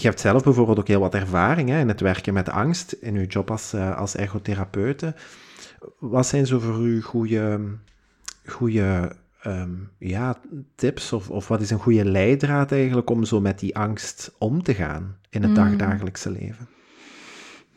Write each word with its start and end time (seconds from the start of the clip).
Je 0.00 0.08
hebt 0.08 0.20
zelf 0.20 0.42
bijvoorbeeld 0.42 0.78
ook 0.78 0.88
heel 0.88 1.00
wat 1.00 1.14
ervaring 1.14 1.68
hè, 1.68 1.80
in 1.80 1.88
het 1.88 2.00
werken 2.00 2.34
met 2.34 2.48
angst, 2.48 2.92
in 2.92 3.16
uw 3.16 3.26
job 3.26 3.50
als, 3.50 3.74
uh, 3.74 3.96
als 3.96 4.16
ergotherapeute. 4.16 5.14
Wat 5.98 6.26
zijn 6.26 6.46
zo 6.46 6.58
voor 6.58 6.86
u 6.86 7.02
goede, 7.02 7.60
goede 8.46 9.16
ehm, 9.42 9.74
ja, 9.98 10.38
tips 10.74 11.12
of, 11.12 11.30
of 11.30 11.48
wat 11.48 11.60
is 11.60 11.70
een 11.70 11.78
goede 11.78 12.04
leidraad 12.04 12.72
eigenlijk 12.72 13.10
om 13.10 13.24
zo 13.24 13.40
met 13.40 13.58
die 13.58 13.76
angst 13.76 14.34
om 14.38 14.62
te 14.62 14.74
gaan 14.74 15.16
in 15.30 15.42
het 15.42 15.56
hmm. 15.56 15.64
dagdagelijkse 15.64 16.30
leven? 16.30 16.68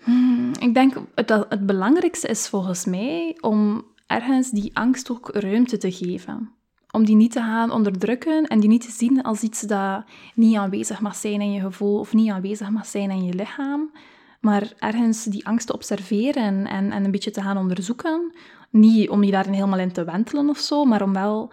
Hmm, 0.04 0.52
ik 0.60 0.74
denk 0.74 0.96
dat 1.28 1.46
het 1.50 1.66
belangrijkste 1.66 2.28
is 2.28 2.50
volgens 2.50 2.86
mij 2.86 3.38
om 3.40 3.86
ergens 4.08 4.50
die 4.50 4.78
angst 4.78 5.12
ook 5.12 5.30
ruimte 5.34 5.78
te 5.78 5.92
geven. 5.92 6.52
Om 6.92 7.05
die 7.05 7.16
niet 7.16 7.32
te 7.32 7.39
gaan 7.39 7.71
onderdrukken 7.71 8.48
en 8.48 8.60
die 8.60 8.70
niet 8.70 8.82
te 8.82 8.91
zien 8.91 9.23
als 9.23 9.41
iets 9.41 9.62
dat 9.62 10.04
niet 10.36 10.55
aanwezig 10.55 11.02
mag 11.02 11.16
zijn 11.16 11.41
in 11.41 11.52
je 11.52 11.60
gevoel 11.60 12.00
of 12.00 12.14
niet 12.14 12.32
aanwezig 12.32 12.70
mag 12.70 12.86
zijn 12.86 13.12
in 13.12 13.26
je 13.26 13.34
lichaam. 13.34 13.91
Maar 14.40 14.73
ergens 14.80 15.23
die 15.23 15.48
angst 15.48 15.67
te 15.67 15.73
observeren 15.73 16.67
en, 16.67 16.91
en 16.91 17.04
een 17.04 17.12
beetje 17.12 17.31
te 17.31 17.41
gaan 17.41 17.58
onderzoeken. 17.58 18.36
Niet 18.70 19.09
om 19.09 19.23
je 19.23 19.31
daarin 19.31 19.54
helemaal 19.54 19.80
in 19.80 19.91
te 19.91 20.04
wentelen 20.04 20.50
of 20.50 20.58
zo, 20.58 20.86
maar 20.86 21.02
om 21.02 21.14
wel 21.14 21.52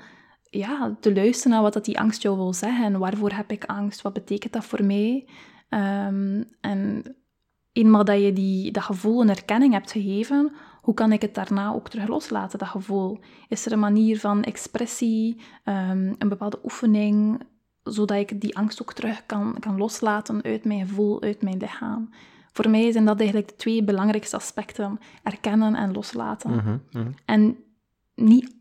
ja, 0.51 0.97
te 1.01 1.15
luisteren 1.15 1.53
naar 1.53 1.63
wat 1.63 1.73
dat 1.73 1.85
die 1.85 1.99
angst 1.99 2.23
jou 2.23 2.37
wil 2.37 2.53
zeggen. 2.53 2.99
Waarvoor 2.99 3.33
heb 3.33 3.51
ik 3.51 3.65
angst? 3.65 4.03
Wat 4.03 4.13
betekent 4.13 4.53
dat 4.53 4.65
voor 4.65 4.85
mij? 4.85 5.29
Um, 5.71 6.45
en 6.61 7.17
eenmaal 7.73 8.05
dat 8.05 8.23
je 8.23 8.33
die, 8.33 8.71
dat 8.73 8.83
gevoel 8.83 9.21
een 9.21 9.29
erkenning 9.29 9.73
hebt 9.73 9.93
gegeven, 9.93 10.53
hoe 10.89 10.97
kan 10.97 11.13
ik 11.13 11.23
het 11.23 11.35
daarna 11.35 11.73
ook 11.73 11.89
terug 11.89 12.09
loslaten, 12.09 12.59
dat 12.59 12.69
gevoel? 12.69 13.19
Is 13.49 13.67
er 13.67 13.73
een 13.73 13.79
manier 13.79 14.21
van 14.21 14.43
expressie, 14.43 15.37
um, 15.65 16.15
een 16.19 16.29
bepaalde 16.29 16.59
oefening, 16.65 17.41
zodat 17.83 18.17
ik 18.17 18.41
die 18.41 18.57
angst 18.57 18.83
ook 18.83 18.93
terug 18.93 19.27
kan, 19.27 19.57
kan 19.61 19.79
loslaten 19.79 20.43
uit 20.43 20.65
mijn 20.65 20.87
gevoel, 20.87 21.23
uit 21.23 21.43
mijn 21.43 21.59
lichaam? 21.59 22.11
Voor 22.53 22.71
mij 22.71 22.93
zijn 22.93 23.05
dat 23.05 23.19
eigenlijk 23.19 23.49
de 23.49 23.57
twee 23.57 23.85
belangrijkste 23.85 24.37
aspecten: 24.37 24.99
erkennen 25.23 25.75
en 25.75 25.93
loslaten. 25.93 26.51
Mhm, 26.51 26.77
mhm. 26.93 27.11
En 27.25 27.57
niet 28.15 28.55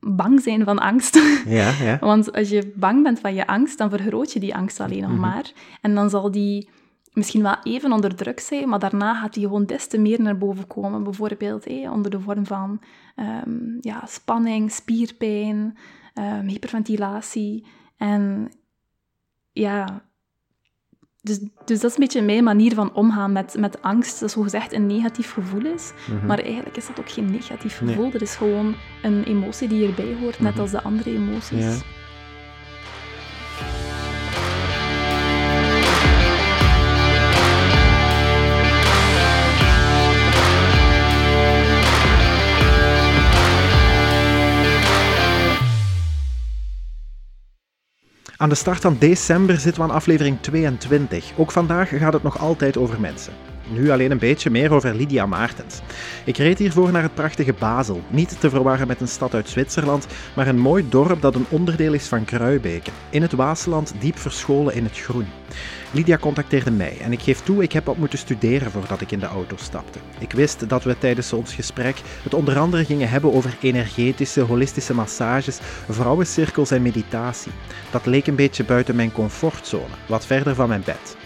bang 0.00 0.40
zijn 0.40 0.64
van 0.64 0.78
angst. 0.78 1.20
Ja, 1.46 1.70
ja. 1.80 1.98
Want 2.10 2.32
als 2.32 2.48
je 2.48 2.72
bang 2.76 3.02
bent 3.02 3.20
van 3.20 3.34
je 3.34 3.46
angst, 3.46 3.78
dan 3.78 3.90
vergroot 3.90 4.32
je 4.32 4.40
die 4.40 4.54
angst 4.54 4.80
alleen 4.80 5.02
nog 5.02 5.10
mhm. 5.10 5.20
maar. 5.20 5.52
En 5.80 5.94
dan 5.94 6.10
zal 6.10 6.30
die 6.30 6.68
misschien 7.12 7.42
wel 7.42 7.56
even 7.62 7.92
onder 7.92 8.14
druk 8.14 8.40
zijn, 8.40 8.68
maar 8.68 8.78
daarna 8.78 9.14
gaat 9.14 9.34
die 9.34 9.42
gewoon 9.42 9.64
des 9.64 9.86
te 9.86 9.98
meer 9.98 10.20
naar 10.20 10.38
boven 10.38 10.66
komen. 10.66 11.02
Bijvoorbeeld 11.02 11.66
onder 11.66 12.10
de 12.10 12.20
vorm 12.20 12.46
van 12.46 12.80
ehm, 13.16 13.76
ja, 13.80 14.06
spanning, 14.06 14.72
spierpijn, 14.72 15.76
um, 16.14 16.46
hyperventilatie. 16.46 17.66
En 17.96 18.52
ja, 19.52 20.02
dus, 21.22 21.38
dus 21.64 21.80
dat 21.80 21.90
is 21.90 21.96
een 21.96 22.02
beetje 22.02 22.22
mijn 22.22 22.44
manier 22.44 22.74
van 22.74 22.94
omgaan 22.94 23.32
met, 23.32 23.56
met 23.58 23.82
angst. 23.82 24.20
Dat 24.20 24.30
zogezegd 24.30 24.72
een 24.72 24.86
negatief 24.86 25.32
gevoel 25.32 25.66
is. 25.66 25.92
Mhm. 26.10 26.26
Maar 26.26 26.38
eigenlijk 26.38 26.76
is 26.76 26.86
dat 26.86 27.00
ook 27.00 27.10
geen 27.10 27.30
negatief 27.30 27.76
gevoel. 27.76 28.04
Nee. 28.04 28.12
Er 28.12 28.22
is 28.22 28.36
gewoon 28.36 28.74
een 29.02 29.24
emotie 29.24 29.68
die 29.68 29.86
erbij 29.88 30.16
hoort, 30.20 30.40
net 30.40 30.52
mhm. 30.52 30.60
als 30.60 30.70
de 30.70 30.82
andere 30.82 31.10
emoties. 31.10 31.64
Ja. 31.64 32.01
Aan 48.42 48.48
de 48.48 48.54
start 48.54 48.80
van 48.80 48.96
december 48.98 49.58
zitten 49.58 49.82
we 49.82 49.88
aan 49.88 49.94
aflevering 49.94 50.40
22. 50.40 51.32
Ook 51.36 51.52
vandaag 51.52 51.88
gaat 51.88 52.12
het 52.12 52.22
nog 52.22 52.38
altijd 52.38 52.76
over 52.76 53.00
mensen. 53.00 53.32
Nu 53.72 53.90
alleen 53.90 54.10
een 54.10 54.18
beetje 54.18 54.50
meer 54.50 54.72
over 54.72 54.94
Lydia 54.94 55.26
Maartens. 55.26 55.80
Ik 56.24 56.36
reed 56.36 56.58
hiervoor 56.58 56.92
naar 56.92 57.02
het 57.02 57.14
prachtige 57.14 57.52
Basel. 57.58 58.02
Niet 58.08 58.40
te 58.40 58.50
verwarren 58.50 58.86
met 58.86 59.00
een 59.00 59.08
stad 59.08 59.34
uit 59.34 59.48
Zwitserland, 59.48 60.06
maar 60.34 60.46
een 60.46 60.58
mooi 60.58 60.88
dorp 60.88 61.20
dat 61.22 61.34
een 61.34 61.46
onderdeel 61.48 61.92
is 61.92 62.06
van 62.06 62.24
Kruibeke. 62.24 62.90
In 63.10 63.22
het 63.22 63.32
Waasland, 63.32 63.94
diep 63.98 64.18
verscholen 64.18 64.74
in 64.74 64.84
het 64.84 64.98
groen. 64.98 65.26
Lydia 65.90 66.18
contacteerde 66.18 66.70
mij 66.70 66.98
en 67.00 67.12
ik 67.12 67.20
geef 67.20 67.40
toe, 67.40 67.62
ik 67.62 67.72
heb 67.72 67.86
wat 67.86 67.96
moeten 67.96 68.18
studeren 68.18 68.70
voordat 68.70 69.00
ik 69.00 69.10
in 69.10 69.18
de 69.18 69.26
auto 69.26 69.56
stapte. 69.56 69.98
Ik 70.18 70.32
wist 70.32 70.68
dat 70.68 70.84
we 70.84 70.98
tijdens 70.98 71.32
ons 71.32 71.54
gesprek 71.54 72.00
het 72.22 72.34
onder 72.34 72.58
andere 72.58 72.84
gingen 72.84 73.08
hebben 73.08 73.32
over 73.32 73.56
energetische, 73.60 74.40
holistische 74.40 74.94
massages, 74.94 75.58
vrouwencirkels 75.88 76.70
en 76.70 76.82
meditatie. 76.82 77.52
Dat 77.90 78.06
leek 78.06 78.26
een 78.26 78.34
beetje 78.34 78.64
buiten 78.64 78.96
mijn 78.96 79.12
comfortzone, 79.12 79.94
wat 80.06 80.26
verder 80.26 80.54
van 80.54 80.68
mijn 80.68 80.82
bed. 80.84 81.16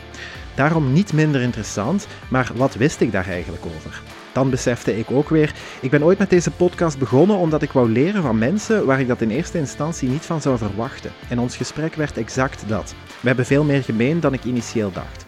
Daarom 0.57 0.93
niet 0.93 1.13
minder 1.13 1.41
interessant, 1.41 2.07
maar 2.29 2.51
wat 2.55 2.75
wist 2.75 3.01
ik 3.01 3.13
daar 3.13 3.27
eigenlijk 3.27 3.65
over? 3.77 4.03
Dan 4.33 4.51
besefte 4.51 4.99
ik 4.99 5.11
ook 5.11 5.29
weer, 5.29 5.55
ik 5.81 5.91
ben 5.91 6.03
ooit 6.03 6.19
met 6.19 6.31
deze 6.31 6.51
podcast 6.51 6.99
begonnen 6.99 7.37
omdat 7.37 7.63
ik 7.63 7.73
wou 7.73 7.91
leren 7.91 8.23
van 8.23 8.39
mensen 8.39 8.87
waar 8.87 9.01
ik 9.01 9.09
dat 9.09 9.21
in 9.21 9.31
eerste 9.31 9.59
instantie 9.59 10.09
niet 10.09 10.25
van 10.25 10.41
zou 10.41 10.59
verwachten. 10.59 11.11
En 11.29 11.39
ons 11.39 11.57
gesprek 11.57 11.95
werd 11.95 12.17
exact 12.17 12.69
dat. 12.69 12.95
We 13.21 13.27
hebben 13.27 13.47
veel 13.47 13.65
meer 13.65 13.83
gemeen 13.83 14.21
dan 14.21 14.33
ik 14.33 14.45
initieel 14.45 14.93
dacht. 14.93 15.27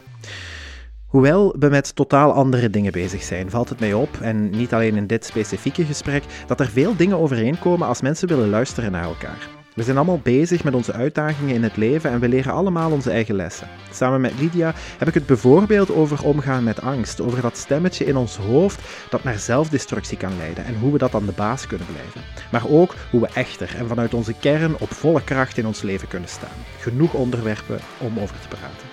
Hoewel 1.06 1.55
we 1.59 1.69
met 1.69 1.95
totaal 1.95 2.33
andere 2.33 2.71
dingen 2.71 2.93
bezig 2.93 3.22
zijn, 3.22 3.50
valt 3.50 3.69
het 3.69 3.81
mij 3.81 3.95
op, 3.95 4.19
en 4.21 4.50
niet 4.50 4.72
alleen 4.72 4.97
in 4.97 5.06
dit 5.06 5.25
specifieke 5.25 5.84
gesprek, 5.84 6.25
dat 6.47 6.60
er 6.60 6.69
veel 6.69 6.97
dingen 6.97 7.19
overeenkomen 7.19 7.89
als 7.89 8.00
mensen 8.00 8.28
willen 8.28 8.49
luisteren 8.49 8.93
naar 8.93 9.05
elkaar. 9.05 9.58
We 9.78 9.84
zijn 9.84 9.97
allemaal 9.97 10.21
bezig 10.22 10.65
met 10.65 10.75
onze 10.75 10.93
uitdagingen 10.93 11.55
in 11.55 11.62
het 11.62 11.77
leven 11.77 12.11
en 12.11 12.21
we 12.21 12.28
leren 12.28 12.53
allemaal 12.53 12.91
onze 12.91 13.11
eigen 13.11 13.34
lessen. 13.34 13.69
Samen 13.93 14.21
met 14.21 14.33
Lydia 14.39 14.75
heb 14.99 15.09
ik 15.09 15.15
het 15.15 15.27
bijvoorbeeld 15.27 15.91
over 15.91 16.25
omgaan 16.25 16.65
met 16.65 16.81
angst, 16.81 17.21
over 17.21 17.43
dat 17.43 17.56
stemmetje 17.56 18.05
in 18.05 18.16
ons 18.16 18.37
hoofd 18.37 18.81
dat 19.11 19.25
naar 19.25 19.39
zelfdestructie 19.39 20.16
kan 20.16 20.37
leiden 20.37 20.65
en 20.65 20.78
hoe 20.78 20.93
we 20.93 20.99
dat 20.99 21.15
aan 21.15 21.27
de 21.27 21.33
baas 21.33 21.66
kunnen 21.66 21.87
blijven. 21.87 22.21
Maar 22.50 22.69
ook 22.69 22.94
hoe 23.11 23.21
we 23.21 23.28
echter 23.34 23.75
en 23.77 23.89
vanuit 23.89 24.15
onze 24.15 24.34
kern 24.41 24.78
op 24.78 24.93
volle 24.93 25.25
kracht 25.25 25.59
in 25.59 25.66
ons 25.66 25.83
leven 25.83 26.09
kunnen 26.09 26.28
staan. 26.28 26.59
Genoeg 26.78 27.12
onderwerpen 27.12 27.78
om 27.99 28.19
over 28.19 28.41
te 28.41 28.49
praten. 28.49 28.89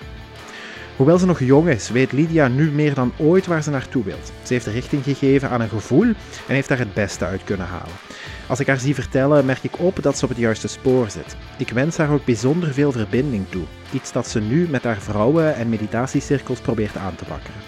Hoewel 0.96 1.17
ze 1.17 1.25
nog 1.25 1.40
jong 1.40 1.67
is, 1.67 1.90
weet 1.90 2.12
Lydia 2.12 2.47
nu 2.47 2.72
meer 2.72 2.94
dan 2.94 3.12
ooit 3.17 3.46
waar 3.46 3.63
ze 3.63 3.69
naartoe 3.69 4.03
wilt. 4.03 4.31
Ze 4.44 4.53
heeft 4.53 4.66
richting 4.66 5.03
gegeven 5.03 5.50
aan 5.50 5.62
een 5.62 5.69
gevoel 5.69 6.06
en 6.47 6.53
heeft 6.53 6.67
daar 6.67 6.79
het 6.79 6.94
beste 6.94 7.25
uit 7.25 7.44
kunnen 7.44 7.67
halen. 7.67 8.04
Als 8.47 8.59
ik 8.59 8.68
haar 8.68 8.80
zie 8.80 8.96
vertellen, 8.96 9.46
merk 9.46 9.63
ik 9.63 9.80
op 9.80 10.03
dat 10.03 10.18
ze 10.18 10.24
op 10.24 10.30
het 10.30 10.40
juiste 10.40 10.68
spoor 10.68 11.09
zit. 11.09 11.36
Ik 11.58 11.69
wens 11.69 11.97
haar 11.97 12.12
ook 12.12 12.25
bijzonder 12.25 12.74
veel 12.74 12.91
verbinding 12.91 13.46
toe. 13.50 13.63
Iets 13.91 14.12
dat 14.12 14.28
ze 14.28 14.40
nu 14.40 14.68
met 14.69 14.84
haar 14.84 15.02
vrouwen- 15.02 15.56
en 15.56 15.69
meditatiecirkels 15.69 16.59
probeert 16.59 16.97
aan 16.97 17.16
te 17.16 17.25
wakkeren. 17.28 17.62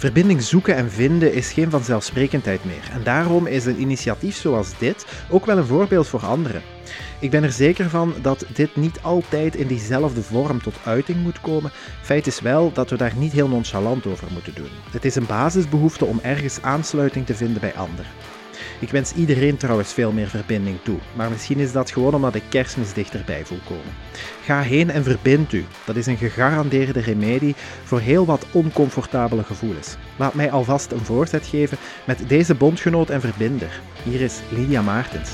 Verbinding 0.00 0.42
zoeken 0.42 0.76
en 0.76 0.90
vinden 0.90 1.32
is 1.34 1.52
geen 1.52 1.70
vanzelfsprekendheid 1.70 2.64
meer. 2.64 2.90
En 2.92 3.02
daarom 3.02 3.46
is 3.46 3.66
een 3.66 3.80
initiatief 3.80 4.36
zoals 4.36 4.78
dit 4.78 5.06
ook 5.28 5.46
wel 5.46 5.58
een 5.58 5.66
voorbeeld 5.66 6.06
voor 6.06 6.26
anderen. 6.26 6.62
Ik 7.18 7.30
ben 7.30 7.42
er 7.42 7.52
zeker 7.52 7.90
van 7.90 8.14
dat 8.22 8.44
dit 8.54 8.76
niet 8.76 8.98
altijd 9.02 9.56
in 9.56 9.66
diezelfde 9.66 10.22
vorm 10.22 10.62
tot 10.62 10.74
uiting 10.84 11.22
moet 11.22 11.40
komen. 11.40 11.70
Feit 12.02 12.26
is 12.26 12.40
wel 12.40 12.72
dat 12.72 12.90
we 12.90 12.96
daar 12.96 13.14
niet 13.16 13.32
heel 13.32 13.48
nonchalant 13.48 14.06
over 14.06 14.26
moeten 14.32 14.54
doen. 14.54 14.70
Het 14.90 15.04
is 15.04 15.14
een 15.14 15.26
basisbehoefte 15.26 16.04
om 16.04 16.20
ergens 16.22 16.62
aansluiting 16.62 17.26
te 17.26 17.34
vinden 17.34 17.60
bij 17.60 17.74
anderen. 17.74 18.10
Ik 18.80 18.90
wens 18.90 19.12
iedereen 19.12 19.56
trouwens 19.56 19.92
veel 19.92 20.12
meer 20.12 20.28
verbinding 20.28 20.78
toe, 20.82 20.98
maar 21.14 21.30
misschien 21.30 21.58
is 21.58 21.72
dat 21.72 21.90
gewoon 21.90 22.14
omdat 22.14 22.34
ik 22.34 22.42
kerstmis 22.48 22.92
dichterbij 22.92 23.44
voel 23.44 23.58
komen. 23.68 23.94
Ga 24.44 24.60
heen 24.60 24.90
en 24.90 25.04
verbind 25.04 25.52
u. 25.52 25.64
Dat 25.84 25.96
is 25.96 26.06
een 26.06 26.16
gegarandeerde 26.16 27.00
remedie 27.00 27.54
voor 27.84 28.00
heel 28.00 28.24
wat 28.26 28.46
oncomfortabele 28.52 29.42
gevoelens. 29.42 29.96
Laat 30.16 30.34
mij 30.34 30.50
alvast 30.50 30.92
een 30.92 31.04
voorzet 31.04 31.46
geven 31.46 31.78
met 32.04 32.28
deze 32.28 32.54
bondgenoot 32.54 33.10
en 33.10 33.20
verbinder. 33.20 33.80
Hier 34.02 34.20
is 34.20 34.40
Lydia 34.50 34.82
Maartens. 34.82 35.30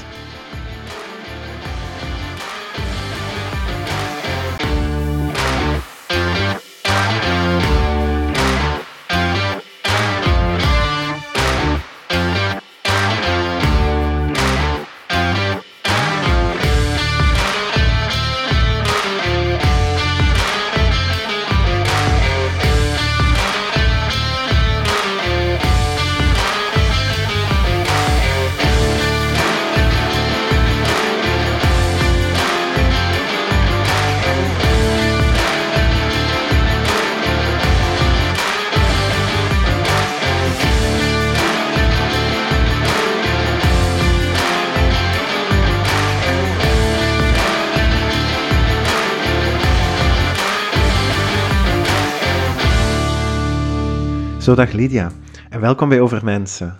Zo, 54.46 54.54
dag 54.54 54.72
Lydia. 54.72 55.10
En 55.50 55.60
welkom 55.60 55.88
bij 55.88 56.00
Over 56.00 56.24
Mensen. 56.24 56.78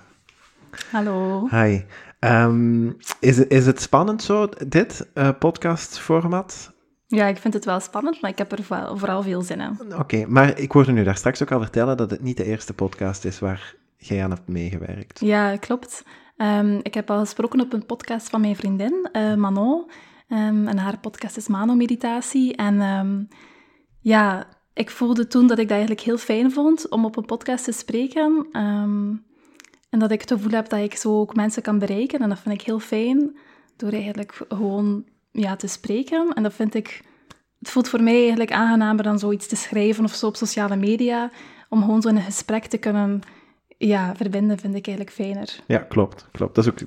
Hallo. 0.90 1.48
Hi. 1.50 1.80
Ehm, 2.18 2.90
is, 3.20 3.38
is 3.38 3.66
het 3.66 3.80
spannend 3.80 4.22
zo, 4.22 4.48
dit 4.66 5.08
uh, 5.14 5.28
podcastformat? 5.38 6.72
Ja, 7.06 7.26
ik 7.26 7.36
vind 7.36 7.54
het 7.54 7.64
wel 7.64 7.80
spannend, 7.80 8.20
maar 8.20 8.30
ik 8.30 8.38
heb 8.38 8.52
er 8.52 8.62
vooral 8.98 9.22
veel 9.22 9.42
zin 9.42 9.60
in. 9.60 9.94
Oké, 9.98 10.26
maar 10.26 10.58
ik 10.58 10.72
hoorde 10.72 10.92
nu 10.92 11.04
daar 11.04 11.16
straks 11.16 11.42
ook 11.42 11.52
al 11.52 11.60
vertellen 11.60 11.96
dat 11.96 12.10
het 12.10 12.22
niet 12.22 12.36
de 12.36 12.44
eerste 12.44 12.74
podcast 12.74 13.24
is 13.24 13.38
waar 13.38 13.74
jij 13.96 14.24
aan 14.24 14.30
hebt 14.30 14.48
meegewerkt. 14.48 15.20
Ja, 15.20 15.56
klopt. 15.56 16.04
Um, 16.36 16.80
ik 16.82 16.94
heb 16.94 17.10
al 17.10 17.18
gesproken 17.18 17.60
op 17.60 17.72
een 17.72 17.86
podcast 17.86 18.30
van 18.30 18.40
mijn 18.40 18.56
vriendin, 18.56 19.08
uh, 19.12 19.34
Manon. 19.34 19.90
Um, 20.28 20.68
en 20.68 20.78
haar 20.78 20.98
podcast 20.98 21.36
is 21.36 21.48
Mano 21.48 21.74
Meditatie. 21.74 22.56
En 22.56 22.80
um, 22.80 23.28
ja, 24.00 24.46
ik 24.76 24.90
voelde 24.90 25.26
toen 25.26 25.46
dat 25.46 25.58
ik 25.58 25.68
dat 25.68 25.76
eigenlijk 25.76 26.06
heel 26.06 26.18
fijn 26.18 26.52
vond 26.52 26.88
om 26.88 27.04
op 27.04 27.16
een 27.16 27.24
podcast 27.24 27.64
te 27.64 27.72
spreken. 27.72 28.46
en 29.90 29.98
dat 29.98 30.10
ik 30.10 30.20
het 30.20 30.30
gevoel 30.30 30.50
heb 30.50 30.68
dat 30.68 30.80
ik 30.80 30.96
zo 30.96 31.20
ook 31.20 31.34
mensen 31.34 31.62
kan 31.62 31.78
bereiken. 31.78 32.20
En 32.20 32.28
dat 32.28 32.38
vind 32.38 32.54
ik 32.54 32.66
heel 32.66 32.78
fijn 32.78 33.36
door 33.76 33.92
eigenlijk 33.92 34.40
gewoon 34.48 35.04
ja, 35.32 35.56
te 35.56 35.66
spreken. 35.66 36.32
En 36.34 36.42
dat 36.42 36.54
vind 36.54 36.74
ik... 36.74 37.02
Het 37.58 37.70
voelt 37.70 37.88
voor 37.88 38.02
mij 38.02 38.18
eigenlijk 38.18 38.52
aangenamer 38.52 39.04
dan 39.04 39.18
zoiets 39.18 39.46
te 39.46 39.56
schrijven 39.56 40.04
of 40.04 40.14
zo 40.14 40.26
op 40.26 40.36
sociale 40.36 40.76
media. 40.76 41.30
Om 41.68 41.80
gewoon 41.80 42.02
zo 42.02 42.08
in 42.08 42.16
een 42.16 42.22
gesprek 42.22 42.64
te 42.64 42.78
kunnen 42.78 43.20
ja, 43.78 44.16
verbinden 44.16 44.58
vind 44.58 44.74
ik 44.74 44.86
eigenlijk 44.86 45.16
fijner. 45.16 45.60
Ja, 45.66 45.78
klopt, 45.78 46.28
klopt. 46.32 46.54
Dat 46.54 46.64
is 46.64 46.70
ook 46.70 46.78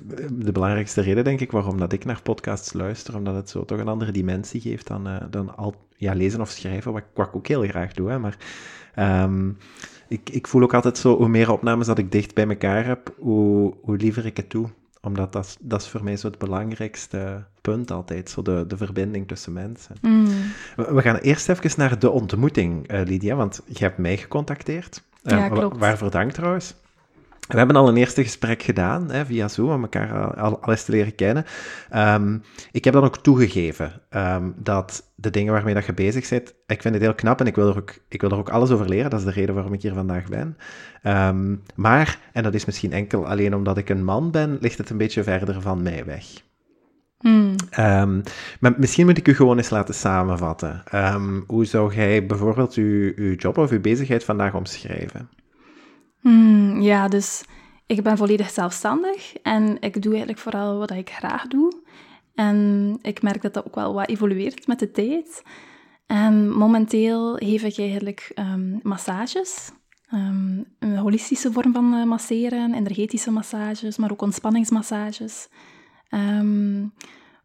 de 0.44 0.52
belangrijkste 0.52 1.00
reden, 1.00 1.24
denk 1.24 1.40
ik, 1.40 1.50
waarom 1.50 1.78
dat 1.78 1.92
ik 1.92 2.04
naar 2.04 2.22
podcasts 2.22 2.72
luister. 2.72 3.16
Omdat 3.16 3.34
het 3.34 3.50
zo 3.50 3.64
toch 3.64 3.78
een 3.78 3.88
andere 3.88 4.12
dimensie 4.12 4.60
geeft 4.60 4.86
dan, 4.86 5.08
uh, 5.08 5.16
dan 5.30 5.56
al 5.56 5.74
ja, 5.96 6.14
lezen 6.14 6.40
of 6.40 6.50
schrijven, 6.50 6.92
wat, 6.92 7.04
wat 7.14 7.26
ik 7.26 7.36
ook 7.36 7.46
heel 7.46 7.62
graag 7.62 7.92
doe. 7.92 8.10
Hè. 8.10 8.18
Maar 8.18 8.36
um, 9.24 9.58
ik, 10.08 10.30
ik 10.30 10.46
voel 10.46 10.62
ook 10.62 10.74
altijd 10.74 10.98
zo, 10.98 11.16
hoe 11.16 11.28
meer 11.28 11.50
opnames 11.52 11.86
dat 11.86 11.98
ik 11.98 12.12
dicht 12.12 12.34
bij 12.34 12.48
elkaar 12.48 12.86
heb, 12.86 13.14
hoe, 13.18 13.74
hoe 13.82 13.96
liever 13.96 14.26
ik 14.26 14.36
het 14.36 14.50
doe 14.50 14.68
omdat 15.02 15.32
dat, 15.32 15.56
dat 15.60 15.80
is 15.80 15.88
voor 15.88 16.04
mij 16.04 16.16
zo 16.16 16.26
het 16.26 16.38
belangrijkste 16.38 17.44
punt 17.60 17.90
altijd, 17.90 18.30
zo 18.30 18.42
de, 18.42 18.64
de 18.68 18.76
verbinding 18.76 19.28
tussen 19.28 19.52
mensen. 19.52 19.96
Mm. 20.00 20.26
We, 20.76 21.02
gaan 21.02 21.16
eerst 21.16 21.48
even 21.48 21.70
naar 21.76 21.98
de 21.98 22.10
ontmoeting, 22.10 22.92
uh, 22.92 23.00
Lydia, 23.04 23.34
want 23.34 23.60
je 23.66 23.84
hebt 23.84 23.98
mij 23.98 24.16
gecontacteerd. 24.16 25.02
Uh, 25.22 25.38
ja, 25.38 25.48
klopt. 25.48 25.78
Waarvoor 25.78 26.10
dank 26.10 26.32
trouwens. 26.32 26.74
We 27.50 27.58
hebben 27.58 27.76
al 27.76 27.88
een 27.88 27.96
eerste 27.96 28.22
gesprek 28.22 28.62
gedaan 28.62 29.10
hè, 29.10 29.26
via 29.26 29.48
Zoom 29.48 29.70
om 29.70 29.82
elkaar 29.82 30.36
al, 30.36 30.60
al 30.60 30.70
eens 30.70 30.84
te 30.84 30.90
leren 30.90 31.14
kennen. 31.14 31.44
Um, 31.94 32.42
ik 32.72 32.84
heb 32.84 32.94
dan 32.94 33.04
ook 33.04 33.16
toegegeven 33.16 33.92
um, 34.10 34.54
dat 34.56 35.10
de 35.14 35.30
dingen 35.30 35.52
waarmee 35.52 35.74
dat 35.74 35.86
je 35.86 35.92
bezig 35.92 36.28
bent, 36.28 36.54
ik 36.66 36.82
vind 36.82 36.94
het 36.94 37.02
heel 37.02 37.14
knap 37.14 37.40
en 37.40 37.46
ik 37.46 37.54
wil, 37.54 37.68
er 37.68 37.76
ook, 37.76 37.94
ik 38.08 38.20
wil 38.20 38.30
er 38.30 38.36
ook 38.36 38.50
alles 38.50 38.70
over 38.70 38.88
leren. 38.88 39.10
Dat 39.10 39.18
is 39.18 39.24
de 39.24 39.32
reden 39.32 39.54
waarom 39.54 39.72
ik 39.72 39.82
hier 39.82 39.94
vandaag 39.94 40.28
ben. 40.28 40.56
Um, 41.02 41.62
maar, 41.74 42.18
en 42.32 42.42
dat 42.42 42.54
is 42.54 42.64
misschien 42.64 42.92
enkel 42.92 43.26
alleen 43.26 43.54
omdat 43.54 43.78
ik 43.78 43.88
een 43.88 44.04
man 44.04 44.30
ben, 44.30 44.58
ligt 44.60 44.78
het 44.78 44.90
een 44.90 44.96
beetje 44.96 45.22
verder 45.22 45.60
van 45.60 45.82
mij 45.82 46.04
weg. 46.04 46.24
Hmm. 47.18 47.54
maar 48.60 48.74
misschien 48.76 49.06
moet 49.06 49.18
ik 49.18 49.28
u 49.28 49.34
gewoon 49.34 49.56
eens 49.56 49.70
laten 49.70 49.94
samenvatten. 49.94 50.82
hoe 51.46 51.64
zou 51.64 51.94
jij 51.94 52.26
bijvoorbeeld 52.26 52.74
uw, 52.74 53.12
uw 53.16 53.34
job 53.34 53.58
of 53.58 53.70
uw 53.70 53.80
bezigheid 53.80 54.24
vandaag 54.24 54.54
omschrijven? 54.54 55.28
Hmm, 56.20 56.80
ja, 56.80 57.08
dus 57.08 57.44
ik 57.86 58.02
ben 58.02 58.16
volledig 58.16 58.50
zelfstandig 58.50 59.34
en 59.36 59.76
ik 59.80 60.02
doe 60.02 60.10
eigenlijk 60.10 60.40
vooral 60.42 60.78
wat 60.78 60.90
ik 60.90 61.10
graag 61.10 61.46
doe. 61.46 61.82
En 62.34 62.98
ik 63.02 63.22
merk 63.22 63.42
dat 63.42 63.54
dat 63.54 63.66
ook 63.66 63.74
wel 63.74 63.94
wat 63.94 64.08
evolueert 64.08 64.66
met 64.66 64.78
de 64.78 64.90
tijd. 64.90 65.42
En 66.06 66.50
momenteel 66.50 67.34
geef 67.34 67.62
ik 67.62 67.78
eigenlijk 67.78 68.32
um, 68.34 68.80
massages. 68.82 69.72
Um, 70.14 70.64
een 70.78 70.96
holistische 70.96 71.52
vorm 71.52 71.72
van 71.72 71.94
uh, 71.94 72.04
masseren, 72.04 72.74
energetische 72.74 73.30
massages, 73.30 73.96
maar 73.96 74.10
ook 74.10 74.22
ontspanningsmassages. 74.22 75.48
Um, 76.10 76.92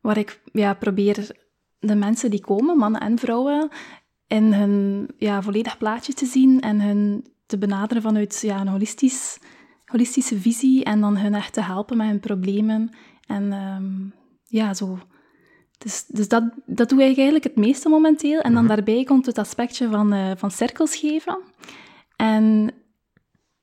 waar 0.01 0.17
ik 0.17 0.41
ja, 0.51 0.73
probeer 0.73 1.35
de 1.79 1.95
mensen 1.95 2.29
die 2.29 2.41
komen, 2.41 2.77
mannen 2.77 3.01
en 3.01 3.19
vrouwen, 3.19 3.69
in 4.27 4.53
hun 4.53 5.07
ja, 5.17 5.41
volledig 5.41 5.77
plaatje 5.77 6.13
te 6.13 6.25
zien 6.25 6.61
en 6.61 6.81
hun 6.81 7.25
te 7.45 7.57
benaderen 7.57 8.03
vanuit 8.03 8.41
ja, 8.41 8.59
een 8.59 8.67
holistisch, 8.67 9.39
holistische 9.85 10.39
visie 10.39 10.83
en 10.83 11.01
dan 11.01 11.17
hun 11.17 11.33
echt 11.33 11.53
te 11.53 11.61
helpen 11.61 11.97
met 11.97 12.07
hun 12.07 12.19
problemen. 12.19 12.89
En 13.27 13.53
um, 13.53 14.13
ja, 14.43 14.73
zo. 14.73 14.99
Dus, 15.77 16.05
dus 16.07 16.27
dat, 16.27 16.43
dat 16.65 16.89
doe 16.89 17.03
ik 17.03 17.15
eigenlijk 17.15 17.43
het 17.43 17.55
meeste 17.55 17.89
momenteel. 17.89 18.39
En 18.39 18.53
dan 18.53 18.65
mhm. 18.65 18.75
daarbij 18.75 19.03
komt 19.03 19.25
het 19.25 19.37
aspectje 19.37 19.89
van, 19.89 20.13
uh, 20.13 20.31
van 20.35 20.51
cirkels 20.51 20.95
geven. 20.95 21.37
En 22.15 22.71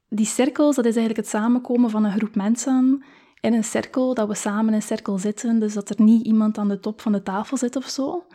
die 0.08 0.26
cirkels, 0.26 0.76
dat 0.76 0.84
is 0.84 0.96
eigenlijk 0.96 1.26
het 1.26 1.40
samenkomen 1.40 1.90
van 1.90 2.04
een 2.04 2.12
groep 2.12 2.34
mensen 2.34 3.04
in 3.40 3.54
een 3.54 3.64
cirkel, 3.64 4.14
dat 4.14 4.28
we 4.28 4.34
samen 4.34 4.68
in 4.68 4.74
een 4.74 4.82
cirkel 4.82 5.18
zitten, 5.18 5.58
dus 5.58 5.74
dat 5.74 5.88
er 5.88 6.02
niet 6.02 6.26
iemand 6.26 6.58
aan 6.58 6.68
de 6.68 6.80
top 6.80 7.00
van 7.00 7.12
de 7.12 7.22
tafel 7.22 7.56
zit 7.56 7.76
of 7.76 7.88
zo, 7.88 8.26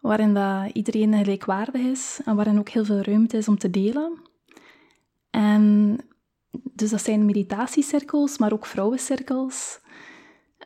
waarin 0.00 0.34
dat 0.34 0.70
iedereen 0.72 1.14
gelijkwaardig 1.14 1.80
is 1.80 2.20
en 2.24 2.36
waarin 2.36 2.58
ook 2.58 2.68
heel 2.68 2.84
veel 2.84 3.00
ruimte 3.00 3.36
is 3.36 3.48
om 3.48 3.58
te 3.58 3.70
delen. 3.70 4.18
En 5.34 5.98
dus 6.74 6.90
dat 6.90 7.02
zijn 7.02 7.24
meditatiecirkels, 7.24 8.38
maar 8.38 8.52
ook 8.52 8.66
vrouwencirkels. 8.66 9.80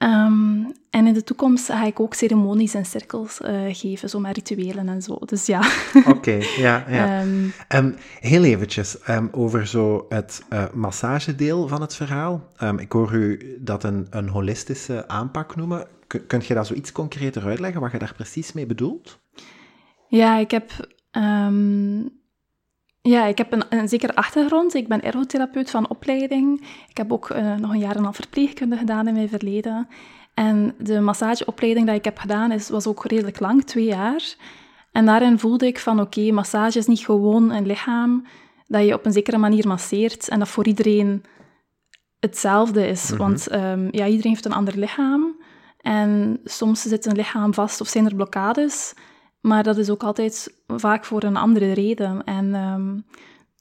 Um, 0.03 0.73
en 0.91 1.07
in 1.07 1.13
de 1.13 1.25
toekomst 1.25 1.67
ga 1.67 1.85
ik 1.85 2.01
ook 2.01 2.15
ceremonies 2.15 2.75
en 2.75 2.85
cirkels 2.85 3.41
uh, 3.41 3.75
geven, 3.75 4.09
zo 4.09 4.21
met 4.21 4.37
rituelen 4.37 4.89
en 4.89 5.03
zo. 5.03 5.19
Dus 5.19 5.47
ja. 5.47 5.71
Oké, 6.07 6.39
ja. 6.67 6.85
ja. 6.89 7.23
Um, 7.23 7.53
um, 7.75 7.97
heel 8.21 8.45
eventjes 8.45 8.97
over 9.31 9.67
zo 9.67 10.07
het 10.09 10.45
uh, 10.53 10.65
massagedeel 10.73 11.69
van 11.69 11.81
het 11.81 11.95
verhaal. 11.95 12.53
ik 12.77 12.93
hoor 12.93 13.13
u 13.13 13.57
dat 13.61 13.85
een, 13.85 14.07
een 14.11 14.29
holistische 14.29 15.09
aanpak 15.09 15.57
noemen. 15.57 15.87
K 16.07 16.21
kunt 16.27 16.47
je 16.47 16.55
dat 16.55 16.67
zo 16.67 16.75
iets 16.75 16.93
concreter 16.93 17.45
uitleggen, 17.45 17.81
wat 17.81 17.93
je 17.93 17.99
daar 17.99 18.15
precies 18.15 18.53
mee 18.53 18.67
bedoelt? 18.67 19.19
Ja, 20.09 20.39
ik 20.39 20.51
heb 20.51 20.71
ja, 23.09 23.25
ik 23.25 23.39
heb 23.39 23.53
een, 23.53 23.65
een 23.69 23.89
zekere 23.89 24.15
achtergrond. 24.15 24.75
Ik 24.75 24.89
ben 24.89 25.03
ergotherapeut 25.03 25.71
van 25.71 25.89
opleiding. 25.89 26.61
Ik 26.89 26.97
heb 26.97 27.13
ook 27.13 27.31
uh, 27.31 27.55
nog 27.55 27.71
een 27.71 27.79
jaar 27.79 27.91
en 27.91 27.97
een 27.97 28.05
half 28.05 28.17
verpleegkunde 28.17 28.77
gedaan 28.77 29.09
in 29.09 29.15
mijn 29.15 29.29
verleden. 29.29 29.89
En 30.35 30.75
de 30.79 31.01
massageopleiding 31.01 31.87
die 31.87 31.95
ik 31.95 32.05
heb 32.05 32.19
gedaan 32.19 32.53
is, 32.53 32.69
was 32.69 32.87
ook 32.87 33.05
redelijk 33.05 33.41
lang, 33.41 33.65
twee 33.65 33.85
jaar. 33.85 34.35
En 34.93 35.07
daarin 35.07 35.39
voelde 35.39 35.67
ik 35.67 35.79
van, 35.79 36.01
oké, 36.01 36.31
massage 36.31 36.79
is 36.79 36.87
niet 36.87 37.05
gewoon 37.05 37.51
een 37.51 37.67
lichaam 37.67 38.27
dat 38.67 38.87
je 38.87 38.95
op 38.95 39.07
een 39.07 39.13
zekere 39.13 39.39
manier 39.39 39.67
masseert 39.69 40.29
en 40.29 40.39
dat 40.39 40.49
voor 40.49 40.67
iedereen 40.67 41.25
hetzelfde 42.21 42.87
is. 42.87 43.11
Mhm. 43.11 43.19
Want 43.19 43.53
um, 43.53 43.89
ja, 43.91 44.07
iedereen 44.07 44.33
heeft 44.33 44.45
een 44.45 44.53
ander 44.53 44.79
lichaam. 44.79 45.37
En 45.81 46.41
soms 46.45 46.83
zit 46.83 47.07
een 47.07 47.17
lichaam 47.17 47.55
vast 47.55 47.81
of 47.81 47.89
zijn 47.89 48.07
er 48.07 48.15
blokkades. 48.15 48.95
Maar 49.41 49.63
dat 49.63 49.77
is 49.77 49.91
ook 49.91 50.03
altijd 50.03 50.55
vaak 50.67 51.05
voor 51.05 51.23
een 51.23 51.37
andere 51.37 51.73
reden. 51.73 52.25
En, 52.25 52.55
um, 52.55 53.05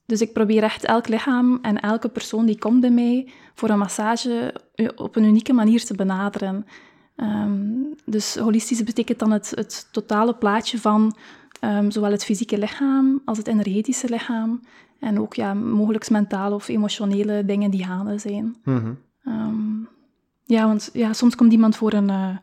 dus 0.06 0.20
ik 0.20 0.32
probeer 0.32 0.62
echt 0.62 0.84
elk 0.84 1.08
lichaam 1.08 1.58
en 1.62 1.80
elke 1.80 2.08
persoon 2.08 2.46
die 2.46 2.58
komt 2.58 2.80
bij 2.80 2.90
mij 2.90 3.28
voor 3.54 3.68
een 3.68 3.78
massage 3.78 4.54
op 4.96 5.16
een 5.16 5.24
unieke 5.24 5.52
manier 5.52 5.84
te 5.84 5.94
benaderen. 5.94 6.66
Um, 7.16 7.94
dus 8.04 8.36
holistisch 8.36 8.84
betekent 8.84 9.18
dan 9.18 9.30
het, 9.30 9.52
het 9.54 9.88
totale 9.92 10.34
plaatje 10.34 10.78
van 10.78 11.16
um, 11.64 11.90
zowel 11.90 12.10
het 12.10 12.24
fysieke 12.24 12.58
lichaam 12.58 13.22
als 13.24 13.38
het 13.38 13.46
energetische 13.46 14.08
lichaam. 14.08 14.60
En 14.98 15.20
ook 15.20 15.34
ja, 15.34 15.54
mogelijk 15.54 16.10
mentale 16.10 16.54
of 16.54 16.68
emotionele 16.68 17.44
dingen 17.44 17.70
die 17.70 17.84
gaande 17.84 18.18
zijn. 18.18 18.56
Mm 18.64 18.98
ja, 20.48 20.66
want 20.66 20.90
ja, 20.92 21.12
soms 21.12 21.34
komt 21.34 21.52
iemand 21.52 21.76
voor 21.76 21.92
een... 21.92 22.08
Uh, 22.08 22.36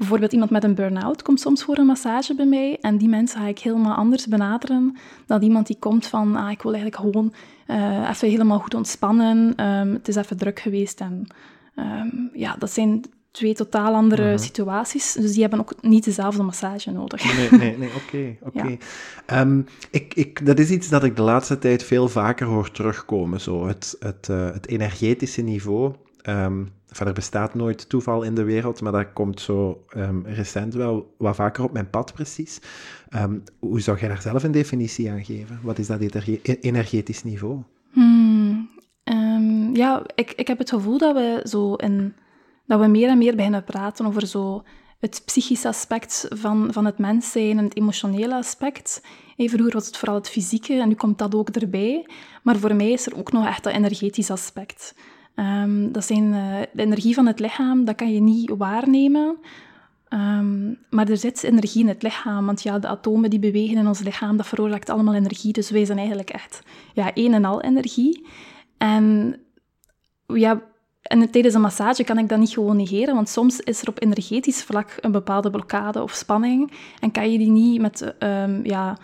Bijvoorbeeld 0.00 0.32
iemand 0.32 0.50
met 0.50 0.64
een 0.64 0.74
burn-out 0.74 1.22
komt 1.22 1.40
soms 1.40 1.64
voor 1.64 1.78
een 1.78 1.86
massage 1.86 2.34
bij 2.34 2.46
mij 2.46 2.78
en 2.80 2.98
die 2.98 3.08
mensen 3.08 3.40
ga 3.40 3.46
ik 3.46 3.58
helemaal 3.58 3.96
anders 3.96 4.26
benaderen 4.26 4.96
dan 5.26 5.42
iemand 5.42 5.66
die 5.66 5.76
komt 5.78 6.06
van 6.06 6.36
ah, 6.36 6.50
ik 6.50 6.62
wil 6.62 6.74
eigenlijk 6.74 7.02
gewoon 7.02 7.32
uh, 7.66 8.08
even 8.08 8.28
helemaal 8.28 8.58
goed 8.58 8.74
ontspannen, 8.74 9.66
um, 9.66 9.92
het 9.92 10.08
is 10.08 10.16
even 10.16 10.36
druk 10.36 10.60
geweest 10.60 11.00
en 11.00 11.26
um, 11.76 12.30
ja, 12.32 12.56
dat 12.58 12.70
zijn 12.70 13.04
twee 13.30 13.54
totaal 13.54 13.94
andere 13.94 14.28
mhm. 14.28 14.38
situaties, 14.38 15.12
dus 15.12 15.32
die 15.32 15.40
hebben 15.40 15.60
ook 15.60 15.74
niet 15.82 16.04
dezelfde 16.04 16.42
massage 16.42 16.90
nodig. 16.90 17.36
Nee, 17.36 17.50
nee, 17.60 17.78
nee, 17.78 17.90
oké, 18.06 18.36
oké. 18.40 18.76
Ehm, 19.26 19.60
ik, 19.90 20.14
ik, 20.14 20.46
dat 20.46 20.58
is 20.58 20.70
iets 20.70 20.88
dat 20.88 21.04
ik 21.04 21.16
de 21.16 21.22
laatste 21.22 21.58
tijd 21.58 21.82
veel 21.84 22.08
vaker 22.08 22.46
hoor 22.46 22.70
terugkomen, 22.70 23.40
zo 23.40 23.66
het, 23.66 23.96
het, 23.98 24.28
uh, 24.30 24.50
het 24.50 24.68
energetische 24.68 25.42
niveau. 25.42 25.94
Um, 26.28 26.68
er 26.98 27.12
bestaat 27.12 27.54
nooit 27.54 27.88
toeval 27.88 28.22
in 28.22 28.34
de 28.34 28.42
wereld, 28.42 28.80
maar 28.80 28.92
dat 28.92 29.12
komt 29.12 29.40
zo 29.40 29.84
um, 29.96 30.26
recent 30.26 30.74
wel 30.74 31.14
wat 31.18 31.36
vaker 31.36 31.64
op 31.64 31.72
mijn 31.72 31.90
pad 31.90 32.12
precies. 32.12 32.60
Um, 33.16 33.42
hoe 33.58 33.80
zou 33.80 33.98
jij 33.98 34.08
daar 34.08 34.22
zelf 34.22 34.42
een 34.42 34.52
definitie 34.52 35.10
aan 35.10 35.24
geven? 35.24 35.60
Wat 35.62 35.78
is 35.78 35.86
dat 35.86 36.00
e-, 36.00 36.40
energetisch 36.42 37.22
niveau? 37.22 37.62
Hmm, 37.92 38.70
um, 39.04 39.76
ja, 39.76 40.02
ik, 40.14 40.32
ik 40.32 40.46
heb 40.46 40.58
het 40.58 40.70
gevoel 40.70 40.98
dat 40.98 41.14
we 41.14 41.40
zo 41.44 41.74
in, 41.74 42.14
dat 42.66 42.80
we 42.80 42.86
meer 42.86 43.08
en 43.08 43.18
meer 43.18 43.36
beginnen 43.36 43.64
praten 43.64 44.06
over 44.06 44.26
zo 44.26 44.62
het 45.00 45.22
psychische 45.24 45.68
aspect 45.68 46.26
van, 46.30 46.72
van 46.72 46.84
het 46.84 46.98
mens 46.98 47.32
zijn 47.32 47.58
en 47.58 47.64
het 47.64 47.76
emotionele 47.76 48.34
aspect. 48.34 49.02
Hey, 49.36 49.48
vroeger 49.48 49.72
was 49.72 49.86
het 49.86 49.96
vooral 49.96 50.16
het 50.16 50.28
fysieke 50.28 50.74
en 50.74 50.88
nu 50.88 50.94
komt 50.94 51.18
dat 51.18 51.34
ook 51.34 51.48
erbij. 51.48 52.06
Maar 52.42 52.56
voor 52.56 52.74
mij 52.74 52.90
is 52.90 53.06
er 53.06 53.16
ook 53.16 53.32
nog 53.32 53.46
echt 53.46 53.64
dat 53.64 53.72
energetisch 53.72 54.30
aspect. 54.30 54.94
Um, 55.34 55.92
dat 55.92 56.04
zijn 56.04 56.24
uh, 56.24 56.56
de 56.72 56.82
energie 56.82 57.14
van 57.14 57.26
het 57.26 57.40
lichaam, 57.40 57.84
dat 57.84 57.94
kan 57.94 58.12
je 58.12 58.20
niet 58.20 58.50
waarnemen. 58.56 59.36
Um, 60.08 60.78
maar 60.90 61.08
er 61.08 61.16
zit 61.16 61.42
energie 61.42 61.82
in 61.82 61.88
het 61.88 62.02
lichaam, 62.02 62.46
want 62.46 62.62
ja, 62.62 62.78
de 62.78 62.88
atomen 62.88 63.30
die 63.30 63.38
bewegen 63.38 63.76
in 63.76 63.86
ons 63.86 64.00
lichaam, 64.00 64.36
dat 64.36 64.46
veroorzaakt 64.46 64.90
allemaal 64.90 65.14
energie. 65.14 65.52
Dus 65.52 65.70
wij 65.70 65.84
zijn 65.84 65.98
eigenlijk 65.98 66.30
echt 66.30 66.62
ja, 66.94 67.10
een 67.14 67.34
en 67.34 67.44
al 67.44 67.62
energie. 67.62 68.26
En 68.78 69.36
ja, 70.26 70.62
en 71.02 71.30
tijdens 71.30 71.54
een 71.54 71.60
massage 71.60 72.04
kan 72.04 72.18
ik 72.18 72.28
dat 72.28 72.38
niet 72.38 72.50
gewoon 72.50 72.76
negeren, 72.76 73.14
want 73.14 73.28
soms 73.28 73.60
is 73.60 73.82
er 73.82 73.88
op 73.88 74.02
energetisch 74.02 74.62
vlak 74.62 74.96
een 75.00 75.12
bepaalde 75.12 75.50
blokkade 75.50 76.02
of 76.02 76.12
spanning 76.12 76.72
en 77.00 77.10
kan 77.10 77.32
je 77.32 77.38
die 77.38 77.50
niet 77.50 77.80
met 77.80 78.14
um, 78.18 78.64
ja, 78.64 78.98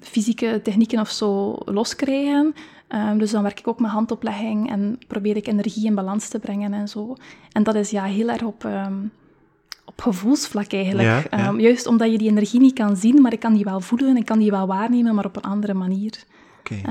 fysieke 0.00 0.60
technieken 0.62 1.00
of 1.00 1.10
zo 1.10 1.56
loskrijgen. 1.64 2.54
Um, 2.88 3.18
dus 3.18 3.30
dan 3.30 3.42
werk 3.42 3.58
ik 3.58 3.68
ook 3.68 3.80
met 3.80 3.90
handoplegging 3.90 4.70
en 4.70 4.98
probeer 5.06 5.36
ik 5.36 5.46
energie 5.46 5.86
in 5.86 5.94
balans 5.94 6.28
te 6.28 6.38
brengen 6.38 6.72
en 6.72 6.88
zo. 6.88 7.16
En 7.52 7.62
dat 7.62 7.74
is 7.74 7.90
ja 7.90 8.04
heel 8.04 8.28
erg 8.28 8.42
op, 8.42 8.68
op 9.84 10.00
gevoelsvlak 10.00 10.72
eigenlijk. 10.72 11.28
Ja, 11.30 11.52
juist 11.56 11.86
omdat 11.86 12.10
je 12.10 12.18
die 12.18 12.30
energie 12.30 12.60
niet 12.60 12.74
kan 12.74 12.96
zien, 12.96 13.22
maar 13.22 13.32
ik 13.32 13.40
kan 13.40 13.54
die 13.54 13.64
wel 13.64 13.80
voelen, 13.80 14.16
ik 14.16 14.24
kan 14.24 14.38
die 14.38 14.50
wel 14.50 14.66
waarnemen, 14.66 15.14
maar 15.14 15.24
op 15.24 15.36
een 15.36 15.42
andere 15.42 15.74
manier. 15.74 16.24
Okay 16.58 16.82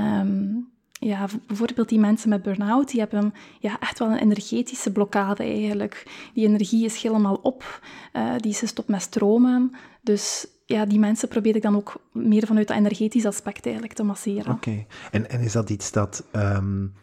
ja, 1.00 1.28
bijvoorbeeld 1.46 1.88
die 1.88 1.98
mensen 1.98 2.28
met 2.28 2.42
burn-out, 2.42 2.90
die 2.90 3.00
hebben 3.00 3.34
ja, 3.60 3.80
echt 3.80 3.98
wel 3.98 4.08
een 4.08 4.18
energetische 4.18 4.92
blokkade 4.92 5.42
eigenlijk. 5.42 6.02
Die 6.34 6.46
energie 6.46 6.84
is 6.84 7.02
helemaal 7.02 7.38
op, 7.42 7.80
uh, 8.12 8.34
die 8.36 8.50
is 8.50 8.58
gestopt 8.58 8.88
met 8.88 9.02
stromen. 9.02 9.72
Dus 10.00 10.46
ja, 10.66 10.86
die 10.86 10.98
mensen 10.98 11.28
probeer 11.28 11.56
ik 11.56 11.62
dan 11.62 11.76
ook 11.76 12.00
meer 12.12 12.46
vanuit 12.46 12.68
dat 12.68 12.76
energetisch 12.76 13.26
aspect 13.26 13.64
eigenlijk 13.64 13.94
te 13.94 14.02
masseren. 14.02 14.52
Oké, 14.52 14.86
en, 15.10 15.30
en 15.30 15.40
is 15.40 15.52
dat 15.52 15.70
iets 15.70 15.92
dat 15.92 16.24
um, 16.32 16.94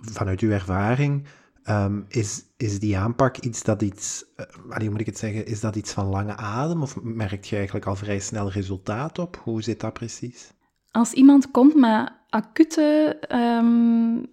vanuit 0.00 0.40
uw 0.40 0.50
ervaring, 0.50 1.26
um, 1.68 2.04
is, 2.08 2.44
is 2.56 2.78
die 2.78 2.96
aanpak 2.98 3.36
iets 3.36 3.62
dat 3.62 3.82
iets, 3.82 4.24
uh, 4.68 4.78
hoe 4.78 4.90
moet 4.90 5.00
ik 5.00 5.06
het 5.06 5.18
zeggen, 5.18 5.46
is 5.46 5.60
dat 5.60 5.76
iets 5.76 5.92
van 5.92 6.06
lange 6.06 6.36
adem 6.36 6.82
of 6.82 7.02
merkt 7.02 7.48
je 7.48 7.56
eigenlijk 7.56 7.86
al 7.86 7.96
vrij 7.96 8.18
snel 8.18 8.50
resultaat 8.50 9.18
op? 9.18 9.40
Hoe 9.44 9.62
zit 9.62 9.80
dat 9.80 9.92
precies? 9.92 10.52
Als 10.90 11.12
iemand 11.12 11.50
komt 11.50 11.74
met 11.74 12.12
acute 12.28 13.18
um, 13.32 14.26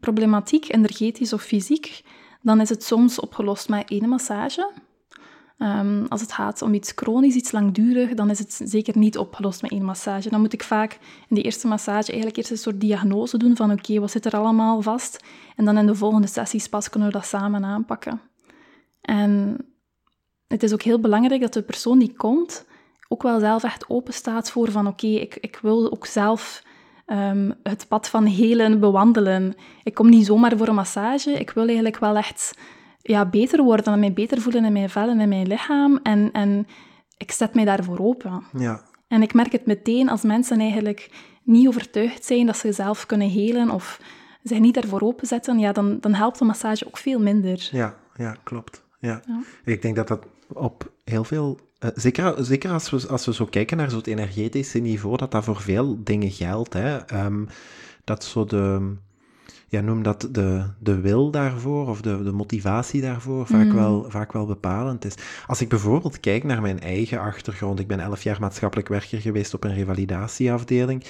problematiek, 0.00 0.72
energetisch 0.74 1.32
of 1.32 1.42
fysiek, 1.42 2.02
dan 2.42 2.60
is 2.60 2.68
het 2.68 2.84
soms 2.84 3.20
opgelost 3.20 3.68
met 3.68 3.90
één 3.90 4.08
massage. 4.08 4.72
Um, 5.62 6.06
als 6.08 6.20
het 6.20 6.32
gaat 6.32 6.62
om 6.62 6.74
iets 6.74 6.92
chronisch, 6.94 7.34
iets 7.34 7.52
langdurig, 7.52 8.14
dan 8.14 8.30
is 8.30 8.38
het 8.38 8.60
zeker 8.64 8.98
niet 8.98 9.18
opgelost 9.18 9.62
met 9.62 9.70
één 9.70 9.84
massage. 9.84 10.30
Dan 10.30 10.40
moet 10.40 10.52
ik 10.52 10.62
vaak 10.62 10.98
in 11.28 11.36
de 11.36 11.42
eerste 11.42 11.66
massage 11.66 12.06
eigenlijk 12.06 12.36
eerst 12.36 12.50
een 12.50 12.56
soort 12.56 12.80
diagnose 12.80 13.38
doen 13.38 13.56
van 13.56 13.72
oké, 13.72 14.00
wat 14.00 14.10
zit 14.10 14.24
er 14.24 14.36
allemaal 14.36 14.82
vast? 14.82 15.24
En 15.56 15.64
dan 15.64 15.78
in 15.78 15.86
de 15.86 15.94
volgende 15.94 16.26
sessies 16.26 16.68
pas 16.68 16.88
kunnen 16.88 17.08
we 17.08 17.14
dat 17.14 17.26
samen 17.26 17.64
aanpakken. 17.64 18.20
En 19.00 19.56
het 20.46 20.62
is 20.62 20.72
ook 20.72 20.82
heel 20.82 21.00
belangrijk 21.00 21.40
dat 21.40 21.52
de 21.52 21.62
persoon 21.62 21.98
die 21.98 22.12
komt 22.16 22.66
ook 23.08 23.22
wel 23.22 23.40
zelf 23.40 23.64
echt 23.64 23.88
open 23.88 24.14
staat 24.14 24.50
voor 24.50 24.70
van 24.70 24.86
oké, 24.86 25.06
ik, 25.06 25.36
ik 25.40 25.58
wil 25.62 25.92
ook 25.92 26.06
zelf 26.06 26.62
Ehm, 27.12 27.50
het 27.62 27.88
pad 27.88 28.08
van 28.08 28.24
helen 28.24 28.80
bewandelen. 28.80 29.54
Ik 29.82 29.94
kom 29.94 30.08
niet 30.08 30.26
zomaar 30.26 30.56
voor 30.56 30.68
een 30.68 30.74
massage. 30.74 31.30
Ik 31.30 31.50
wil 31.50 31.64
eigenlijk 31.64 31.98
wel 31.98 32.16
echt 32.16 32.58
ja, 33.02 33.26
beter 33.26 33.62
worden 33.62 33.92
en 33.92 34.00
mij 34.00 34.12
beter 34.12 34.40
voelen 34.40 34.64
in 34.64 34.72
mijn 34.72 34.90
vel 34.90 35.08
en 35.08 35.20
in 35.20 35.28
mijn 35.28 35.46
lichaam. 35.46 36.00
En, 36.02 36.32
en 36.32 36.66
ik 37.16 37.32
zet 37.32 37.54
mij 37.54 37.64
daarvoor 37.64 37.98
open. 37.98 38.42
Ja. 38.58 38.80
En 39.08 39.22
ik 39.22 39.34
merk 39.34 39.52
het 39.52 39.66
meteen 39.66 40.08
als 40.08 40.22
mensen 40.22 40.60
eigenlijk 40.60 41.10
niet 41.42 41.68
overtuigd 41.68 42.24
zijn 42.24 42.46
dat 42.46 42.56
ze 42.56 42.72
zelf 42.72 43.06
kunnen 43.06 43.28
helen 43.28 43.70
of 43.70 44.00
zich 44.42 44.58
niet 44.58 44.74
daarvoor 44.74 45.00
openzetten, 45.00 45.58
ja, 45.58 45.72
dan, 45.72 45.98
dan 46.00 46.14
helpt 46.14 46.38
de 46.38 46.44
massage 46.44 46.86
ook 46.86 46.96
veel 46.96 47.20
minder. 47.20 47.68
Ja, 47.72 47.96
ja 48.16 48.36
klopt. 48.42 48.82
Ja. 48.98 49.22
ja. 49.26 49.42
Ik 49.64 49.82
denk 49.82 49.96
dat 49.96 50.08
dat 50.08 50.26
op 50.48 50.92
heel 51.04 51.24
veel 51.24 51.58
eh, 51.78 51.90
zeker, 51.94 52.44
zeker 52.44 52.70
als, 52.70 52.90
we, 52.90 53.08
als 53.08 53.26
we 53.26 53.34
zo 53.34 53.46
kijken 53.46 53.76
naar 53.76 53.90
zo'n 53.90 54.00
energetische 54.02 54.78
niveau, 54.78 55.16
dat 55.16 55.30
dat 55.30 55.44
voor 55.44 55.60
veel 55.60 55.98
dingen 56.04 56.30
geldt. 56.30 56.72
Hè. 56.72 57.24
Um, 57.24 57.48
dat 58.04 58.24
zo 58.24 58.44
de, 58.44 58.94
ja, 59.72 59.80
noem 59.80 60.02
dat 60.02 60.28
de, 60.30 60.64
de 60.78 61.00
wil 61.00 61.30
daarvoor 61.30 61.88
of 61.88 62.00
de, 62.00 62.22
de 62.22 62.32
motivatie 62.32 63.00
daarvoor 63.00 63.46
vaak, 63.46 63.66
mm. 63.66 63.74
wel, 63.74 64.04
vaak 64.10 64.32
wel 64.32 64.46
bepalend 64.46 65.04
is. 65.04 65.14
Als 65.46 65.60
ik 65.60 65.68
bijvoorbeeld 65.68 66.20
kijk 66.20 66.44
naar 66.44 66.60
mijn 66.60 66.80
eigen 66.80 67.20
achtergrond, 67.20 67.78
ik 67.78 67.86
ben 67.86 68.00
elf 68.00 68.22
jaar 68.22 68.40
maatschappelijk 68.40 68.88
werker 68.88 69.20
geweest 69.20 69.54
op 69.54 69.64
een 69.64 69.74
revalidatieafdeling. 69.74 71.04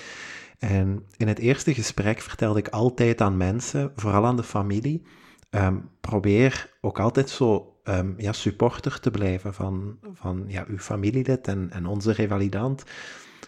En 0.59 1.05
in 1.17 1.29
het 1.29 1.39
eerste 1.39 1.75
gesprek 1.75 2.21
vertelde 2.21 2.59
ik 2.59 2.69
altijd 2.69 3.21
aan 3.21 3.37
mensen, 3.37 3.93
vooral 3.97 4.27
aan 4.27 4.37
de 4.37 4.43
familie, 4.43 5.03
um, 5.51 5.89
probeer 6.01 6.71
ook 6.81 7.01
altijd 7.01 7.31
zo 7.31 7.77
um, 7.85 8.15
ja, 8.17 8.33
supporter 8.33 9.01
te 9.01 9.11
blijven 9.11 9.55
van, 9.55 9.99
van 10.13 10.45
ja, 10.47 10.65
uw 10.69 10.79
familielid 10.79 11.49
en, 11.49 11.71
en 11.71 11.87
onze 11.87 12.13
revalidant. 12.13 12.85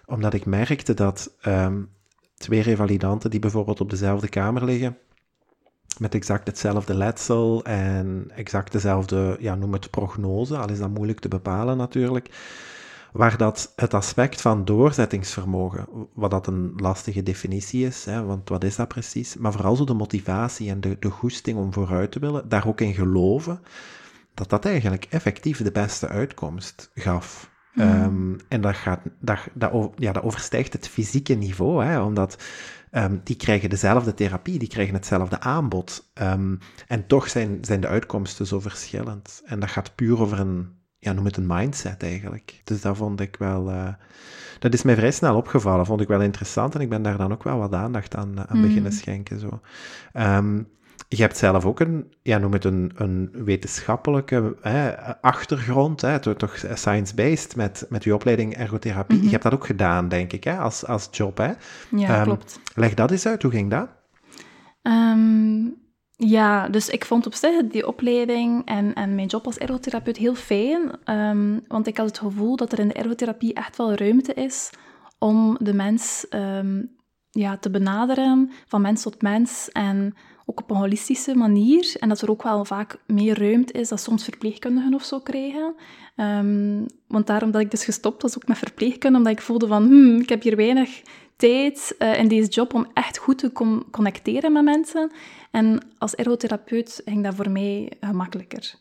Omdat 0.07 0.35
ik 0.35 0.47
merkte 0.47 0.95
dat 0.95 1.37
um, 1.47 1.89
twee 2.35 2.63
revalidanten 2.63 3.31
die 3.31 3.41
bijvoorbeeld 3.41 3.81
op 3.81 3.91
dezelfde 3.91 4.29
kamer 4.29 4.65
liggen, 4.65 4.99
met 5.99 6.15
exact 6.15 6.47
hetzelfde 6.47 6.95
letsel 6.95 7.65
en 7.65 8.31
exact 8.35 8.73
dezelfde, 8.73 9.37
ja, 9.41 9.55
noem 9.55 9.73
het 9.73 9.91
prognose, 9.91 10.57
al 10.57 10.71
is 10.71 10.79
dat 10.79 10.91
moeilijk 10.91 11.21
te 11.21 11.29
bepalen 11.29 11.77
natuurlijk, 11.77 12.31
waar 13.13 13.37
dat 13.37 13.73
het 13.77 13.95
aspect 13.95 14.41
van 14.41 14.65
doorzettingsvermogen, 14.65 15.87
wat 16.15 16.31
dat 16.31 16.47
een 16.47 16.73
lastige 16.77 17.23
definitie 17.23 17.87
is, 17.87 18.05
hè, 18.05 18.25
want 18.25 18.49
wat 18.49 18.65
is 18.65 18.77
dat 18.77 18.89
precies, 18.89 19.37
maar 19.37 19.53
vooral 19.53 19.77
zo 19.77 19.85
de 19.85 19.95
motivatie 19.95 20.71
en 20.71 20.81
de, 20.81 20.97
de 20.99 21.11
goesting 21.11 21.59
om 21.59 21.73
vooruit 21.73 22.13
te 22.13 22.19
willen, 22.19 22.49
daar 22.49 22.67
ook 22.67 22.81
in 22.81 22.95
geloven, 22.95 23.61
dat 24.35 24.51
dat 24.51 24.65
eigenlijk 24.65 25.07
effectief 25.11 25.63
de 25.63 25.73
beste 25.73 26.09
uitkomst 26.09 26.91
gaf. 26.95 27.53
Mm. 27.75 27.83
Um, 27.83 28.37
en 28.49 28.61
dat, 28.61 28.75
gaat, 28.75 29.01
dat, 29.21 29.39
dat, 29.55 29.91
ja, 29.97 30.13
dat 30.13 30.23
overstijgt 30.23 30.73
het 30.73 30.89
fysieke 30.89 31.35
niveau, 31.35 31.85
hè, 31.85 32.01
omdat 32.01 32.43
um, 32.93 33.21
die 33.25 33.37
krijgen 33.37 33.71
dezelfde 33.71 34.15
therapie, 34.15 34.59
die 34.59 34.69
krijgen 34.69 34.95
hetzelfde 34.95 35.41
aanbod. 35.41 36.11
Um, 36.23 36.59
en 36.89 37.07
toch 37.07 37.29
zijn, 37.29 37.59
zijn 37.61 37.81
de 37.81 37.87
uitkomsten 37.87 38.47
zo 38.47 38.61
verschillend. 38.61 39.43
En 39.45 39.61
dat 39.61 39.71
gaat 39.71 39.95
puur 39.95 40.21
over 40.21 40.41
een, 40.41 40.69
ja, 40.99 41.13
noem 41.13 41.25
het 41.25 41.37
een 41.37 41.47
mindset 41.47 42.03
eigenlijk. 42.03 42.61
Dus 42.65 42.81
dat 42.81 42.97
vond 42.97 43.21
ik 43.21 43.37
wel, 43.37 43.71
uh, 43.71 43.89
dat 44.59 44.75
is 44.75 44.83
mij 44.83 44.95
vrij 44.95 45.13
snel 45.13 45.37
opgevallen, 45.37 45.87
vond 45.87 46.01
ik 46.01 46.09
wel 46.09 46.21
interessant 46.21 46.75
en 46.75 46.81
ik 46.81 46.89
ben 46.89 47.03
daar 47.03 47.17
dan 47.17 47.33
ook 47.33 47.43
wel 47.43 47.59
wat 47.59 47.73
aandacht 47.73 48.17
aan, 48.17 48.49
aan 48.49 48.57
mm. 48.57 48.63
beginnen 48.63 48.93
schenken. 48.93 49.41
Zo. 49.41 49.61
Je 51.09 51.23
hebt 51.23 51.37
zelf 51.37 51.65
ook 51.65 51.81
een, 51.81 52.13
ja, 52.23 52.39
noem 52.39 52.53
het 52.53 52.65
een, 52.65 52.93
een 52.95 53.31
wetenschappelijke 53.33 54.57
hè, 54.61 55.07
achtergrond, 55.21 56.01
hè, 56.01 56.35
toch 56.37 56.65
science-based 56.75 57.57
met, 57.57 57.87
met 57.89 58.05
je 58.05 58.15
opleiding 58.15 58.55
ergotherapie. 58.57 59.17
Mhm. 59.17 59.25
Je 59.25 59.31
hebt 59.31 59.43
dat 59.43 59.55
ook 59.55 59.67
gedaan, 59.67 60.09
denk 60.09 60.33
ik, 60.33 60.45
hè, 60.45 60.59
als, 60.59 60.87
als 60.87 61.09
job. 61.11 61.39
Hè? 61.39 61.53
Ja, 61.91 62.19
um, 62.19 62.25
klopt. 62.25 62.61
Leg 62.75 62.95
dat 62.95 63.11
eens 63.11 63.27
uit, 63.27 63.43
hoe 63.43 63.51
ging 63.51 63.71
dat? 63.71 63.89
Um, 64.83 65.75
ja, 66.17 66.69
dus 66.69 66.89
ik 66.89 67.05
vond 67.05 67.27
op 67.27 67.35
zich 67.35 67.67
die 67.67 67.87
opleiding 67.87 68.65
en, 68.65 68.95
en 68.95 69.15
mijn 69.15 69.27
job 69.27 69.47
als 69.47 69.59
ergotherapeut 69.59 70.17
heel 70.17 70.35
fijn, 70.35 71.11
um, 71.11 71.61
want 71.69 71.87
ik 71.87 71.97
had 71.97 72.07
het 72.07 72.19
gevoel 72.19 72.57
dat 72.57 72.73
er 72.73 72.79
in 72.79 72.89
de 72.89 72.95
ergotherapie 72.95 73.55
echt 73.55 73.77
wel 73.77 73.95
ruimte 73.95 74.35
is 74.35 74.71
om 75.19 75.57
de 75.61 75.75
mens 75.75 76.27
ja, 77.31 77.57
te 77.57 77.71
benaderen, 77.71 78.51
van 78.67 78.81
mens 78.81 79.03
tot 79.03 79.23
mens 79.23 79.69
en 79.73 80.15
ook 80.45 80.61
op 80.61 80.71
een 80.71 80.77
holistische 80.77 81.35
manier. 81.35 81.95
En 82.01 82.09
dat 82.09 82.21
er 82.21 82.31
ook 82.31 82.43
wel 82.43 82.65
vaak 82.65 82.99
meer 83.07 83.39
ruimte 83.39 83.73
is 83.73 83.89
dat 83.89 84.01
soms 84.01 84.25
verpleegkundigen 84.25 84.95
of 84.95 85.05
zo 85.05 85.21
krijgen. 85.21 85.75
Um, 86.17 86.87
want 87.09 87.27
daarom 87.27 87.51
dat 87.51 87.61
ik 87.61 87.71
dus 87.71 87.85
gestopt 87.85 88.23
was 88.23 88.37
ook 88.37 88.49
met 88.49 88.59
verpleegkunde, 88.59 89.19
omdat 89.19 89.33
ik 89.33 89.41
voelde 89.41 89.67
van, 89.67 89.83
hmm, 89.83 90.21
ik 90.21 90.29
heb 90.29 90.43
hier 90.43 90.57
weinig 90.57 91.03
tijd 91.37 91.95
uh, 91.99 92.19
in 92.19 92.29
deze 92.29 92.49
job 92.49 92.75
om 92.75 92.87
echt 92.95 93.19
goed 93.19 93.39
te 93.39 93.53
connecteren 93.91 94.53
met 94.53 94.65
mensen. 94.65 95.11
En 95.51 95.81
als 95.99 96.15
ergotherapeut 96.15 97.03
ging 97.05 97.25
dat 97.25 97.35
voor 97.35 97.51
mij 97.51 97.93
gemakkelijker. 98.01 98.75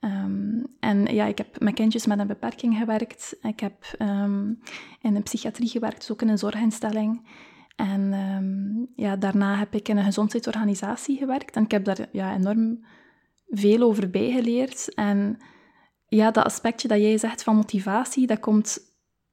Um, 0.00 0.66
en 0.80 1.04
ja, 1.04 1.24
ik 1.24 1.38
heb 1.38 1.60
met 1.60 1.74
kindjes 1.74 2.06
met 2.06 2.18
een 2.18 2.26
beperking 2.26 2.76
gewerkt. 2.76 3.36
Ik 3.42 3.60
heb 3.60 3.96
um, 3.98 4.60
in 5.00 5.16
een 5.16 5.22
psychiatrie 5.22 5.68
gewerkt, 5.68 5.96
dus 5.96 6.12
ook 6.12 6.22
in 6.22 6.28
een 6.28 6.38
zorginstelling. 6.38 7.20
En 7.76 8.12
um, 8.12 8.88
ja, 8.94 9.16
daarna 9.16 9.56
heb 9.56 9.74
ik 9.74 9.88
in 9.88 9.96
een 9.96 10.04
gezondheidsorganisatie 10.04 11.16
gewerkt 11.18 11.56
en 11.56 11.62
ik 11.62 11.70
heb 11.70 11.84
daar 11.84 12.08
ja, 12.12 12.34
enorm 12.34 12.84
veel 13.48 13.82
over 13.82 14.10
bijgeleerd. 14.10 14.94
En 14.94 15.38
ja, 16.08 16.30
dat 16.30 16.44
aspectje 16.44 16.88
dat 16.88 16.98
jij 16.98 17.18
zegt 17.18 17.42
van 17.42 17.56
motivatie, 17.56 18.26
dat 18.26 18.40
komt... 18.40 18.78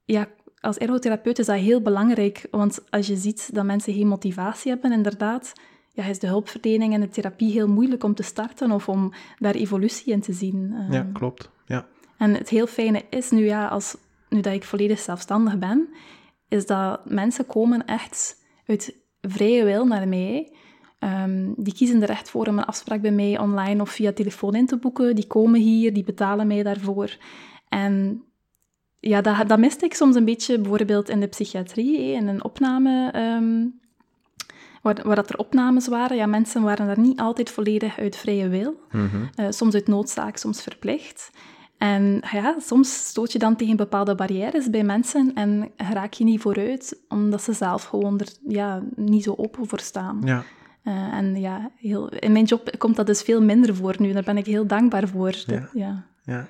Ja, 0.05 0.27
als 0.59 0.77
ergotherapeut 0.77 1.39
is 1.39 1.45
dat 1.45 1.59
heel 1.59 1.81
belangrijk, 1.81 2.47
want 2.51 2.79
als 2.89 3.07
je 3.07 3.15
ziet 3.15 3.50
dat 3.53 3.65
mensen 3.65 3.93
geen 3.93 4.07
motivatie 4.07 4.71
hebben, 4.71 4.91
inderdaad, 4.91 5.53
ja, 5.91 6.03
is 6.03 6.19
de 6.19 6.27
hulpverlening 6.27 6.93
en 6.93 7.01
de 7.01 7.09
therapie 7.09 7.51
heel 7.51 7.67
moeilijk 7.67 8.03
om 8.03 8.15
te 8.15 8.23
starten 8.23 8.71
of 8.71 8.89
om 8.89 9.13
daar 9.39 9.55
evolutie 9.55 10.13
in 10.13 10.21
te 10.21 10.33
zien. 10.33 10.75
Ja, 10.89 11.00
ehm. 11.00 11.12
klopt. 11.12 11.50
Ja. 11.65 11.85
En 12.17 12.33
het 12.33 12.50
heel 12.50 12.67
fijne 12.67 13.05
is 13.09 13.29
nu, 13.29 13.45
ja, 13.45 13.67
als, 13.67 13.95
nu 14.29 14.41
dat 14.41 14.53
ik 14.53 14.63
volledig 14.63 15.00
zelfstandig 15.00 15.57
ben, 15.57 15.89
is 16.53 16.65
dat 16.65 17.10
mensen 17.10 17.45
komen 17.45 17.86
echt 17.86 18.43
uit 18.65 18.95
vrije 19.22 19.63
wil 19.63 19.86
naar 19.86 20.07
mij. 20.07 20.51
Ehm, 21.00 21.51
die 21.55 21.74
kiezen 21.74 22.01
er 22.01 22.10
echt 22.10 22.29
voor 22.29 22.48
om 22.48 22.57
een 22.57 22.65
afspraak 22.65 23.01
bij 23.01 23.12
mij 23.12 23.39
online 23.39 23.81
of 23.81 23.89
via 23.89 24.12
telefoon 24.12 24.55
in 24.55 24.65
te 24.65 24.77
boeken. 24.77 25.15
Die 25.15 25.27
komen 25.27 25.60
hier, 25.60 25.93
die 25.93 26.03
betalen 26.03 26.48
mij 26.48 26.63
daarvoor. 26.63 27.17
En 27.69 28.24
ja, 29.00 29.22
dat, 29.22 29.48
dat 29.48 29.60
miste 29.60 29.86
ik 29.86 29.93
soms 29.93 30.15
een 30.15 30.25
beetje 30.25 30.60
bijvoorbeeld 30.60 31.10
in 31.10 31.19
de 31.19 31.27
psychiatrie, 31.27 32.00
in 32.00 32.27
een 32.27 32.43
opname... 32.43 33.12
Ehm, 33.12 33.65
waar, 34.81 35.00
waar 35.03 35.15
dat 35.15 35.29
er 35.29 35.38
opnames 35.38 35.88
waren, 35.88 36.17
ja, 36.17 36.25
mensen 36.25 36.62
waren 36.62 36.88
daar 36.88 37.00
niet 37.00 37.19
altijd 37.19 37.50
volledig 37.50 38.00
uit 38.00 38.15
vrije 38.15 38.48
wil. 38.48 38.79
Mhm. 38.91 39.25
Eh, 39.36 39.45
soms 39.50 39.74
uit 39.74 39.88
noodzaak, 39.88 40.38
soms 40.38 40.62
verplicht. 40.62 41.31
En 41.84 42.22
ja, 42.32 42.56
soms 42.60 43.08
stoot 43.08 43.32
je 43.32 43.40
dan 43.40 43.56
tegen 43.56 43.75
bepaalde 43.75 44.16
barrières 44.16 44.70
bij 44.70 44.84
mensen 44.84 45.32
en 45.34 45.72
raak 45.78 46.13
je 46.13 46.24
niet 46.24 46.42
vooruit, 46.42 47.00
omdat 47.08 47.42
ze 47.42 47.54
zelf 47.54 47.84
gewoon 47.84 48.20
er 48.20 48.28
ja, 48.48 48.84
niet 48.96 49.24
zo 49.24 49.34
open 49.38 49.68
voor 49.68 49.80
staan. 49.80 50.22
Ja. 50.25 50.44
Eh, 50.84 50.94
en 51.13 51.40
ja, 51.40 51.72
heel, 51.78 52.10
in 52.10 52.32
mijn 52.32 52.46
job 52.46 52.75
komt 52.78 52.96
dat 52.96 53.06
dus 53.08 53.22
veel 53.22 53.42
minder 53.42 53.75
voor 53.75 53.96
nu. 54.00 54.13
Daar 54.13 54.24
ben 54.24 54.38
ik 54.38 54.46
heel 54.46 54.68
dankbaar 54.68 55.08
voor. 55.08 55.32
Dat- 55.32 55.46
Ja. 55.48 55.70
ja. 55.74 56.06
Ja, 56.25 56.48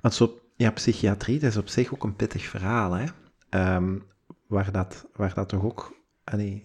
want 0.00 0.14
zo, 0.14 0.38
ja, 0.56 0.70
psychiatrie, 0.70 1.38
dat 1.38 1.50
is 1.50 1.56
op 1.56 1.68
zich 1.68 1.94
ook 1.94 2.04
een 2.04 2.16
pittig 2.16 2.46
verhaal, 2.46 2.92
hè. 2.92 3.04
Ehm, 3.48 3.98
waar, 4.46 4.72
dat, 4.72 5.06
waar 5.16 5.34
dat 5.34 5.48
toch 5.48 5.64
ook 5.64 5.94
allee, 6.24 6.64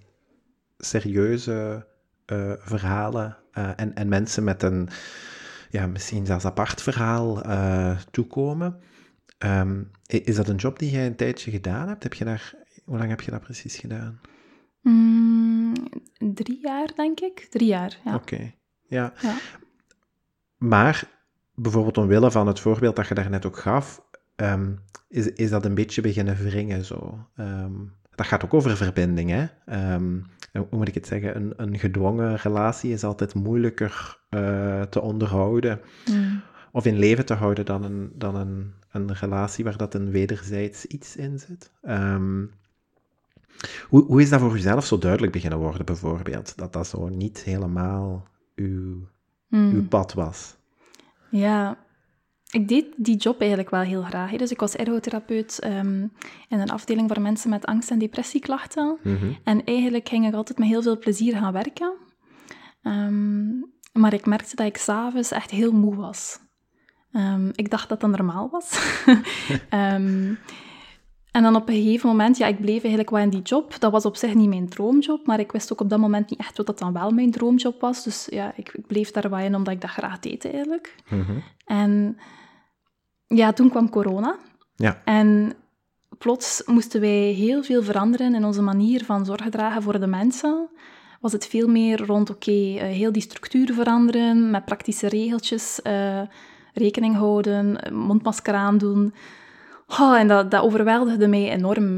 serieuze 0.78 1.88
eh, 2.26 2.52
verhalen 2.60 3.38
eh, 3.52 3.70
en, 3.76 3.96
en 3.96 4.08
mensen 4.08 4.44
met 4.44 4.64
een, 4.64 4.90
ja, 5.76 5.88
misschien 5.88 6.26
zelfs 6.26 6.46
apart 6.46 6.82
verhaal 6.82 7.42
eh, 7.42 7.98
toekomen. 8.12 8.80
Ehm, 9.38 9.84
is 10.06 10.36
dat 10.36 10.48
een 10.48 10.56
job 10.56 10.80
die 10.80 10.92
jij 10.92 11.06
een 11.06 11.16
tijdje 11.16 11.52
gedaan 11.52 11.88
hebt? 11.88 12.04
Heb 12.04 12.14
je 12.14 12.26
daar, 12.26 12.54
hoe 12.86 12.98
lang 12.98 13.10
heb 13.10 13.22
je 13.22 13.32
dat 13.32 13.42
precies 13.42 13.78
gedaan? 13.78 14.20
Mm, 14.82 15.74
drie 16.34 16.60
jaar, 16.62 16.92
denk 16.96 17.20
ik. 17.20 17.48
Drie 17.50 17.68
jaar, 17.68 18.00
ja. 18.06 18.16
Oké, 18.16 18.54
ja. 18.88 19.14
Ja. 19.22 19.36
Maar 20.58 21.10
bijvoorbeeld 21.54 21.98
omwille 21.98 22.32
van 22.32 22.48
het 22.48 22.60
voorbeeld 22.60 22.96
dat 22.96 23.08
je 23.08 23.14
daarnet 23.14 23.46
ook 23.46 23.58
gaf, 23.58 24.02
ehm, 24.36 24.74
is, 25.08 25.28
is 25.28 25.50
dat 25.50 25.66
een 25.66 25.76
beetje 25.76 26.02
beginnen 26.02 26.36
wringen 26.36 26.86
zo. 26.86 27.28
Ehm, 27.36 27.74
dat 28.16 28.26
gaat 28.26 28.44
ook 28.44 28.54
over 28.54 28.78
verbinding, 28.78 29.30
hè. 29.30 29.46
Ehm, 29.66 30.20
hoe 30.60 30.78
moet 30.78 30.88
ik 30.88 30.94
het 30.94 31.08
zeggen? 31.08 31.36
Een, 31.36 31.54
een 31.58 31.80
gedwongen 31.80 32.36
relatie 32.36 32.92
is 32.92 33.04
altijd 33.04 33.34
moeilijker 33.34 34.20
eh, 34.30 34.82
te 34.82 35.02
onderhouden 35.02 35.82
Mm. 36.10 36.42
of 36.72 36.86
in 36.86 37.00
leven 37.00 37.26
te 37.26 37.34
houden 37.34 37.66
dan 37.66 37.84
een, 37.84 38.12
dan 38.16 38.36
een, 38.36 38.74
een 38.92 39.14
relatie 39.14 39.64
waar 39.64 39.78
dat 39.78 39.94
een 39.94 40.12
wederzijds 40.12 40.86
iets 40.86 41.16
in 41.16 41.40
zit. 41.40 41.72
Ehm, 41.82 42.46
hoe, 43.88 44.06
hoe 44.06 44.22
is 44.22 44.30
dat 44.30 44.40
voor 44.40 44.54
jezelf 44.54 44.86
zo 44.86 44.98
duidelijk 44.98 45.32
beginnen 45.32 45.60
worden, 45.60 45.86
bijvoorbeeld? 45.86 46.58
Dat 46.58 46.74
dat 46.74 46.88
zo 46.88 47.08
niet 47.08 47.44
helemaal 47.44 48.28
uw, 48.56 49.08
Mm. 49.48 49.72
uw 49.74 49.88
pad 49.88 50.14
was? 50.14 50.56
Ja, 51.30 51.78
ik 52.56 52.68
deed 52.68 52.86
die 52.96 53.18
job 53.18 53.40
eigenlijk 53.40 53.70
wel 53.70 53.82
heel 53.82 54.02
graag. 54.02 54.32
hè. 54.32 54.38
Dus 54.38 54.52
ik 54.52 54.60
was 54.60 54.76
ergotherapeut 54.76 55.60
ehm, 55.60 56.02
in 56.48 56.60
een 56.60 56.70
afdeling 56.70 57.10
voor 57.14 57.22
mensen 57.22 57.50
met 57.50 57.66
angst- 57.66 57.92
en 57.92 58.00
depressieklachten. 58.00 58.98
Mhm. 59.04 59.32
En 59.44 59.64
eigenlijk 59.64 60.10
ging 60.10 60.28
ik 60.28 60.34
altijd 60.34 60.58
met 60.58 60.68
heel 60.68 60.82
veel 60.82 60.98
plezier 60.98 61.38
gaan 61.38 61.54
werken. 61.54 61.94
Ehm, 62.82 63.48
maar 63.94 64.14
ik 64.14 64.26
merkte 64.26 64.56
dat 64.56 64.66
ik 64.66 64.78
s'avonds 64.78 65.32
echt 65.32 65.52
heel 65.52 65.72
moe 65.72 65.96
was. 65.96 66.40
Ehm, 67.12 67.50
ik 67.54 67.70
dacht 67.70 67.90
dat 67.90 68.02
dat 68.02 68.10
normaal 68.10 68.50
was. 68.50 68.80
En 71.36 71.44
dan 71.44 71.56
op 71.56 71.70
een 71.70 71.76
gegeven 71.76 72.10
moment, 72.10 72.38
ja, 72.38 72.48
ik 72.48 72.60
bleef 72.60 72.82
eigenlijk 72.82 73.10
wel 73.10 73.20
in 73.22 73.30
die 73.30 73.42
job. 73.42 73.80
Dat 73.80 73.92
was 73.92 74.06
op 74.06 74.16
zich 74.16 74.34
niet 74.34 74.50
mijn 74.50 74.70
droomjob, 74.70 75.26
maar 75.28 75.40
ik 75.40 75.52
wist 75.52 75.72
ook 75.72 75.82
op 75.82 75.90
dat 75.90 76.00
moment 76.00 76.30
niet 76.30 76.40
echt 76.40 76.58
wat 76.58 76.66
dat 76.66 76.80
dan 76.80 76.94
wel 76.94 77.10
mijn 77.12 77.32
droomjob 77.32 77.82
was. 77.82 78.04
Dus 78.04 78.28
ja, 78.30 78.54
ik, 78.56 78.70
ik 78.74 78.88
bleef 78.88 79.12
daar 79.12 79.30
wel 79.30 79.40
in 79.40 79.56
omdat 79.56 79.74
ik 79.74 79.82
dat 79.82 79.90
graag 79.90 80.20
deed 80.20 80.46
eigenlijk. 80.46 80.96
Mhm. 81.10 81.38
En 81.66 82.18
ja, 83.28 83.54
toen 83.54 83.70
kwam 83.70 83.90
corona. 83.90 84.36
Ja. 84.76 85.02
En 85.06 85.54
plots 86.18 86.64
moesten 86.66 87.02
wij 87.02 87.32
heel 87.32 87.64
veel 87.64 87.84
veranderen 87.84 88.36
in 88.36 88.46
onze 88.46 88.62
manier 88.62 89.06
van 89.06 89.26
zorg 89.26 89.50
dragen 89.50 89.82
voor 89.82 90.00
de 90.00 90.08
mensen. 90.08 90.70
Was 91.26 91.32
het 91.32 91.48
veel 91.48 91.68
meer 91.68 92.06
rond, 92.06 92.30
oké, 92.30 92.52
eh, 92.52 92.82
heel 92.82 93.12
die 93.12 93.22
structuur 93.22 93.74
veranderen, 93.74 94.52
met 94.52 94.66
praktische 94.66 95.08
regeltjes, 95.08 95.82
eh, 95.82 96.22
rekening 96.74 97.16
houden, 97.16 97.82
eh, 97.82 97.92
mondmasker 97.92 98.54
aandoen. 98.54 99.14
Oh, 100.00 100.18
en 100.18 100.28
dat, 100.28 100.52
dat 100.52 100.64
overweldigde 100.64 101.28
mij 101.28 101.52
enorm. 101.52 101.98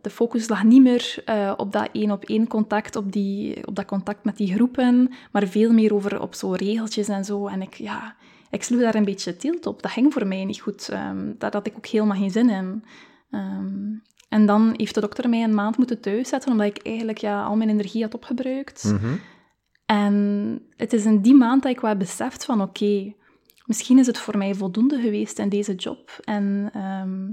De 0.00 0.10
focus 0.10 0.48
lag 0.48 0.64
niet 0.64 0.82
meer 0.82 1.24
op 1.56 1.72
dat 1.72 1.88
één-op-één 1.92 2.46
contact, 2.46 2.96
op, 2.96 3.12
die, 3.12 3.66
op 3.66 3.74
dat 3.74 3.84
contact 3.84 4.24
met 4.24 4.36
die 4.36 4.54
groepen, 4.54 5.10
maar 5.32 5.46
veel 5.46 5.72
meer 5.72 5.94
over 5.94 6.20
op 6.20 6.34
zo 6.34 6.50
regeltjes 6.50 7.08
en 7.08 7.24
zo. 7.24 7.46
En 7.46 7.62
ik, 7.62 7.74
ja, 7.74 8.14
ik 8.50 8.62
sloeg 8.62 8.80
daar 8.80 8.94
een 8.94 9.04
beetje 9.04 9.36
tilt 9.36 9.66
op. 9.66 9.82
Dat 9.82 9.90
ging 9.90 10.12
voor 10.12 10.26
mij 10.26 10.44
niet 10.44 10.60
goed. 10.60 10.88
Ehm, 10.88 11.32
daar 11.38 11.52
had 11.52 11.66
ik 11.66 11.76
ook 11.76 11.86
helemaal 11.86 12.16
geen 12.16 12.30
zin 12.30 12.50
in. 12.50 12.84
Ehm, 13.30 13.92
en 14.28 14.46
dan 14.46 14.74
heeft 14.76 14.94
de 14.94 15.00
dokter 15.00 15.28
mij 15.28 15.42
een 15.42 15.54
maand 15.54 15.76
moeten 15.76 16.00
thuiszetten, 16.00 16.52
omdat 16.52 16.66
ik 16.66 16.78
eigenlijk 16.82 17.18
ja, 17.18 17.44
al 17.44 17.56
mijn 17.56 17.70
energie 17.70 18.02
had 18.02 18.14
opgebruikt. 18.14 18.84
Mhm. 18.84 19.14
En 19.86 20.14
het 20.76 20.92
is 20.92 21.04
in 21.04 21.20
die 21.20 21.34
maand 21.34 21.62
dat 21.62 21.72
ik 21.72 21.80
wel 21.80 21.96
beseft 21.96 22.44
van 22.44 22.62
oké, 22.62 23.14
misschien 23.66 23.98
is 23.98 24.06
het 24.06 24.18
voor 24.18 24.38
mij 24.38 24.54
voldoende 24.54 25.00
geweest 25.00 25.38
in 25.38 25.48
deze 25.48 25.74
job. 25.74 26.20
En 26.24 26.70
ehm, 26.72 27.28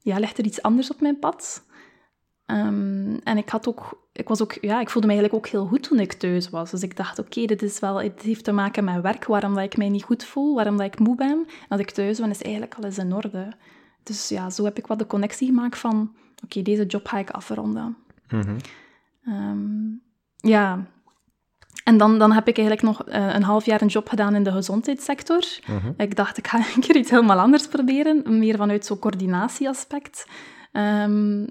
ja, 0.00 0.18
ligt 0.18 0.38
er 0.38 0.44
iets 0.44 0.62
anders 0.62 0.90
op 0.90 1.00
mijn 1.00 1.18
pad. 1.18 1.65
Ehm, 2.46 3.16
en 3.24 3.36
ik, 3.36 3.48
had 3.48 3.68
ook, 3.68 4.08
ik, 4.12 4.28
was 4.28 4.42
ook, 4.42 4.52
ja, 4.60 4.80
ik 4.80 4.90
voelde 4.90 5.06
me 5.06 5.12
eigenlijk 5.14 5.44
ook 5.44 5.52
heel 5.52 5.66
goed 5.66 5.82
toen 5.82 6.00
ik 6.00 6.12
thuis 6.12 6.50
was. 6.50 6.70
Dus 6.70 6.82
ik 6.82 6.96
dacht, 6.96 7.18
oké, 7.18 7.44
dit 7.44 7.62
is 7.62 7.78
wel, 7.78 8.02
het 8.02 8.22
heeft 8.22 8.44
te 8.44 8.52
maken 8.52 8.84
met 8.84 9.00
werk, 9.00 9.24
waarom 9.24 9.54
dat 9.54 9.64
ik 9.64 9.76
mij 9.76 9.88
niet 9.88 10.02
goed 10.02 10.24
voel, 10.24 10.54
waarom 10.54 10.76
dat 10.76 10.86
ik 10.86 10.98
moe 10.98 11.16
ben. 11.16 11.46
En 11.48 11.68
als 11.68 11.80
ik 11.80 11.90
thuis 11.90 12.18
ben, 12.18 12.30
is 12.30 12.42
eigenlijk 12.42 12.74
alles 12.74 12.98
in 12.98 13.14
orde. 13.14 13.52
Dus 14.02 14.28
ja, 14.28 14.50
zo 14.50 14.64
heb 14.64 14.78
ik 14.78 14.86
wat 14.86 14.98
de 14.98 15.06
connectie 15.06 15.46
gemaakt 15.46 15.78
van, 15.78 16.14
oké, 16.44 16.62
deze 16.62 16.86
job 16.86 17.06
ga 17.06 17.18
ik 17.18 17.30
afronden. 17.30 17.96
Ehm, 19.24 19.88
ja, 20.36 20.86
en 21.84 21.96
dan, 21.96 22.18
dan 22.18 22.32
heb 22.32 22.48
ik 22.48 22.58
eigenlijk 22.58 22.86
nog 22.86 23.08
eh, 23.08 23.34
een 23.34 23.42
half 23.42 23.64
jaar 23.64 23.82
een 23.82 23.88
job 23.88 24.08
gedaan 24.08 24.34
in 24.34 24.42
de 24.42 24.52
gezondheidssector. 24.52 25.44
Mhm. 25.66 25.92
Ik 25.96 26.16
dacht, 26.16 26.38
ik 26.38 26.46
ga 26.46 26.58
een 26.74 26.80
keer 26.80 26.96
iets 26.96 27.10
helemaal 27.10 27.38
anders 27.38 27.66
proberen, 27.66 28.38
meer 28.38 28.56
vanuit 28.56 28.86
zo'n 28.86 28.98
coördinatieaspect. 28.98 30.26
Ehm, 30.72 31.46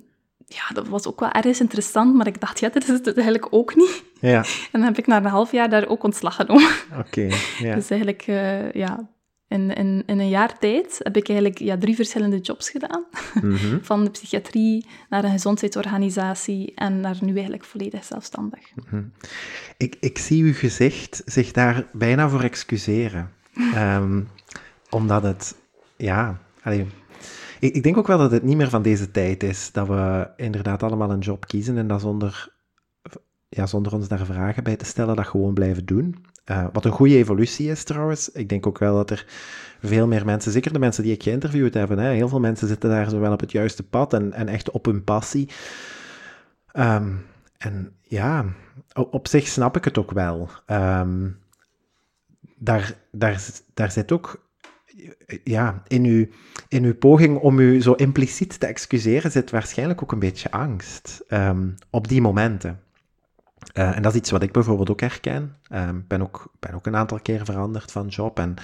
ja, 0.48 0.74
dat 0.74 0.88
was 0.88 1.08
ook 1.08 1.20
wel 1.20 1.32
erg 1.32 1.60
interessant, 1.60 2.16
maar 2.16 2.28
ik 2.28 2.42
dacht, 2.42 2.60
ja, 2.60 2.70
dit 2.70 2.84
is 2.84 2.90
het 2.90 3.16
eigenlijk 3.16 3.48
ook 3.50 3.76
niet. 3.76 4.04
Ja, 4.20 4.38
En 4.72 4.80
dan 4.80 4.82
heb 4.82 4.98
ik 4.98 5.08
na 5.08 5.18
een 5.18 5.26
half 5.26 5.52
jaar 5.52 5.70
daar 5.70 5.88
ook 5.88 6.04
ontslag 6.04 6.36
genomen. 6.36 6.72
oké. 7.06 7.30
Ja. 7.60 7.76
Dus 7.76 7.90
eigenlijk, 7.90 8.22
eh, 8.22 8.72
ja, 8.72 9.10
in, 9.48 9.74
in, 9.74 10.04
in 10.06 10.20
een 10.20 10.30
jaar 10.30 10.58
tijd 10.60 11.00
heb 11.00 11.18
ik 11.18 11.30
eigenlijk 11.30 11.60
ja, 11.60 11.78
drie 11.78 11.96
verschillende 11.96 12.40
jobs 12.40 12.70
gedaan. 12.70 13.06
Mhm. 13.42 13.78
Van 13.82 14.04
de 14.04 14.10
psychiatrie 14.10 14.86
naar 15.10 15.24
een 15.24 15.32
gezondheidsorganisatie 15.32 16.72
en 16.76 17.00
naar 17.00 17.18
nu 17.22 17.34
eigenlijk 17.34 17.64
volledig 17.64 18.04
zelfstandig. 18.04 18.60
Ik, 19.78 19.98
ik 20.00 20.18
zie 20.18 20.44
uw 20.44 20.54
gezicht 20.54 21.22
zich 21.26 21.52
daar 21.52 21.88
bijna 21.92 22.30
voor 22.30 22.44
excuseren. 22.44 23.32
Ehm, 23.74 24.22
omdat 24.90 25.24
het, 25.24 25.56
ja, 25.98 26.42
allee, 26.64 26.88
ik, 27.60 27.76
ik 27.76 27.84
denk 27.84 27.98
ook 27.98 28.08
wel 28.08 28.18
dat 28.18 28.32
het 28.32 28.44
niet 28.44 28.58
meer 28.58 28.70
van 28.70 28.82
deze 28.82 29.12
tijd 29.12 29.44
is. 29.44 29.72
Dat 29.72 29.88
we 29.88 30.28
inderdaad 30.36 30.84
allemaal 30.84 31.12
een 31.12 31.20
job 31.20 31.48
kiezen 31.48 31.78
en 31.78 31.88
dat 31.88 32.02
zonder, 32.02 32.54
ja, 33.50 33.66
zonder 33.66 33.94
ons 33.94 34.08
daar 34.08 34.26
vragen 34.26 34.64
bij 34.64 34.76
te 34.76 34.86
stellen, 34.86 35.16
dat 35.16 35.28
gewoon 35.28 35.54
blijven 35.54 35.86
doen. 35.86 36.26
Eh, 36.46 36.66
wat 36.74 36.86
een 36.86 36.92
goede 36.92 37.16
evolutie 37.16 37.70
is 37.70 37.84
trouwens. 37.84 38.32
Ik 38.32 38.50
denk 38.50 38.68
ook 38.68 38.78
wel 38.78 38.96
dat 38.96 39.10
er 39.10 39.26
veel 39.82 40.08
meer 40.08 40.26
mensen, 40.26 40.52
zeker 40.52 40.74
de 40.74 40.80
mensen 40.80 41.04
die 41.04 41.14
ik 41.14 41.24
geïnterviewd 41.24 41.74
heb, 41.74 41.90
hè, 41.90 42.10
heel 42.10 42.30
veel 42.30 42.40
mensen 42.40 42.68
zitten 42.68 42.90
daar 42.90 43.10
zo 43.10 43.20
wel 43.20 43.34
op 43.34 43.40
het 43.40 43.52
juiste 43.52 43.84
pad 43.84 44.14
en, 44.14 44.34
en 44.34 44.48
echt 44.48 44.72
op 44.72 44.86
hun 44.86 45.04
passie. 45.04 45.50
Ehm, 46.72 47.14
en 47.58 47.96
ja, 48.02 48.46
op 48.94 49.28
zich 49.28 49.48
snap 49.48 49.78
ik 49.78 49.84
het 49.84 49.98
ook 49.98 50.12
wel. 50.12 50.50
Ehm, 50.66 51.30
daar, 52.56 52.94
daar, 53.12 53.44
daar 53.74 53.92
zit 53.92 54.12
ook, 54.12 54.48
ja, 55.44 55.84
in 55.88 56.04
uw, 56.04 56.28
in 56.68 56.84
uw 56.84 56.96
poging 56.96 57.38
om 57.38 57.60
u 57.60 57.82
zo 57.82 57.94
impliciet 57.94 58.60
te 58.60 58.66
excuseren, 58.66 59.32
zit 59.32 59.52
waarschijnlijk 59.52 60.02
ook 60.04 60.12
een 60.12 60.20
beetje 60.20 60.52
angst 60.52 61.24
ehm, 61.28 61.70
op 61.90 62.08
die 62.08 62.22
momenten. 62.22 62.80
Eh, 63.74 63.96
en 63.96 64.02
dat 64.02 64.12
is 64.12 64.18
iets 64.20 64.32
wat 64.32 64.44
ik 64.44 64.52
bijvoorbeeld 64.52 64.90
ook 64.90 65.00
herken. 65.00 65.56
Ik 65.70 66.08
ben, 66.08 66.22
ook, 66.22 66.54
ben 66.60 66.74
ook 66.74 66.86
een 66.86 66.96
aantal 66.96 67.20
keer 67.20 67.46
veranderd 67.46 67.92
van 67.92 68.08
job. 68.08 68.40
En 68.40 68.56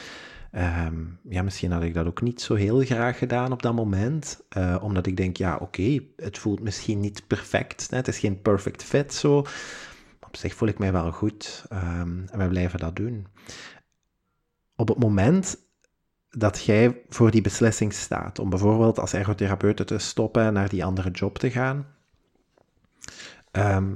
ehm, 0.51 0.95
ja, 1.29 1.41
misschien 1.43 1.71
had 1.71 1.83
ik 1.83 1.93
dat 1.93 2.05
ook 2.05 2.21
niet 2.21 2.41
zo 2.41 2.53
heel 2.55 2.79
graag 2.79 3.17
gedaan 3.17 3.51
op 3.51 3.61
dat 3.61 3.73
moment. 3.73 4.41
eh, 4.49 4.77
omdat 4.81 5.05
ik 5.05 5.17
denk, 5.17 5.37
ja, 5.37 5.57
oké, 5.57 5.99
het 6.15 6.37
voelt 6.37 6.61
misschien 6.61 6.99
niet 6.99 7.27
perfect. 7.27 7.89
Hè, 7.89 7.97
het 7.97 8.07
is 8.07 8.19
geen 8.19 8.41
perfect 8.41 8.83
fit 8.83 9.13
zo. 9.13 9.37
Op 10.27 10.37
zich 10.37 10.53
voel 10.55 10.67
ik 10.67 10.79
mij 10.79 10.91
wel 10.91 11.11
goed. 11.11 11.65
ehm, 11.69 12.19
en 12.31 12.39
we 12.39 12.47
blijven 12.47 12.79
dat 12.79 12.95
doen. 12.95 13.27
Op 14.75 14.87
het 14.87 14.99
moment 14.99 15.57
dat 16.31 16.63
jij 16.63 17.01
voor 17.09 17.31
die 17.31 17.41
beslissing 17.41 17.93
staat 17.93 18.39
om 18.39 18.49
bijvoorbeeld 18.49 18.99
als 18.99 19.13
ergotherapeut 19.13 19.87
te 19.87 19.97
stoppen 19.97 20.43
en 20.43 20.53
naar 20.53 20.69
die 20.69 20.85
andere 20.85 21.11
job 21.11 21.37
te 21.37 21.51
gaan. 21.51 21.85
Ehm, 23.51 23.95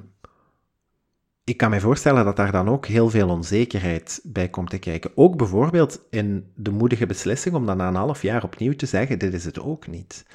ik 1.43 1.57
kan 1.57 1.69
me 1.69 1.79
voorstellen 1.79 2.25
dat 2.25 2.35
daar 2.35 2.51
dan 2.51 2.69
ook 2.69 2.85
heel 2.85 3.09
veel 3.09 3.29
onzekerheid 3.29 4.19
bij 4.23 4.49
komt 4.49 4.69
te 4.69 4.77
kijken. 4.77 5.11
Ook 5.15 5.37
bijvoorbeeld 5.37 6.01
in 6.09 6.51
de 6.55 6.71
moedige 6.71 7.05
beslissing 7.05 7.55
om 7.55 7.65
dan 7.65 7.77
na 7.77 7.87
een 7.87 7.95
half 7.95 8.21
jaar 8.21 8.43
opnieuw 8.43 8.75
te 8.75 8.85
zeggen: 8.85 9.19
dit 9.19 9.33
is 9.33 9.45
het 9.45 9.59
ook 9.59 9.87
niet. 9.87 10.25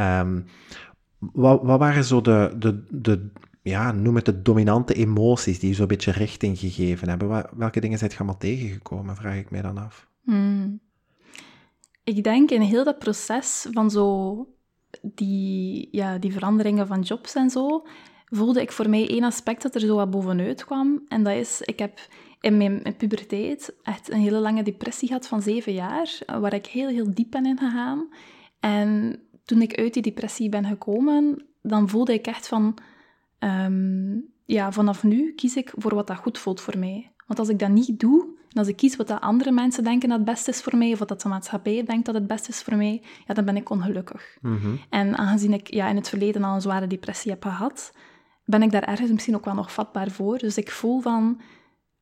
Um, 0.00 0.46
wat, 1.18 1.62
wat, 1.62 1.78
waren 1.78 2.04
zo 2.04 2.20
de, 2.20 2.54
de, 2.58 2.84
de, 2.88 3.30
ja, 3.62 3.92
noem 3.92 4.16
het 4.16 4.24
de 4.24 4.42
dominante 4.42 4.94
emoties 4.94 5.58
die 5.58 5.74
zo'n 5.74 5.86
beetje 5.86 6.12
richting 6.12 6.58
gegeven 6.58 7.08
hebben? 7.08 7.46
Welke 7.56 7.80
dingen 7.80 7.98
zijn 7.98 8.10
je 8.10 8.16
allemaal 8.16 8.38
tegengekomen, 8.38 9.16
vraag 9.16 9.36
ik 9.36 9.50
mij 9.50 9.62
dan 9.62 9.78
af. 9.78 10.08
Hmm. 10.24 10.80
Ik 12.10 12.24
denk 12.24 12.50
in 12.50 12.60
heel 12.60 12.84
dat 12.84 12.98
proces 12.98 13.66
van 13.72 13.90
zo 13.90 14.46
die, 15.02 15.88
ja, 15.90 16.18
die 16.18 16.32
veranderingen 16.32 16.86
van 16.86 17.00
jobs 17.00 17.34
en 17.34 17.50
zo, 17.50 17.86
voelde 18.26 18.60
ik 18.60 18.72
voor 18.72 18.88
mij 18.88 19.08
één 19.08 19.24
aspect 19.24 19.62
dat 19.62 19.74
er 19.74 19.80
zo 19.80 19.96
wat 19.96 20.10
bovenuit 20.10 20.64
kwam. 20.64 21.04
En 21.08 21.22
dat 21.22 21.34
is, 21.34 21.60
ik 21.60 21.78
heb 21.78 21.98
in 22.40 22.56
mijn 22.56 22.94
puberteit 22.96 23.74
echt 23.82 24.10
een 24.10 24.20
hele 24.20 24.38
lange 24.38 24.62
depressie 24.62 25.08
gehad 25.08 25.26
van 25.26 25.42
zeven 25.42 25.72
jaar, 25.72 26.18
waar 26.26 26.54
ik 26.54 26.66
heel, 26.66 26.88
heel 26.88 27.14
diep 27.14 27.30
ben 27.30 27.46
in 27.46 27.58
gegaan. 27.58 28.08
En 28.60 29.20
toen 29.44 29.62
ik 29.62 29.78
uit 29.78 29.94
die 29.94 30.02
depressie 30.02 30.48
ben 30.48 30.64
gekomen, 30.64 31.46
dan 31.62 31.88
voelde 31.88 32.12
ik 32.12 32.26
echt 32.26 32.48
van, 32.48 32.78
ehm, 33.38 34.18
ja, 34.44 34.72
vanaf 34.72 35.02
nu 35.02 35.32
kies 35.34 35.56
ik 35.56 35.72
voor 35.76 35.94
wat 35.94 36.06
dat 36.06 36.16
goed 36.16 36.38
voelt 36.38 36.60
voor 36.60 36.78
mij. 36.78 37.12
Want 37.26 37.38
als 37.38 37.48
ik 37.48 37.58
dat 37.58 37.70
niet 37.70 38.00
doe, 38.00 38.38
en 38.52 38.58
als 38.58 38.68
ik 38.68 38.76
kies 38.76 38.96
wat 38.96 39.08
dat 39.08 39.20
andere 39.20 39.52
mensen 39.52 39.84
denken 39.84 40.08
dat 40.08 40.18
het 40.18 40.26
beste 40.26 40.50
is 40.50 40.60
voor 40.60 40.76
mij, 40.76 40.92
of 40.92 40.98
wat 40.98 41.08
dat 41.08 41.22
de 41.22 41.28
maatschappij 41.28 41.84
denkt 41.84 42.06
dat 42.06 42.14
het 42.14 42.26
beste 42.26 42.48
is 42.48 42.62
voor 42.62 42.76
mij, 42.76 43.02
ja, 43.26 43.34
dan 43.34 43.44
ben 43.44 43.56
ik 43.56 43.70
ongelukkig. 43.70 44.36
Mhm. 44.40 44.74
En 44.88 45.16
aangezien 45.16 45.52
ik 45.52 45.74
ja, 45.74 45.88
in 45.88 45.96
het 45.96 46.08
verleden 46.08 46.44
al 46.44 46.54
een 46.54 46.60
zware 46.60 46.86
depressie 46.86 47.30
heb 47.30 47.42
gehad, 47.42 47.92
ben 48.44 48.62
ik 48.62 48.70
daar 48.70 48.82
ergens 48.82 49.10
misschien 49.10 49.36
ook 49.36 49.44
wel 49.44 49.54
nog 49.54 49.72
vatbaar 49.72 50.10
voor. 50.10 50.38
Dus 50.38 50.56
ik 50.56 50.70
voel 50.70 51.00
van, 51.00 51.40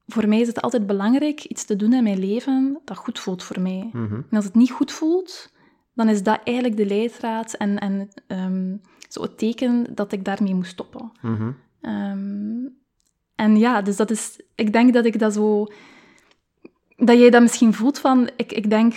voor 0.06 0.28
mij 0.28 0.40
is 0.40 0.46
het 0.46 0.60
altijd 0.60 0.86
belangrijk 0.86 1.44
iets 1.44 1.64
te 1.64 1.76
doen 1.76 1.92
in 1.92 2.02
mijn 2.02 2.18
leven 2.18 2.80
dat 2.84 2.96
goed 2.96 3.18
voelt 3.18 3.42
voor 3.42 3.60
mij. 3.60 3.90
Mhm. 3.92 4.14
En 4.14 4.36
als 4.36 4.44
het 4.44 4.54
niet 4.54 4.70
goed 4.70 4.92
voelt, 4.92 5.52
dan 5.94 6.08
is 6.08 6.22
dat 6.22 6.40
eigenlijk 6.44 6.76
de 6.76 6.86
leidraad 6.86 7.52
en, 7.52 7.78
en 7.78 8.08
ehm, 8.26 8.76
zo 9.08 9.22
het 9.22 9.38
teken 9.38 9.86
dat 9.94 10.12
ik 10.12 10.24
daarmee 10.24 10.54
moet 10.54 10.66
stoppen. 10.66 11.12
Mhm. 11.20 11.50
Ehm, 11.80 12.66
en 13.34 13.56
ja, 13.56 13.82
dus 13.82 13.96
dat 13.96 14.10
is... 14.10 14.40
Ik 14.54 14.72
denk 14.72 14.92
dat 14.92 15.04
ik 15.04 15.18
dat 15.18 15.32
zo... 15.32 15.66
Dat 16.98 17.18
jij 17.18 17.30
dat 17.30 17.42
misschien 17.42 17.74
voelt 17.74 17.98
van... 17.98 18.30
Ik, 18.36 18.52
ik 18.52 18.70
denk... 18.70 18.94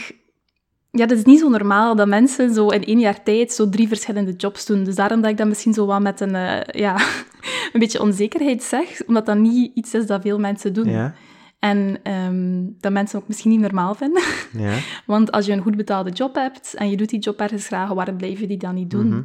Ja, 0.91 1.05
dat 1.05 1.17
is 1.17 1.23
niet 1.23 1.39
zo 1.39 1.49
normaal 1.49 1.95
dat 1.95 2.07
mensen 2.07 2.53
zo 2.53 2.67
in 2.67 2.83
één 2.83 2.99
jaar 2.99 3.23
tijd 3.23 3.53
zo 3.53 3.69
drie 3.69 3.87
verschillende 3.87 4.31
jobs 4.31 4.65
doen. 4.65 4.83
Dus 4.83 4.95
daarom 4.95 5.21
dat 5.21 5.31
ik 5.31 5.37
dat 5.37 5.47
misschien 5.47 5.73
zo 5.73 5.85
wat 5.85 6.01
met 6.01 6.19
een, 6.19 6.35
eh, 6.35 6.79
ja, 6.81 6.95
een 7.73 7.79
beetje 7.79 8.01
onzekerheid 8.01 8.63
zeg. 8.63 9.05
Omdat 9.07 9.25
dat 9.25 9.37
niet 9.37 9.71
iets 9.75 9.93
is 9.93 10.07
dat 10.07 10.21
veel 10.21 10.39
mensen 10.39 10.73
doen. 10.73 10.89
Ja. 10.89 11.13
En 11.59 11.99
ehm, 12.03 12.63
dat 12.79 12.91
mensen 12.91 13.19
ook 13.19 13.27
misschien 13.27 13.51
niet 13.51 13.59
normaal 13.59 13.95
vinden. 13.95 14.23
Ja. 14.51 14.77
Want 15.05 15.31
als 15.31 15.45
je 15.45 15.51
een 15.51 15.61
goed 15.61 15.77
betaalde 15.77 16.09
job 16.09 16.35
hebt 16.35 16.73
en 16.73 16.89
je 16.89 16.97
doet 16.97 17.09
die 17.09 17.19
job 17.19 17.39
ergens 17.39 17.67
graag, 17.67 17.93
waarom 17.93 18.17
blijf 18.17 18.39
je 18.39 18.47
die 18.47 18.57
dan 18.57 18.75
niet 18.75 18.89
doen? 18.89 19.07
Mhm. 19.07 19.23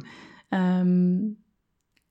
Ehm, 0.49 1.17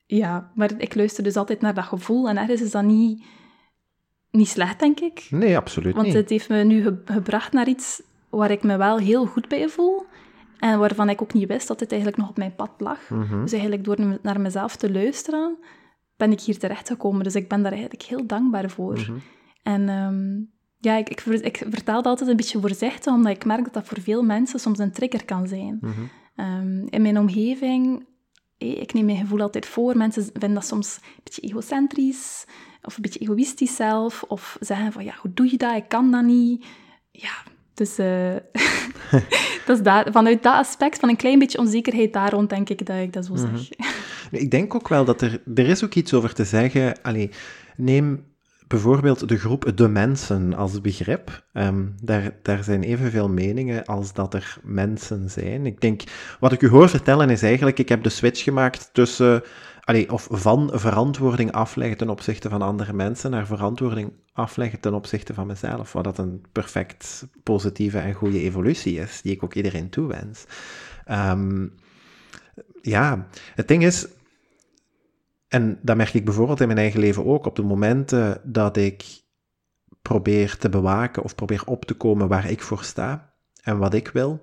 ja, 0.06 0.50
maar 0.54 0.70
ik 0.78 0.94
luister 0.94 1.24
dus 1.24 1.36
altijd 1.36 1.60
naar 1.60 1.74
dat 1.74 1.84
gevoel 1.84 2.28
en 2.28 2.36
ergens 2.36 2.62
is 2.62 2.70
dat 2.70 2.84
niet, 2.84 3.24
niet 4.36 4.48
slecht, 4.48 4.78
denk 4.80 5.00
ik. 5.00 5.26
Nee, 5.30 5.56
absoluut 5.56 5.94
Want 5.94 6.06
niet. 6.06 6.14
het 6.16 6.30
heeft 6.30 6.48
me 6.48 6.64
nu 6.64 6.82
ge- 6.82 7.00
gebracht 7.04 7.52
naar 7.52 7.68
iets 7.68 8.02
waar 8.30 8.50
ik 8.50 8.62
me 8.62 8.76
wel 8.76 8.98
heel 8.98 9.26
goed 9.26 9.48
bij 9.48 9.68
voel 9.68 10.04
en 10.58 10.78
waarvan 10.78 11.08
ik 11.08 11.22
ook 11.22 11.32
niet 11.32 11.48
wist 11.48 11.68
dat 11.68 11.80
het 11.80 11.90
eigenlijk 11.92 12.20
nog 12.20 12.30
op 12.30 12.36
mijn 12.36 12.54
pad 12.54 12.70
lag. 12.78 13.10
Mhm. 13.10 13.40
Dus 13.42 13.52
eigenlijk 13.52 13.84
door 13.84 14.18
naar 14.22 14.40
mezelf 14.40 14.76
te 14.76 14.92
luisteren, 14.92 15.56
ben 16.16 16.32
ik 16.32 16.40
hier 16.40 16.58
terechtgekomen. 16.58 17.24
Dus 17.24 17.34
ik 17.34 17.48
ben 17.48 17.62
daar 17.62 17.72
eigenlijk 17.72 18.02
heel 18.02 18.26
dankbaar 18.26 18.70
voor. 18.70 18.92
Mhm. 18.94 19.12
En 19.62 19.88
ehm, 19.88 20.36
ja, 20.80 20.96
ik, 20.96 21.08
ik 21.08 21.20
vertel 21.70 21.94
dat 21.94 22.06
altijd 22.06 22.30
een 22.30 22.36
beetje 22.36 22.60
voorzichtig, 22.60 23.12
omdat 23.12 23.32
ik 23.32 23.44
merk 23.44 23.64
dat 23.64 23.74
dat 23.74 23.86
voor 23.86 24.00
veel 24.00 24.22
mensen 24.22 24.60
soms 24.60 24.78
een 24.78 24.92
trigger 24.92 25.24
kan 25.24 25.46
zijn. 25.48 25.78
Mhm. 25.80 25.92
Ehm, 26.36 26.86
in 26.86 27.02
mijn 27.02 27.18
omgeving, 27.18 28.06
eh, 28.58 28.80
ik 28.80 28.92
neem 28.92 29.04
mijn 29.04 29.18
gevoel 29.18 29.40
altijd 29.40 29.66
voor. 29.66 29.96
Mensen 29.96 30.22
vinden 30.22 30.54
dat 30.54 30.66
soms 30.66 30.96
een 31.02 31.20
beetje 31.24 31.42
egocentrisch 31.42 32.44
of 32.86 32.96
een 32.96 33.02
beetje 33.02 33.20
egoïstisch 33.20 33.76
zelf. 33.76 34.24
Of 34.28 34.56
zeggen 34.60 34.92
van, 34.92 35.04
ja, 35.04 35.14
hoe 35.20 35.30
doe 35.34 35.50
je 35.50 35.56
dat? 35.56 35.76
Ik 35.76 35.88
kan 35.88 36.10
dat 36.10 36.24
niet. 36.24 36.64
Ja, 37.10 37.32
dus 37.74 37.98
eh, 37.98 38.34
dat 39.66 39.76
is 39.76 39.82
daar, 39.82 40.06
vanuit 40.12 40.42
dat 40.42 40.54
aspect 40.54 40.98
van 40.98 41.08
een 41.08 41.16
klein 41.16 41.38
beetje 41.38 41.58
onzekerheid 41.58 42.12
daar 42.12 42.30
rond, 42.32 42.50
denk 42.50 42.68
ik 42.68 42.86
dat 42.86 42.96
ik 42.96 43.12
dat 43.12 43.24
zo 43.24 43.32
Mhm. 43.34 43.56
zeg. 43.56 43.68
Ik 44.30 44.50
denk 44.50 44.74
ook 44.74 44.88
wel 44.88 45.04
dat 45.04 45.20
er... 45.20 45.42
Er 45.54 45.66
is 45.68 45.84
ook 45.84 45.94
iets 45.94 46.14
over 46.14 46.34
te 46.34 46.44
zeggen... 46.44 47.02
Allee, 47.02 47.30
neem 47.76 48.24
bijvoorbeeld 48.66 49.28
de 49.28 49.38
groep 49.38 49.72
de 49.74 49.88
mensen 49.88 50.54
als 50.54 50.80
begrip. 50.80 51.46
Ehm, 51.52 51.84
daar, 52.02 52.36
daar 52.42 52.64
zijn 52.64 52.82
evenveel 52.82 53.28
meningen 53.28 53.84
als 53.84 54.12
dat 54.12 54.34
er 54.34 54.56
mensen 54.62 55.30
zijn. 55.30 55.66
Ik 55.66 55.80
denk... 55.80 56.02
Wat 56.40 56.52
ik 56.52 56.62
u 56.62 56.68
hoor 56.68 56.88
vertellen 56.88 57.30
is 57.30 57.42
eigenlijk... 57.42 57.78
Ik 57.78 57.88
heb 57.88 58.02
de 58.02 58.08
switch 58.08 58.42
gemaakt 58.42 58.90
tussen... 58.92 59.42
Allee, 59.86 60.12
of 60.12 60.28
van 60.30 60.70
verantwoording 60.72 61.52
afleggen 61.52 61.96
ten 61.96 62.08
opzichte 62.08 62.48
van 62.48 62.62
andere 62.62 62.92
mensen 62.92 63.30
naar 63.30 63.46
verantwoording 63.46 64.12
afleggen 64.32 64.80
ten 64.80 64.94
opzichte 64.94 65.34
van 65.34 65.46
mezelf. 65.46 65.92
Wat 65.92 66.04
dat 66.04 66.18
een 66.18 66.44
perfect 66.52 67.26
positieve 67.42 67.98
en 67.98 68.12
goede 68.12 68.40
evolutie 68.40 68.98
is, 68.98 69.22
die 69.22 69.32
ik 69.32 69.44
ook 69.44 69.54
iedereen 69.54 69.90
toewens. 69.90 70.44
Ehm, 71.04 71.66
ja, 72.82 73.28
het 73.54 73.68
ding 73.68 73.84
is, 73.84 74.06
en 75.48 75.78
dat 75.82 75.96
merk 75.96 76.14
ik 76.14 76.24
bijvoorbeeld 76.24 76.60
in 76.60 76.66
mijn 76.66 76.78
eigen 76.78 77.00
leven 77.00 77.24
ook, 77.24 77.46
op 77.46 77.56
de 77.56 77.62
momenten 77.62 78.40
dat 78.44 78.76
ik 78.76 79.04
probeer 80.02 80.56
te 80.56 80.68
bewaken 80.68 81.22
of 81.22 81.34
probeer 81.34 81.62
op 81.66 81.84
te 81.84 81.94
komen 81.94 82.28
waar 82.28 82.50
ik 82.50 82.62
voor 82.62 82.84
sta 82.84 83.32
en 83.62 83.78
wat 83.78 83.94
ik 83.94 84.08
wil, 84.08 84.42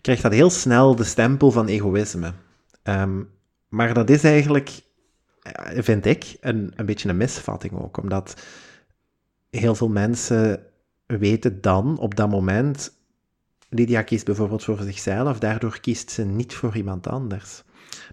krijgt 0.00 0.22
dat 0.22 0.32
heel 0.32 0.50
snel 0.50 0.96
de 0.96 1.04
stempel 1.04 1.50
van 1.50 1.66
egoïsme. 1.66 2.32
Ehm, 2.82 3.20
maar 3.74 3.94
dat 3.94 4.10
is 4.10 4.24
eigenlijk, 4.24 4.80
eh, 5.42 5.82
vind 5.82 6.06
ik, 6.06 6.36
een, 6.40 6.72
een 6.76 6.86
beetje 6.86 7.08
een 7.08 7.16
misvatting 7.16 7.72
ook, 7.72 7.96
omdat 7.96 8.42
heel 9.50 9.74
veel 9.74 9.88
mensen 9.88 10.66
weten 11.06 11.60
dan 11.60 11.98
op 11.98 12.14
dat 12.14 12.30
moment, 12.30 12.92
Lydia 13.68 14.02
kiest 14.02 14.24
bijvoorbeeld 14.24 14.64
voor 14.64 14.82
zichzelf, 14.82 15.38
daardoor 15.38 15.80
kiest 15.80 16.10
ze 16.10 16.24
niet 16.24 16.54
voor 16.54 16.76
iemand 16.76 17.06
anders. 17.06 17.62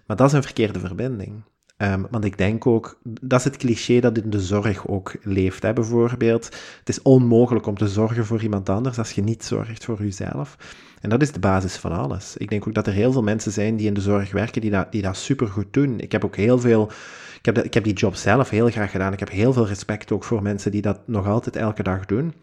Maar 0.06 0.16
dat 0.16 0.26
is 0.26 0.32
een 0.32 0.42
verkeerde 0.42 0.80
verbinding. 0.80 1.42
Ehm, 1.82 2.02
want 2.10 2.24
ik 2.24 2.38
denk 2.38 2.66
ook, 2.66 2.98
dat 3.20 3.38
is 3.38 3.44
het 3.44 3.56
cliché 3.56 4.00
dat 4.00 4.18
in 4.18 4.30
de 4.30 4.40
zorg 4.40 4.86
ook 4.86 5.16
leeft, 5.22 5.62
hè, 5.62 5.72
bijvoorbeeld. 5.72 6.44
Het 6.78 6.88
is 6.88 7.02
onmogelijk 7.02 7.66
om 7.66 7.76
te 7.76 7.88
zorgen 7.88 8.26
voor 8.26 8.42
iemand 8.42 8.68
anders 8.68 8.98
als 8.98 9.12
je 9.12 9.22
niet 9.22 9.44
zorgt 9.44 9.84
voor 9.84 10.02
jezelf. 10.02 10.56
En 11.00 11.08
dat 11.08 11.22
is 11.22 11.32
de 11.32 11.40
basis 11.40 11.76
van 11.76 11.92
alles. 11.92 12.36
Ik 12.36 12.50
denk 12.50 12.66
ook 12.66 12.74
dat 12.74 12.86
er 12.86 12.92
heel 12.92 13.12
veel 13.12 13.22
mensen 13.22 13.52
zijn 13.52 13.76
die 13.76 13.86
in 13.86 13.94
de 13.94 14.00
zorg 14.00 14.32
werken, 14.32 14.60
die 14.60 14.70
dat, 14.70 14.92
die 14.92 15.02
dat 15.02 15.16
supergoed 15.16 15.72
doen. 15.72 16.00
Ik 16.00 16.12
heb 16.12 16.24
ook 16.24 16.36
heel 16.36 16.58
veel... 16.58 16.90
Ik 17.38 17.44
heb, 17.44 17.58
ik 17.58 17.74
heb 17.74 17.84
die 17.84 17.92
job 17.92 18.14
zelf 18.14 18.50
heel 18.50 18.70
graag 18.70 18.90
gedaan. 18.90 19.12
Ik 19.12 19.18
heb 19.18 19.30
heel 19.30 19.52
veel 19.52 19.66
respect 19.66 20.12
ook 20.12 20.24
voor 20.24 20.42
mensen 20.42 20.70
die 20.70 20.82
dat 20.82 21.00
nog 21.06 21.26
altijd 21.26 21.56
elke 21.56 21.82
dag 21.82 22.06
doen. 22.06 22.34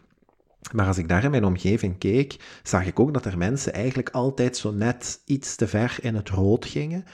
Maar 0.71 0.87
als 0.87 0.97
ik 0.97 1.07
daar 1.07 1.23
in 1.23 1.31
mijn 1.31 1.45
omgeving 1.45 1.97
keek, 1.97 2.59
zag 2.63 2.85
ik 2.85 2.99
ook 2.99 3.13
dat 3.13 3.25
er 3.25 3.37
mensen 3.37 3.73
eigenlijk 3.73 4.09
altijd 4.09 4.57
zo 4.57 4.71
net 4.71 5.21
iets 5.25 5.55
te 5.55 5.67
ver 5.67 5.97
in 6.01 6.15
het 6.15 6.29
rood 6.29 6.65
gingen. 6.65 7.05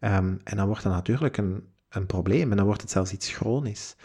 Ehm, 0.00 0.34
en 0.44 0.56
dan 0.56 0.66
wordt 0.66 0.82
dat 0.82 0.92
natuurlijk 0.92 1.36
een, 1.36 1.62
een 1.92 2.06
probleem 2.06 2.50
en 2.50 2.56
dan 2.56 2.66
wordt 2.66 2.80
het 2.80 2.90
zelfs 2.90 3.12
iets 3.12 3.32
chronisch. 3.32 3.96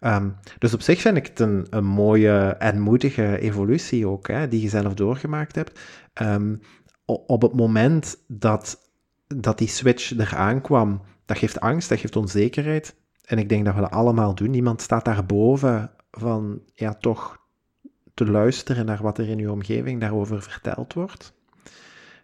Ehm, 0.00 0.28
dus 0.58 0.74
op 0.74 0.80
zich 0.80 1.00
vind 1.00 1.16
ik 1.16 1.26
het 1.26 1.40
een, 1.40 1.84
mooie 1.84 2.38
en 2.58 2.80
moedige 2.80 3.38
evolutie 3.38 4.06
ook, 4.06 4.28
hè, 4.28 4.48
die 4.48 4.62
je 4.62 4.68
zelf 4.68 4.94
doorgemaakt 4.94 5.54
hebt. 5.54 5.80
Ehm, 6.12 6.56
op 7.04 7.42
het 7.42 7.54
moment 7.54 8.16
dat, 8.26 8.90
dat 9.26 9.58
die 9.58 9.68
switch 9.68 10.18
eraan 10.18 10.60
kwam, 10.60 11.02
dat 11.26 11.38
geeft 11.38 11.60
angst, 11.60 11.88
dat 11.88 11.98
geeft 11.98 12.16
onzekerheid. 12.16 12.94
En 13.24 13.38
ik 13.38 13.48
denk 13.48 13.64
dat 13.64 13.74
we 13.74 13.80
dat 13.80 13.90
allemaal 13.90 14.34
doen. 14.34 14.50
Niemand 14.50 14.82
staat 14.82 15.04
daarboven 15.04 15.90
van, 16.10 16.60
ja, 16.74 16.94
toch 16.94 17.38
te 18.14 18.30
luisteren 18.30 18.86
naar 18.86 19.02
wat 19.02 19.18
er 19.18 19.28
in 19.28 19.38
je 19.38 19.52
omgeving 19.52 20.00
daarover 20.00 20.42
verteld 20.42 20.92
wordt. 20.92 21.32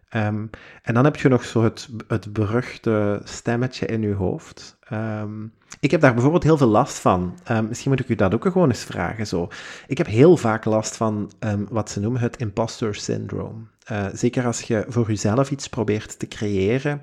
Ehm, 0.08 0.46
en 0.82 0.94
dan 0.94 1.04
heb 1.04 1.16
je 1.16 1.28
nog 1.28 1.44
zo 1.44 1.62
het, 1.64 1.88
het 2.08 2.32
beruchte 2.32 3.20
stemmetje 3.24 3.86
in 3.86 4.02
je 4.02 4.14
hoofd. 4.14 4.76
Ehm, 4.88 5.44
ik 5.80 5.90
heb 5.90 6.00
daar 6.00 6.12
bijvoorbeeld 6.12 6.42
heel 6.42 6.56
veel 6.56 6.66
last 6.66 6.98
van. 6.98 7.38
Ehm, 7.44 7.66
misschien 7.68 7.90
moet 7.90 8.00
ik 8.00 8.08
u 8.08 8.14
dat 8.14 8.34
ook 8.34 8.42
gewoon 8.42 8.68
eens 8.68 8.84
vragen. 8.84 9.26
Zo. 9.26 9.48
Ik 9.86 9.98
heb 9.98 10.06
heel 10.06 10.36
vaak 10.36 10.64
last 10.64 10.96
van 10.96 11.30
wat 11.70 11.90
ze 11.90 12.00
noemen 12.00 12.20
het 12.20 12.36
imposter 12.36 12.94
syndrome. 12.94 13.64
Eh, 13.84 14.06
zeker 14.12 14.46
als 14.46 14.60
je 14.62 14.84
voor 14.88 15.06
jezelf 15.06 15.50
iets 15.50 15.68
probeert 15.68 16.18
te 16.18 16.28
creëren. 16.28 17.02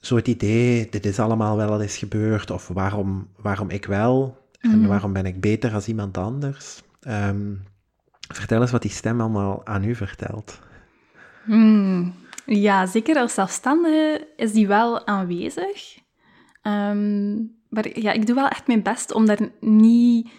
Zo 0.00 0.16
het 0.16 0.28
idee, 0.28 0.88
dit 0.90 1.06
is 1.06 1.18
allemaal 1.18 1.56
wel 1.56 1.80
eens 1.82 1.96
gebeurd, 1.96 2.50
of 2.50 2.68
waarom, 2.68 3.28
waarom 3.36 3.70
ik 3.70 3.84
wel, 3.86 4.38
en 4.60 4.78
Mhm. 4.78 4.88
waarom 4.88 5.12
ben 5.12 5.26
ik 5.26 5.40
beter 5.40 5.74
als 5.74 5.88
iemand 5.88 6.18
anders. 6.18 6.82
Vertel 8.34 8.60
eens 8.60 8.70
wat 8.70 8.82
die 8.82 8.90
stem 8.90 9.20
allemaal 9.20 9.66
aan 9.66 9.84
u 9.84 9.94
vertelt. 9.94 10.58
Hmm. 11.48 12.14
Ja, 12.46 12.86
zeker 12.86 13.16
als 13.16 13.34
zelfstandige 13.34 14.28
is 14.36 14.52
die 14.52 14.66
wel 14.66 15.06
aanwezig. 15.06 15.98
Ehm, 16.62 17.34
maar 17.68 18.00
ja, 18.00 18.12
ik 18.12 18.26
doe 18.26 18.34
wel 18.34 18.48
echt 18.48 18.66
mijn 18.66 18.82
best 18.82 19.12
om 19.12 19.26
daar 19.26 19.50
niet, 19.60 20.30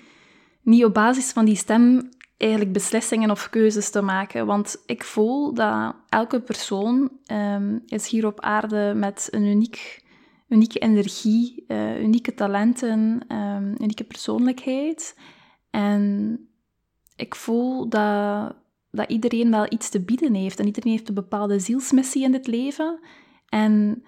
niet 0.62 0.86
op 0.86 0.94
basis 0.94 1.32
van 1.32 1.46
die 1.46 1.56
stem 1.56 2.10
eigenlijk 2.38 2.74
beslissingen 2.74 3.32
of 3.32 3.50
keuzes 3.50 3.90
te 3.90 4.02
maken. 4.02 4.46
Want 4.46 4.84
ik 4.86 5.04
voel 5.04 5.54
dat 5.54 5.96
elke 6.10 6.42
persoon 6.42 7.12
ehm, 7.26 7.78
is 7.86 8.08
hier 8.08 8.26
op 8.26 8.40
aarde 8.40 8.94
met 8.96 9.28
een 9.32 9.46
uniek, 9.46 10.04
unieke 10.48 10.80
energie, 10.80 11.66
uh, 11.68 12.02
unieke 12.02 12.34
talenten, 12.34 13.22
um, 13.28 13.76
unieke 13.80 14.04
persoonlijkheid. 14.04 15.20
En 15.70 16.38
ik 17.16 17.36
voel 17.36 17.90
dat, 17.90 18.56
dat 18.92 19.10
iedereen 19.10 19.52
wel 19.52 19.66
iets 19.70 19.90
te 19.90 20.02
bieden 20.02 20.34
heeft. 20.34 20.60
En 20.60 20.66
iedereen 20.66 20.92
heeft 20.92 21.08
een 21.08 21.14
bepaalde 21.14 21.60
zielsmissie 21.60 22.24
in 22.24 22.32
dit 22.32 22.48
leven. 22.48 23.00
En 23.50 24.04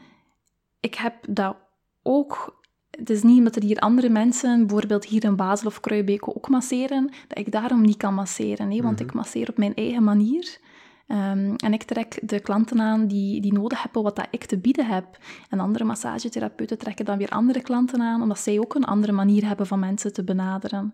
ik 0.80 0.96
heb 0.96 1.16
dat 1.30 1.56
ook 2.04 2.60
het 2.92 3.10
is 3.10 3.24
niet 3.24 3.38
omdat 3.38 3.56
er 3.56 3.64
hier 3.64 3.80
andere 3.80 4.10
mensen, 4.10 4.68
bijvoorbeeld 4.68 5.06
hier 5.06 5.24
in 5.24 5.36
Basel 5.36 5.68
of 5.68 5.80
Kruijbeke, 5.80 6.36
ook 6.36 6.50
masseren, 6.50 7.10
dat 7.28 7.38
ik 7.38 7.52
daarom 7.52 7.82
niet 7.82 7.98
kan 7.98 8.14
masseren. 8.14 8.68
Nee, 8.68 8.82
want 8.82 9.00
mhm. 9.00 9.08
ik 9.08 9.14
masseer 9.14 9.50
op 9.50 9.58
mijn 9.58 9.76
eigen 9.76 10.04
manier. 10.04 10.60
Ehm, 11.08 11.54
en 11.56 11.74
ik 11.74 11.84
trek 11.84 12.20
de 12.30 12.40
klanten 12.40 12.82
aan 12.82 13.08
die, 13.08 13.42
die 13.42 13.54
nodig 13.54 13.84
hebben 13.84 14.04
wat 14.04 14.16
dat 14.16 14.28
ik 14.32 14.46
te 14.46 14.58
bieden 14.58 14.86
heb. 14.86 15.18
En 15.50 15.60
andere 15.60 15.84
massagetherapeuten 15.84 16.78
trekken 16.78 17.06
dan 17.06 17.18
weer 17.18 17.30
andere 17.30 17.62
klanten 17.62 18.02
aan, 18.02 18.22
omdat 18.22 18.40
zij 18.40 18.60
ook 18.60 18.76
een 18.76 18.86
andere 18.86 19.12
manier 19.12 19.48
hebben 19.48 19.68
van 19.68 19.80
mensen 19.80 20.14
te 20.14 20.24
benaderen. 20.24 20.94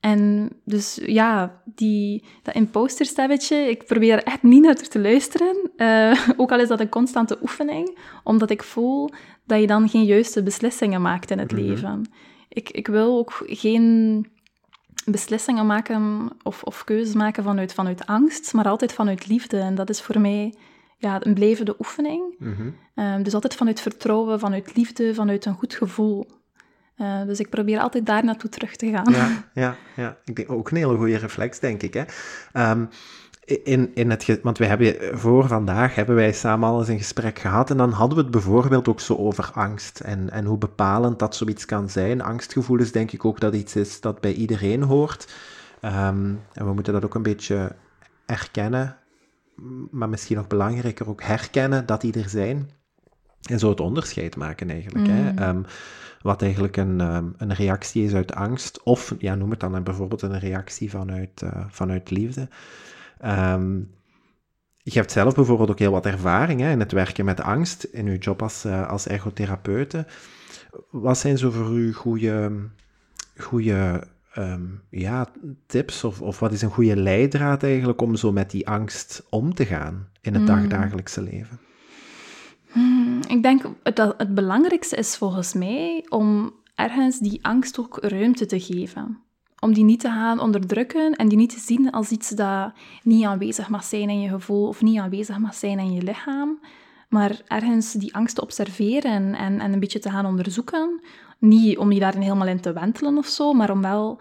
En 0.00 0.50
dus 0.64 1.00
ja, 1.06 1.60
die, 1.64 2.24
dat 2.42 2.54
imposterstemmetje, 2.54 3.56
ik 3.56 3.86
probeer 3.86 4.12
er 4.12 4.22
echt 4.22 4.42
niet 4.42 4.62
naar 4.62 4.74
te 4.74 5.00
luisteren. 5.00 5.70
Uh, 5.76 6.28
ook 6.40 6.52
al 6.52 6.60
is 6.60 6.68
dat 6.68 6.80
een 6.80 6.88
constante 6.88 7.38
oefening, 7.42 7.98
omdat 8.24 8.50
ik 8.50 8.62
voel 8.62 9.10
dat 9.46 9.60
je 9.60 9.66
dan 9.66 9.88
geen 9.88 10.04
juiste 10.04 10.42
beslissingen 10.42 11.02
maakt 11.02 11.30
in 11.30 11.38
het 11.38 11.52
mhm. 11.52 11.60
leven. 11.60 12.10
Ik, 12.48 12.70
ik 12.70 12.86
wil 12.86 13.18
ook 13.18 13.42
geen 13.46 14.26
beslissingen 15.04 15.66
maken 15.66 16.30
of, 16.42 16.62
of 16.62 16.84
keuzes 16.84 17.14
maken 17.14 17.42
vanuit, 17.42 17.72
vanuit 17.74 18.06
angst, 18.06 18.52
maar 18.52 18.68
altijd 18.68 18.92
vanuit 18.92 19.26
liefde. 19.26 19.58
En 19.58 19.74
dat 19.74 19.88
is 19.90 20.00
voor 20.00 20.20
mij 20.20 20.54
ja, 20.98 21.26
een 21.26 21.34
blijvende 21.34 21.74
oefening. 21.78 22.34
Mhm. 22.38 22.70
Ehm, 22.94 23.22
dus 23.22 23.34
altijd 23.34 23.54
vanuit 23.54 23.80
vertrouwen, 23.80 24.38
vanuit 24.38 24.76
liefde, 24.76 25.14
vanuit 25.14 25.44
een 25.44 25.54
goed 25.54 25.74
gevoel. 25.74 26.26
Uh, 27.00 27.22
dus 27.26 27.40
ik 27.40 27.48
probeer 27.48 27.78
altijd 27.78 28.06
daar 28.06 28.24
naartoe 28.24 28.50
terug 28.50 28.76
te 28.76 28.90
gaan. 28.90 29.12
Ja, 29.12 29.44
ja, 29.54 29.76
ja. 29.96 30.16
ik 30.24 30.36
denk 30.36 30.50
ook 30.50 30.70
een 30.70 30.76
hele 30.76 30.96
goede 30.96 31.16
reflex, 31.16 31.58
denk 31.58 31.82
ik. 31.82 31.94
Hè? 31.94 32.04
Um, 32.70 32.88
in, 33.64 33.90
in 33.94 34.10
het, 34.10 34.40
want 34.42 34.58
we 34.58 34.66
hebben 34.66 35.18
voor 35.18 35.46
vandaag 35.46 35.94
hebben 35.94 36.14
wij 36.14 36.32
samen 36.32 36.68
al 36.68 36.78
eens 36.78 36.88
een 36.88 36.98
gesprek 36.98 37.38
gehad 37.38 37.70
en 37.70 37.76
dan 37.76 37.92
hadden 37.92 38.16
we 38.16 38.22
het 38.22 38.32
bijvoorbeeld 38.32 38.88
ook 38.88 39.00
zo 39.00 39.16
over 39.16 39.50
angst 39.54 40.00
en, 40.00 40.30
en 40.30 40.44
hoe 40.44 40.58
bepalend 40.58 41.18
dat 41.18 41.36
zoiets 41.36 41.64
kan 41.64 41.88
zijn. 41.88 42.20
Angstgevoel 42.20 42.78
is 42.78 42.92
denk 42.92 43.12
ik 43.12 43.24
ook 43.24 43.40
dat 43.40 43.54
iets 43.54 43.76
is 43.76 44.00
dat 44.00 44.20
bij 44.20 44.32
iedereen 44.32 44.82
hoort. 44.82 45.32
Um, 45.84 46.40
en 46.52 46.64
we 46.64 46.72
moeten 46.72 46.92
dat 46.92 47.04
ook 47.04 47.14
een 47.14 47.22
beetje 47.22 47.72
erkennen, 48.26 48.96
maar 49.90 50.08
misschien 50.08 50.36
nog 50.36 50.46
belangrijker 50.46 51.08
ook 51.08 51.22
herkennen 51.22 51.86
dat 51.86 52.00
die 52.00 52.12
er 52.12 52.28
zijn. 52.28 52.70
En 53.42 53.58
zo 53.58 53.68
het 53.68 53.80
onderscheid 53.80 54.36
maken 54.36 54.70
eigenlijk. 54.70 55.06
Hè? 55.06 55.32
Mm. 55.32 55.38
Um, 55.38 55.64
wat 56.22 56.42
eigenlijk 56.42 56.76
een, 56.76 57.00
um, 57.00 57.34
een 57.36 57.54
reactie 57.54 58.04
is 58.04 58.14
uit 58.14 58.34
angst, 58.34 58.82
of 58.82 59.14
ja, 59.18 59.34
noem 59.34 59.50
het 59.50 59.60
dan 59.60 59.82
bijvoorbeeld 59.82 60.22
een 60.22 60.38
reactie 60.38 60.90
vanuit, 60.90 61.42
uh, 61.42 61.64
vanuit 61.68 62.10
liefde. 62.10 62.48
Um, 63.24 63.90
je 64.82 64.98
hebt 64.98 65.12
zelf 65.12 65.34
bijvoorbeeld 65.34 65.70
ook 65.70 65.78
heel 65.78 65.90
wat 65.90 66.06
ervaring 66.06 66.60
hè, 66.60 66.70
in 66.70 66.80
het 66.80 66.92
werken 66.92 67.24
met 67.24 67.40
angst, 67.40 67.84
in 67.84 68.06
uw 68.06 68.16
job 68.16 68.42
als, 68.42 68.64
uh, 68.66 68.88
als 68.88 69.06
ergotherapeute. 69.06 70.06
Wat 70.90 71.18
zijn 71.18 71.38
zo 71.38 71.50
voor 71.50 71.78
u 71.78 71.92
goede, 71.92 72.52
goede 73.36 74.06
um, 74.38 74.82
ja, 74.90 75.28
tips 75.66 76.04
of, 76.04 76.20
of 76.20 76.38
wat 76.38 76.52
is 76.52 76.62
een 76.62 76.70
goede 76.70 76.96
leidraad 76.96 77.62
eigenlijk 77.62 78.00
om 78.00 78.16
zo 78.16 78.32
met 78.32 78.50
die 78.50 78.68
angst 78.68 79.26
om 79.30 79.54
te 79.54 79.66
gaan 79.66 80.08
in 80.20 80.34
het 80.34 80.48
hmm. 80.48 80.56
dagdagelijkse 80.56 81.22
leven? 81.22 81.58
Hmm, 82.72 83.20
ik 83.28 83.42
denk 83.42 83.62
dat 83.82 84.14
het 84.18 84.34
belangrijkste 84.34 84.96
is 84.96 85.16
volgens 85.16 85.52
mij 85.52 86.06
om 86.08 86.52
ergens 86.74 87.18
die 87.18 87.44
angst 87.44 87.78
ook 87.78 87.98
ruimte 88.00 88.46
te 88.46 88.60
geven 88.60 89.24
om 89.60 89.74
die 89.74 89.84
niet 89.84 90.00
te 90.00 90.08
gaan 90.08 90.40
onderdrukken 90.40 91.16
en 91.16 91.28
die 91.28 91.38
niet 91.38 91.50
te 91.50 91.60
zien 91.60 91.90
als 91.90 92.10
iets 92.10 92.28
dat 92.28 92.72
niet 93.02 93.24
aanwezig 93.24 93.68
mag 93.68 93.84
zijn 93.84 94.10
in 94.10 94.20
je 94.20 94.28
gevoel 94.28 94.68
of 94.68 94.82
niet 94.82 94.98
aanwezig 94.98 95.38
mag 95.38 95.54
zijn 95.54 95.78
in 95.78 95.92
je 95.92 96.02
lichaam, 96.02 96.60
maar 97.08 97.40
ergens 97.46 97.92
die 97.92 98.14
angst 98.14 98.34
te 98.34 98.42
observeren 98.42 99.34
en, 99.34 99.60
en 99.60 99.72
een 99.72 99.80
beetje 99.80 99.98
te 99.98 100.10
gaan 100.10 100.26
onderzoeken. 100.26 101.00
Niet 101.38 101.78
om 101.78 101.92
je 101.92 102.00
daarin 102.00 102.20
helemaal 102.20 102.46
in 102.46 102.60
te 102.60 102.72
wentelen 102.72 103.18
of 103.18 103.26
zo, 103.26 103.52
maar 103.52 103.70
om 103.70 103.82
wel 103.82 104.20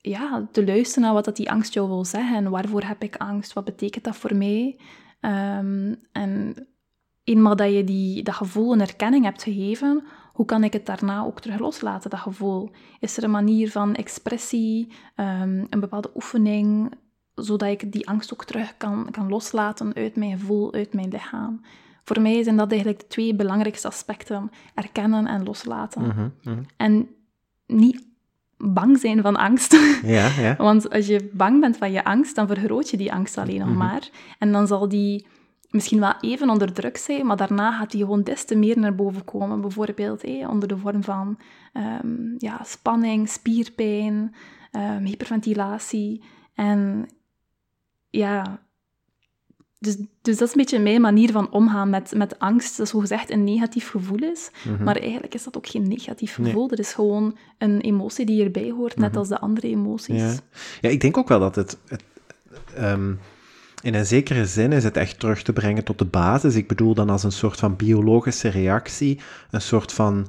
ja, 0.00 0.48
te 0.52 0.64
luisteren 0.64 1.02
naar 1.02 1.12
wat 1.12 1.24
dat 1.24 1.36
die 1.36 1.50
angst 1.50 1.74
jou 1.74 1.88
wil 1.88 2.04
zeggen. 2.04 2.50
Waarvoor 2.50 2.82
heb 2.82 3.02
ik 3.02 3.16
angst? 3.16 3.52
Wat 3.52 3.64
betekent 3.64 4.04
dat 4.04 4.16
voor 4.16 4.36
mij? 4.36 4.76
Um, 5.20 5.96
en 6.12 6.54
eenmaal 7.24 7.56
dat 7.56 7.72
je 7.72 7.84
die, 7.84 8.22
dat 8.22 8.34
gevoel 8.34 8.72
een 8.72 8.80
erkenning 8.80 9.24
hebt 9.24 9.42
gegeven, 9.42 10.04
hoe 10.32 10.46
kan 10.46 10.64
ik 10.64 10.72
het 10.72 10.86
daarna 10.86 11.24
ook 11.24 11.40
terug 11.40 11.58
loslaten, 11.58 12.10
dat 12.10 12.20
gevoel? 12.20 12.70
Is 13.00 13.16
er 13.16 13.24
een 13.24 13.30
manier 13.30 13.70
van 13.70 13.94
expressie, 13.94 14.92
um, 15.16 15.66
een 15.70 15.80
bepaalde 15.80 16.10
oefening, 16.14 16.92
zodat 17.34 17.68
ik 17.68 17.92
die 17.92 18.08
angst 18.08 18.32
ook 18.32 18.44
terug 18.44 18.76
kan, 18.76 19.08
kan 19.10 19.28
loslaten 19.28 19.94
uit 19.94 20.16
mijn 20.16 20.38
gevoel, 20.38 20.72
uit 20.72 20.94
mijn 20.94 21.08
lichaam? 21.08 21.60
Voor 22.04 22.20
mij 22.20 22.42
zijn 22.42 22.56
dat 22.56 22.70
eigenlijk 22.70 23.00
de 23.00 23.06
twee 23.06 23.34
belangrijkste 23.34 23.88
aspecten: 23.88 24.50
erkennen 24.74 25.26
en 25.26 25.44
loslaten. 25.44 26.02
Mhm, 26.02 26.28
mhm. 26.42 26.62
En 26.76 27.08
niet 27.66 28.06
bang 28.56 28.98
zijn 28.98 29.22
van 29.22 29.36
angst. 29.36 29.76
Ja, 30.02 30.28
ja. 30.38 30.56
Want 30.56 30.90
als 30.90 31.06
je 31.06 31.30
bang 31.32 31.60
bent 31.60 31.76
van 31.76 31.92
je 31.92 32.04
angst, 32.04 32.36
dan 32.36 32.46
vergroot 32.46 32.90
je 32.90 32.96
die 32.96 33.12
angst 33.12 33.38
alleen 33.38 33.58
nog 33.58 33.68
mhm. 33.68 33.76
maar. 33.76 34.08
En 34.38 34.52
dan 34.52 34.66
zal 34.66 34.88
die 34.88 35.26
misschien 35.70 36.00
wel 36.00 36.14
even 36.20 36.50
onder 36.50 36.72
druk 36.72 36.96
zijn, 36.96 37.26
maar 37.26 37.36
daarna 37.36 37.72
gaat 37.72 37.90
die 37.90 38.00
gewoon 38.00 38.22
des 38.22 38.44
te 38.44 38.54
meer 38.54 38.78
naar 38.78 38.94
boven 38.94 39.24
komen. 39.24 39.60
Bijvoorbeeld 39.60 40.24
onder 40.48 40.68
de 40.68 40.76
vorm 40.76 41.04
van 41.04 41.38
um, 41.72 42.34
ja, 42.38 42.60
spanning, 42.64 43.28
spierpijn, 43.28 44.34
um, 44.72 45.04
hyperventilatie. 45.04 46.22
En 46.54 47.08
ja, 48.10 48.60
dus, 49.78 49.96
dus 50.22 50.38
dat 50.38 50.48
is 50.48 50.54
een 50.54 50.60
beetje 50.60 50.78
mijn 50.78 51.00
manier 51.00 51.32
van 51.32 51.50
omgaan 51.50 51.90
met, 51.90 52.12
met 52.16 52.38
angst. 52.38 52.76
Dat 52.76 52.88
zogezegd 52.88 53.30
een 53.30 53.44
negatief 53.44 53.90
gevoel 53.90 54.18
is. 54.18 54.50
Mhm. 54.64 54.84
Maar 54.84 54.96
eigenlijk 54.96 55.34
is 55.34 55.44
dat 55.44 55.56
ook 55.56 55.66
geen 55.66 55.88
negatief 55.88 56.34
gevoel. 56.34 56.62
Nee. 56.62 56.70
Er 56.70 56.78
is 56.78 56.92
gewoon 56.92 57.36
een 57.58 57.80
emotie 57.80 58.26
die 58.26 58.44
erbij 58.44 58.70
hoort, 58.70 58.96
net 58.96 59.10
mhm. 59.10 59.18
als 59.18 59.28
de 59.28 59.40
andere 59.40 59.68
emoties. 59.68 60.22
Ja. 60.22 60.34
ja, 60.80 60.88
ik 60.88 61.00
denk 61.00 61.16
ook 61.16 61.28
wel 61.28 61.40
dat 61.40 61.54
het... 61.54 61.78
het 61.86 62.04
um 62.78 63.18
in 63.82 63.94
een 63.94 64.06
zekere 64.06 64.46
zin 64.46 64.72
is 64.72 64.84
het 64.84 64.96
echt 64.96 65.18
terug 65.18 65.42
te 65.42 65.52
brengen 65.52 65.84
tot 65.84 65.98
de 65.98 66.04
basis. 66.04 66.54
Ik 66.54 66.68
bedoel 66.68 66.94
dan 66.94 67.10
als 67.10 67.22
een 67.22 67.32
soort 67.32 67.58
van 67.58 67.76
biologische 67.76 68.48
reactie, 68.48 69.20
een 69.50 69.60
soort 69.60 69.92
van 69.92 70.28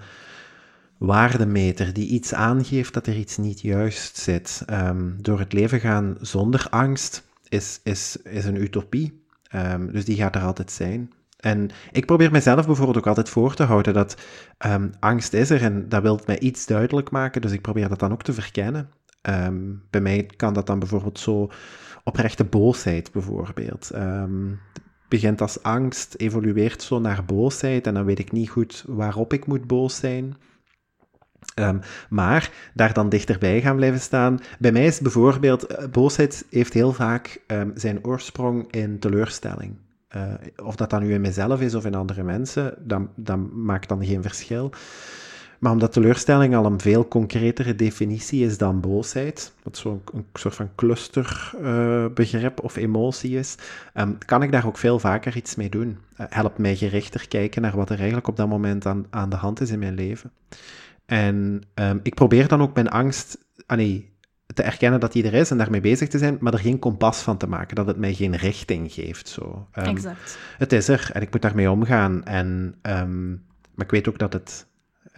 waardemeter 0.98 1.94
die 1.94 2.08
iets 2.08 2.34
aangeeft 2.34 2.94
dat 2.94 3.08
er 3.08 3.16
iets 3.16 3.38
niet 3.38 3.62
juist 3.62 4.18
zit. 4.18 4.64
Ehm, 4.66 5.10
door 5.18 5.40
het 5.40 5.54
leven 5.54 5.80
gaan 5.80 6.18
zonder 6.20 6.68
angst 6.70 7.24
is, 7.50 7.80
is, 7.84 8.18
is 8.24 8.46
een 8.46 8.62
utopie. 8.62 9.20
Um, 9.56 9.92
dus 9.92 10.06
die 10.06 10.16
gaat 10.16 10.36
er 10.36 10.42
altijd 10.42 10.72
zijn. 10.72 11.12
En 11.40 11.70
ik 11.92 12.06
probeer 12.06 12.32
mezelf 12.32 12.66
bijvoorbeeld 12.66 12.98
ook 12.98 13.08
altijd 13.08 13.30
voor 13.30 13.54
te 13.54 13.64
houden 13.64 13.94
dat 13.94 14.18
um, 14.66 14.92
angst 15.00 15.34
is 15.34 15.50
er 15.50 15.62
en 15.62 15.90
dat 15.90 16.02
wil 16.02 16.20
mij 16.26 16.40
iets 16.40 16.66
duidelijk 16.66 17.12
maken, 17.12 17.42
dus 17.42 17.52
ik 17.52 17.62
probeer 17.62 17.90
dat 17.90 18.00
dan 18.00 18.12
ook 18.12 18.24
te 18.24 18.34
verkennen. 18.34 18.90
bij 19.90 20.02
mij 20.02 20.30
kan 20.36 20.54
dat 20.54 20.68
dan 20.68 20.80
bijvoorbeeld 20.80 21.20
zo 21.20 21.52
oprechte 22.04 22.44
boosheid 22.44 23.12
bijvoorbeeld. 23.12 23.92
Um, 23.96 24.60
begint 25.08 25.42
als 25.42 25.64
angst, 25.64 26.14
evolueert 26.18 26.82
zo 26.82 27.00
naar 27.00 27.26
boosheid 27.26 27.88
en 27.88 27.94
dan 27.94 28.06
weet 28.06 28.20
ik 28.20 28.32
niet 28.32 28.50
goed 28.50 28.84
waarop 28.88 29.34
ik 29.34 29.46
moet 29.46 29.68
boos 29.68 29.96
zijn. 29.96 30.36
Um, 31.56 31.80
maar 32.10 32.52
daar 32.74 32.94
dan 32.94 33.10
dichterbij 33.10 33.62
gaan 33.62 33.76
blijven 33.76 34.00
staan. 34.00 34.40
Bij 34.60 34.72
mij 34.72 34.86
is 34.86 35.00
bijvoorbeeld, 35.00 35.66
eh, 35.66 35.88
boosheid 35.88 36.46
heeft 36.50 36.74
heel 36.74 36.94
vaak 36.94 37.42
um, 37.48 37.72
zijn 37.76 38.06
oorsprong 38.06 38.72
in 38.72 39.00
teleurstelling. 39.00 39.76
Uh, 40.16 40.34
of 40.64 40.76
dat 40.76 40.90
dan 40.90 41.04
nu 41.04 41.14
in 41.14 41.22
mezelf 41.22 41.62
is 41.62 41.76
of 41.76 41.86
in 41.86 41.96
andere 41.96 42.24
mensen, 42.24 42.74
dat 43.16 43.40
maakt 43.54 43.90
dan 43.90 44.06
geen 44.06 44.22
verschil. 44.22 44.72
Maar 45.62 45.72
omdat 45.72 45.94
teleurstelling 45.94 46.56
al 46.56 46.66
een 46.66 46.80
veel 46.80 47.08
concretere 47.08 47.76
definitie 47.76 48.46
is 48.46 48.58
dan 48.58 48.80
boosheid, 48.80 49.54
wat 49.64 49.78
zo'n 49.78 50.02
een 50.14 50.26
soort 50.34 50.56
van 50.56 50.70
clusterbegrip 50.76 52.60
uh, 52.60 52.66
of 52.66 52.76
emotie 52.76 53.38
is, 53.38 53.56
um, 53.94 54.18
kan 54.26 54.44
ik 54.44 54.52
daar 54.52 54.66
ook 54.66 54.78
veel 54.78 55.00
vaker 55.00 55.36
iets 55.36 55.56
mee 55.56 55.70
doen. 55.70 55.98
Uh, 56.18 56.26
helpt 56.30 56.58
mij 56.58 56.76
gerichter 56.76 57.28
kijken 57.28 57.62
naar 57.62 57.76
wat 57.76 57.90
er 57.90 57.98
eigenlijk 57.98 58.28
op 58.28 58.36
dat 58.36 58.48
moment 58.48 58.86
aan, 58.86 59.06
aan 59.10 59.30
de 59.30 59.36
hand 59.36 59.62
is 59.62 59.70
in 59.70 59.80
mijn 59.80 59.94
leven. 59.94 60.32
En 61.06 61.62
um, 61.74 62.00
ik 62.04 62.16
probeer 62.16 62.48
dan 62.48 62.62
ook 62.62 62.76
mijn 62.76 62.90
angst, 62.90 63.38
ah 63.66 63.78
nee, 63.78 64.14
te 64.54 64.64
erkennen 64.64 65.00
dat 65.00 65.12
die 65.12 65.24
er 65.24 65.34
is 65.34 65.52
en 65.52 65.58
daarmee 65.58 65.82
bezig 65.82 66.08
te 66.08 66.18
zijn, 66.18 66.38
maar 66.40 66.54
er 66.54 66.60
geen 66.60 66.80
kompas 66.80 67.22
van 67.22 67.38
te 67.38 67.48
maken, 67.48 67.76
dat 67.76 67.88
het 67.88 67.98
mij 67.98 68.14
geen 68.14 68.36
richting 68.36 68.92
geeft. 68.92 69.28
Zo. 69.28 69.68
Ehm, 69.72 69.90
exact. 69.90 70.38
Het 70.58 70.74
is 70.74 70.88
er 70.88 71.10
en 71.14 71.22
ik 71.22 71.32
moet 71.32 71.42
daarmee 71.42 71.72
omgaan. 71.72 72.24
En, 72.24 72.76
ehm, 72.82 73.30
maar 73.76 73.86
ik 73.86 73.92
weet 73.92 74.10
ook 74.10 74.20
dat 74.20 74.34
het, 74.34 74.66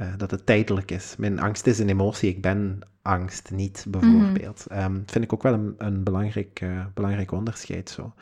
uh, 0.02 0.08
dat 0.18 0.32
het 0.32 0.46
tijdelijk 0.46 0.92
is. 0.92 1.16
Mijn 1.18 1.40
angst 1.40 1.68
is 1.68 1.80
een 1.80 1.90
emotie, 1.90 2.30
ik 2.30 2.42
ben 2.42 2.80
angst 3.02 3.52
niet, 3.52 3.86
bijvoorbeeld. 3.88 4.66
Mm 4.70 4.78
-hmm. 4.78 5.04
vind 5.06 5.24
ik 5.24 5.34
ook 5.34 5.44
wel 5.44 5.54
een, 5.54 5.76
een 5.78 6.04
belangrijk, 6.04 6.62
uh, 6.62 6.86
belangrijk 6.94 7.32
onderscheid. 7.32 7.90
Zo. 7.90 8.14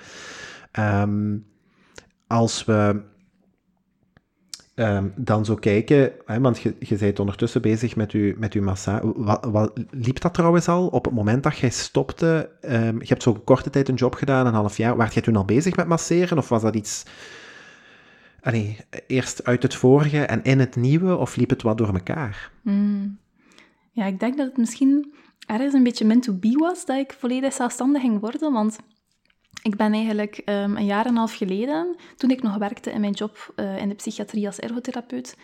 als 2.27 2.65
we 2.65 3.01
Um, 4.75 5.13
dan 5.15 5.45
zo 5.45 5.55
kijken, 5.55 6.11
hè, 6.25 6.39
want 6.39 6.59
je, 6.59 6.75
je 6.79 6.95
bent 6.95 7.19
ondertussen 7.19 7.61
bezig 7.61 7.95
met 7.95 8.11
je, 8.11 8.35
met 8.37 8.53
uw 8.53 8.63
massa. 8.63 9.01
Wat, 9.03 9.45
wat, 9.45 9.71
liep 9.89 10.21
dat 10.21 10.33
trouwens 10.33 10.67
al 10.67 10.87
op 10.87 11.05
het 11.05 11.13
moment 11.13 11.43
dat 11.43 11.57
jij 11.57 11.69
stopte? 11.69 12.49
Je 12.61 12.95
hebt 12.99 13.23
zo 13.23 13.33
korte 13.33 13.69
tijd 13.69 13.89
een 13.89 13.95
job 13.95 14.15
gedaan, 14.15 14.47
een 14.47 14.53
half 14.53 14.77
jaar. 14.77 14.95
Waart 14.95 15.13
jij 15.13 15.21
toen 15.23 15.35
al 15.35 15.45
bezig 15.45 15.75
met 15.75 15.87
masseren? 15.87 16.37
Of 16.37 16.49
was 16.49 16.61
dat 16.61 16.75
iets... 16.75 17.03
Allee, 18.41 18.77
eerst 19.07 19.43
uit 19.43 19.63
het 19.63 19.75
vorige 19.75 20.25
en 20.25 20.43
in 20.43 20.59
het 20.59 20.75
nieuwe? 20.75 21.15
Of 21.15 21.35
liep 21.35 21.49
het 21.49 21.61
wat 21.61 21.77
door 21.77 21.93
elkaar? 21.93 22.51
Mm. 22.61 23.19
Ja, 23.91 24.05
ik 24.05 24.19
denk 24.19 24.37
dat 24.37 24.47
het 24.47 24.57
misschien 24.57 25.13
ergens 25.45 25.73
een 25.73 25.83
beetje 25.83 26.05
meant 26.05 26.23
to 26.23 26.33
be 26.33 26.57
was, 26.57 26.85
dat 26.85 26.97
ik 26.97 27.15
volledig 27.19 27.53
zelfstandig 27.53 28.01
ging 28.01 28.19
worden. 28.19 28.53
Want 28.53 28.77
ik 29.63 29.75
ben 29.75 29.93
eigenlijk 29.93 30.41
um, 30.45 30.77
een 30.77 30.85
jaar 30.85 31.05
en 31.05 31.11
een 31.11 31.17
half 31.17 31.35
geleden, 31.35 31.95
toen 32.15 32.29
ik 32.29 32.41
nog 32.41 32.57
werkte 32.57 32.91
in 32.91 33.01
mijn 33.01 33.13
job 33.13 33.53
uh, 33.55 33.77
in 33.77 33.89
de 33.89 33.95
psychiatrie 33.95 34.45
als 34.45 34.59
ergotherapeut, 34.59 35.37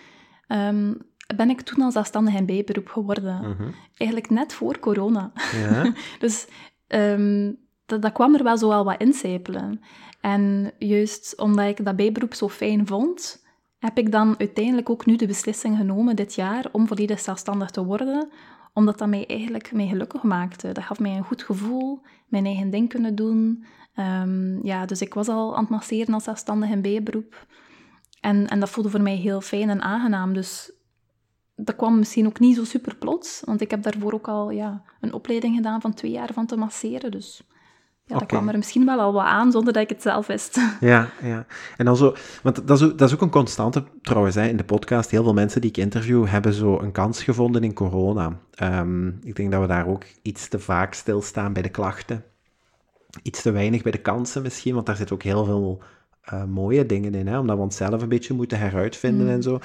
um, 0.47 0.97
ben 1.35 1.49
ik 1.49 1.61
toen 1.61 1.83
al 1.83 1.91
zelfstandig 1.91 2.33
in 2.33 2.45
bijberoep 2.45 2.87
geworden. 2.87 3.43
Uh 3.43 3.49
mhm. 3.49 3.63
-huh. 3.63 3.73
Eigenlijk 3.97 4.29
net 4.29 4.53
voor 4.53 4.79
corona. 4.79 5.31
Ja. 5.53 5.93
dus 6.19 6.47
um, 6.87 7.57
dat, 7.85 8.01
dat, 8.01 8.11
kwam 8.11 8.35
er 8.35 8.43
wel 8.43 8.57
zo 8.57 8.67
wel 8.67 8.83
wat 8.83 9.01
incijpelen. 9.01 9.81
En 10.21 10.71
juist 10.79 11.39
omdat 11.39 11.65
ik 11.65 11.85
dat 11.85 11.95
bijberoep 11.95 12.33
zo 12.33 12.49
fijn 12.49 12.87
vond, 12.87 13.45
heb 13.79 13.97
ik 13.97 14.11
dan 14.11 14.35
uiteindelijk 14.37 14.89
ook 14.89 15.05
nu 15.05 15.15
de 15.15 15.27
beslissing 15.27 15.77
genomen 15.77 16.15
dit 16.15 16.35
jaar 16.35 16.65
om 16.71 16.87
volledig 16.87 17.19
zelfstandig 17.19 17.69
te 17.69 17.85
worden, 17.85 18.29
omdat 18.73 18.97
dat 18.97 19.07
mij 19.07 19.25
eigenlijk 19.27 19.71
mij 19.73 19.87
gelukkig 19.87 20.23
maakte. 20.23 20.71
Dat 20.71 20.83
gaf 20.83 20.99
mij 20.99 21.15
een 21.15 21.23
goed 21.23 21.43
gevoel, 21.43 22.01
mijn 22.27 22.45
eigen 22.45 22.69
ding 22.69 22.89
kunnen 22.89 23.15
doen, 23.15 23.65
Um, 23.99 24.59
ja, 24.65 24.85
dus 24.85 25.01
ik 25.01 25.13
was 25.13 25.27
al 25.27 25.55
aan 25.55 25.61
het 25.61 25.69
masseren 25.69 26.13
als 26.13 26.23
zelfstandig 26.23 26.69
in 26.69 26.81
bijberoep. 26.81 27.47
En, 28.21 28.47
en 28.47 28.59
dat 28.59 28.69
voelde 28.69 28.89
voor 28.89 29.01
mij 29.01 29.15
heel 29.15 29.41
fijn 29.41 29.69
en 29.69 29.81
aangenaam. 29.81 30.33
Dus 30.33 30.71
dat 31.55 31.75
kwam 31.75 31.97
misschien 31.97 32.25
ook 32.25 32.39
niet 32.39 32.55
zo 32.55 32.63
super 32.63 32.95
plots, 32.95 33.41
want 33.45 33.61
ik 33.61 33.71
heb 33.71 33.83
daarvoor 33.83 34.13
ook 34.13 34.27
al 34.27 34.49
ja, 34.49 34.83
een 35.01 35.13
opleiding 35.13 35.55
gedaan 35.55 35.81
van 35.81 35.93
twee 35.93 36.11
jaar 36.11 36.33
van 36.33 36.45
te 36.45 36.57
masseren. 36.57 37.11
Dus 37.11 37.47
ja, 38.07 38.17
dat 38.17 38.27
kwam 38.27 38.49
er 38.49 38.57
misschien 38.57 38.85
wel 38.85 38.99
al 38.99 39.13
wat 39.13 39.25
aan, 39.25 39.51
zonder 39.51 39.73
dat 39.73 39.83
ik 39.83 39.89
het 39.89 40.01
zelf 40.01 40.27
wist. 40.27 40.59
Ja, 40.79 41.09
ja. 41.21 41.45
En 41.77 41.85
dan 41.85 41.97
zo, 41.97 42.15
want 42.43 42.67
dat 42.67 42.81
is, 42.81 42.85
ook, 42.85 42.97
dat 42.97 43.07
is 43.07 43.15
ook 43.15 43.21
een 43.21 43.29
constante 43.29 43.83
trouwens 44.01 44.35
hè, 44.35 44.47
in 44.47 44.57
de 44.57 44.63
podcast. 44.63 45.11
Heel 45.11 45.23
veel 45.23 45.33
mensen 45.33 45.61
die 45.61 45.69
ik 45.69 45.77
interview 45.77 46.27
hebben 46.27 46.53
zo 46.53 46.79
een 46.79 46.91
kans 46.91 47.23
gevonden 47.23 47.63
in 47.63 47.73
corona. 47.73 48.39
Um, 48.63 49.19
ik 49.23 49.35
denk 49.35 49.51
dat 49.51 49.61
we 49.61 49.67
daar 49.67 49.87
ook 49.87 50.03
iets 50.21 50.47
te 50.47 50.59
vaak 50.59 50.93
stilstaan 50.93 51.53
bij 51.53 51.61
de 51.61 51.69
klachten 51.69 52.23
iets 53.23 53.41
te 53.41 53.51
weinig 53.51 53.81
bij 53.81 53.91
de 53.91 53.97
kansen 53.97 54.41
misschien, 54.41 54.73
want 54.73 54.85
daar 54.85 54.95
zit 54.95 55.11
ook 55.11 55.23
heel 55.23 55.45
veel 55.45 55.81
uh, 56.33 56.43
mooie 56.43 56.85
dingen 56.85 57.15
in, 57.15 57.27
hè, 57.27 57.39
omdat 57.39 57.57
we 57.57 57.63
onszelf 57.63 58.01
een 58.01 58.09
beetje 58.09 58.33
moeten 58.33 58.59
heruitvinden 58.59 59.25
mm. 59.25 59.31
en 59.31 59.43
zo. 59.43 59.59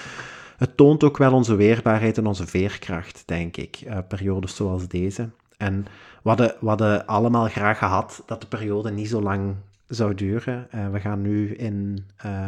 Het 0.57 0.77
toont 0.77 1.05
ook 1.05 1.17
wel 1.17 1.33
onze 1.33 1.55
weerbaarheid 1.55 2.19
en 2.19 2.27
onze 2.27 2.47
veerkracht, 2.47 3.23
denk 3.27 3.57
ik, 3.57 3.83
uh, 3.87 3.99
periodes 4.09 4.57
zoals 4.57 4.89
deze. 4.89 5.31
En 5.63 5.87
we 6.23 6.29
hadden, 6.29 6.55
we 6.61 6.69
hadden 6.69 7.07
allemaal 7.07 7.49
graag 7.49 7.79
gehad 7.79 8.23
dat 8.27 8.41
de 8.41 8.47
periode 8.47 8.91
niet 8.91 9.09
zo 9.09 9.23
lang 9.23 9.55
zou 9.87 10.15
duren. 10.15 10.69
Uh, 10.75 10.91
we 10.91 11.01
gaan 11.01 11.23
nu 11.23 11.55
in, 11.55 12.07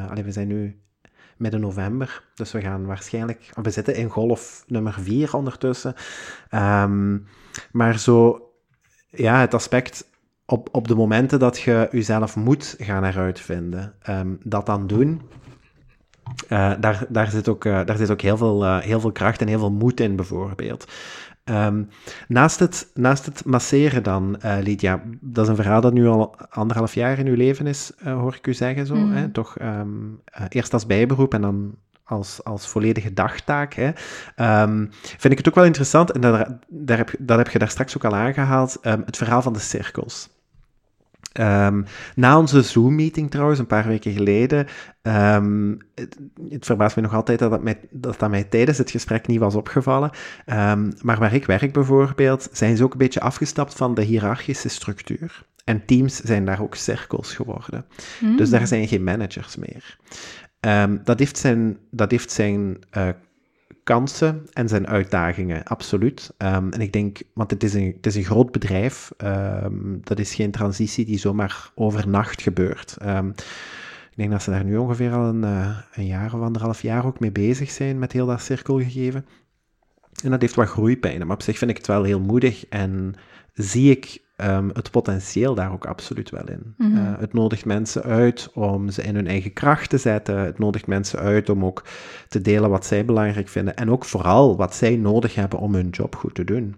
allez, 0.09 0.25
we 0.25 0.33
zijn 0.33 0.49
nu 0.49 0.79
midden 1.37 1.61
november, 1.61 2.23
dus 2.35 2.53
we 2.53 2.61
gaan 2.61 2.87
waarschijnlijk, 2.87 3.51
we 3.63 3.71
zitten 3.71 3.97
in 3.97 4.09
golf 4.09 4.65
nummer 4.67 4.93
4 4.93 5.35
ondertussen. 5.37 5.95
Um, 6.51 7.27
maar 7.73 7.99
zo, 7.99 8.49
ja, 9.11 9.41
het 9.41 9.55
aspect 9.55 10.07
op, 10.47 10.69
op 10.73 10.89
de 10.89 10.95
momenten 10.95 11.39
dat 11.39 11.61
je 11.61 11.89
jezelf 11.91 12.37
moet 12.37 12.75
gaan 12.79 13.05
heruitvinden, 13.05 13.95
um, 14.09 14.39
dat 14.43 14.67
dan 14.67 14.87
doen. 14.87 15.21
Uh, 16.49 16.73
daar, 16.81 17.07
daar, 17.09 17.31
zit 17.31 17.49
ook, 17.49 17.63
daar 17.63 17.97
zit 17.97 18.11
ook 18.11 18.21
heel 18.21 18.37
veel, 18.37 18.79
heel 18.79 19.01
veel 19.01 19.13
kracht 19.13 19.41
en 19.41 19.49
heel 19.49 19.59
veel 19.59 19.73
moed 19.73 20.01
in, 20.01 20.17
bijvoorbeeld. 20.17 20.87
Um, 21.51 21.89
naast, 22.29 22.59
het, 22.59 22.91
naast 22.95 23.27
het 23.27 23.45
masseren 23.45 24.03
dan, 24.03 24.39
Lydia, 24.61 25.03
dat 25.21 25.45
is 25.45 25.51
een 25.51 25.57
verhaal 25.57 25.81
dat 25.81 25.93
nu 25.93 26.07
al 26.07 26.37
anderhalf 26.51 26.95
jaar 26.95 27.19
in 27.19 27.27
uw 27.27 27.35
leven 27.35 27.67
is, 27.67 27.93
hoor 28.05 28.35
ik 28.35 28.47
u 28.47 28.55
zeggen 28.55 28.87
zo. 28.87 28.95
Mm. 28.95 29.13
Hè? 29.13 29.29
Toch 29.29 29.57
um, 29.61 30.21
eerst 30.49 30.73
als 30.73 30.87
bijberoep 30.87 31.35
en 31.35 31.41
dan 31.41 31.75
als, 32.05 32.45
als 32.45 32.69
volledige 32.69 33.13
dagtaak. 33.13 33.75
Hè. 33.75 33.87
Um, 34.63 34.89
vind 34.91 35.33
ik 35.33 35.39
het 35.39 35.49
ook 35.49 35.55
wel 35.55 35.65
interessant, 35.65 36.11
en 36.11 36.21
daar, 36.21 36.59
daar 36.69 36.97
heb, 36.97 37.15
dat 37.19 37.39
heb 37.39 37.49
je 37.49 37.59
daar 37.59 37.69
straks 37.69 37.97
ook 37.97 38.05
al 38.05 38.15
aangehaald, 38.15 38.79
um, 38.83 39.03
het 39.07 39.17
verhaal 39.17 39.43
van 39.43 39.53
de 39.53 39.59
cirkels. 39.59 40.29
Um, 41.41 41.85
na 42.15 42.39
onze 42.39 42.63
Zoom-meeting 42.63 43.31
trouwens, 43.31 43.59
een 43.59 43.67
paar 43.67 43.87
weken 43.87 44.13
geleden, 44.13 44.67
um, 45.03 45.79
het, 45.95 46.19
het, 46.51 46.65
verbaast 46.65 46.97
me 46.97 47.03
nog 47.03 47.15
altijd 47.15 47.39
dat 47.39 47.51
dat, 47.51 47.63
mij, 47.63 47.81
dat 47.91 48.19
dat 48.19 48.31
mij 48.31 48.45
tijdens 48.45 48.79
het 48.79 48.91
gesprek 48.91 49.27
niet 49.27 49.39
was 49.39 49.55
opgevallen, 49.55 50.11
um, 50.47 50.93
maar 51.03 51.19
waar 51.19 51.35
ik 51.35 51.45
werk 51.45 51.73
bijvoorbeeld, 51.73 52.49
zijn 52.53 52.77
ze 52.77 52.85
ook 52.85 52.93
een 52.93 52.99
beetje 52.99 53.21
afgestapt 53.21 53.75
van 53.75 53.95
de 53.95 54.03
hiërarchische 54.03 54.69
structuur. 54.69 55.47
En 55.65 55.85
teams 55.85 56.17
zijn 56.17 56.45
daar 56.45 56.63
ook 56.63 56.75
cirkels 56.75 57.35
geworden. 57.35 57.85
Mm. 58.21 58.37
Dus 58.37 58.51
daar 58.51 58.67
zijn 58.67 58.89
geen 58.89 59.05
managers 59.05 59.57
meer. 59.57 59.99
dat 61.05 61.19
heeft 61.19 61.39
zijn, 61.39 61.79
dat 61.91 62.11
heeft 62.11 62.31
zijn 62.31 62.79
uh, 62.97 63.09
kansen 63.85 64.47
en 64.53 64.69
zijn 64.69 64.87
uitdagingen, 64.87 65.65
absoluut. 65.65 66.35
Um, 66.39 66.73
en 66.73 66.81
ik 66.81 66.93
denk, 66.93 67.23
want 67.33 67.51
het 67.51 67.63
is 67.63 67.75
een, 67.75 67.93
het 67.97 68.07
is 68.07 68.15
een 68.15 68.25
groot 68.25 68.53
bedrijf, 68.53 69.11
um, 69.25 70.01
dat 70.05 70.19
is 70.19 70.35
geen 70.35 70.51
transitie 70.51 71.05
die 71.05 71.19
zomaar 71.19 71.71
overnacht 71.75 72.43
gebeurt. 72.43 72.97
Um, 73.03 73.29
ik 74.11 74.17
denk 74.21 74.31
dat 74.31 74.43
ze 74.43 74.51
daar 74.51 74.65
nu 74.65 74.77
ongeveer 74.77 75.13
al 75.13 75.25
een, 75.25 75.43
uh, 75.43 75.79
een 75.95 76.07
jaar 76.07 76.35
of 76.35 76.41
anderhalf 76.41 76.83
jaar 76.83 77.07
ook 77.07 77.21
mee 77.21 77.33
bezig 77.33 77.71
zijn 77.71 77.99
met 77.99 78.13
heel 78.13 78.27
dat 78.27 78.41
cirkelgegeven. 78.41 79.27
En 80.23 80.31
dat 80.31 80.41
heeft 80.41 80.55
wat 80.55 80.69
groeipijnen, 80.69 81.27
maar 81.27 81.37
op 81.37 81.43
zich 81.43 81.59
vind 81.59 81.71
ik 81.71 81.77
het 81.77 81.87
wel 81.87 82.03
heel 82.03 82.21
moedig 82.21 82.69
en 82.69 83.15
zie 83.53 83.91
ik 83.91 84.23
um, 84.37 84.71
het 84.73 84.91
potentieel 84.91 85.55
daar 85.55 85.73
ook 85.73 85.87
absoluut 85.87 86.31
wel 86.31 86.49
in. 86.49 86.75
Mm 86.77 86.93
-hmm. 86.93 87.07
uh, 87.07 87.19
het 87.19 87.33
nodigt 87.33 87.65
mensen 87.65 88.03
uit 88.03 88.51
om 88.55 88.91
ze 88.91 89.03
in 89.03 89.15
hun 89.15 89.27
eigen 89.27 89.53
kracht 89.53 89.91
te 89.91 89.99
zetten. 89.99 90.39
Het 90.39 90.59
nodigt 90.59 90.87
mensen 90.87 91.19
uit 91.19 91.49
om 91.49 91.65
ook 91.65 91.85
te 92.29 92.41
delen 92.41 92.71
wat 92.71 92.87
zij 92.87 93.05
belangrijk 93.05 93.49
vinden. 93.49 93.77
En 93.77 93.91
ook 93.91 94.05
vooral 94.05 94.57
wat 94.57 94.75
zij 94.75 94.97
nodig 94.97 95.35
hebben 95.35 95.59
om 95.59 95.75
hun 95.75 95.89
job 95.89 96.17
goed 96.17 96.35
te 96.35 96.45
doen. 96.45 96.75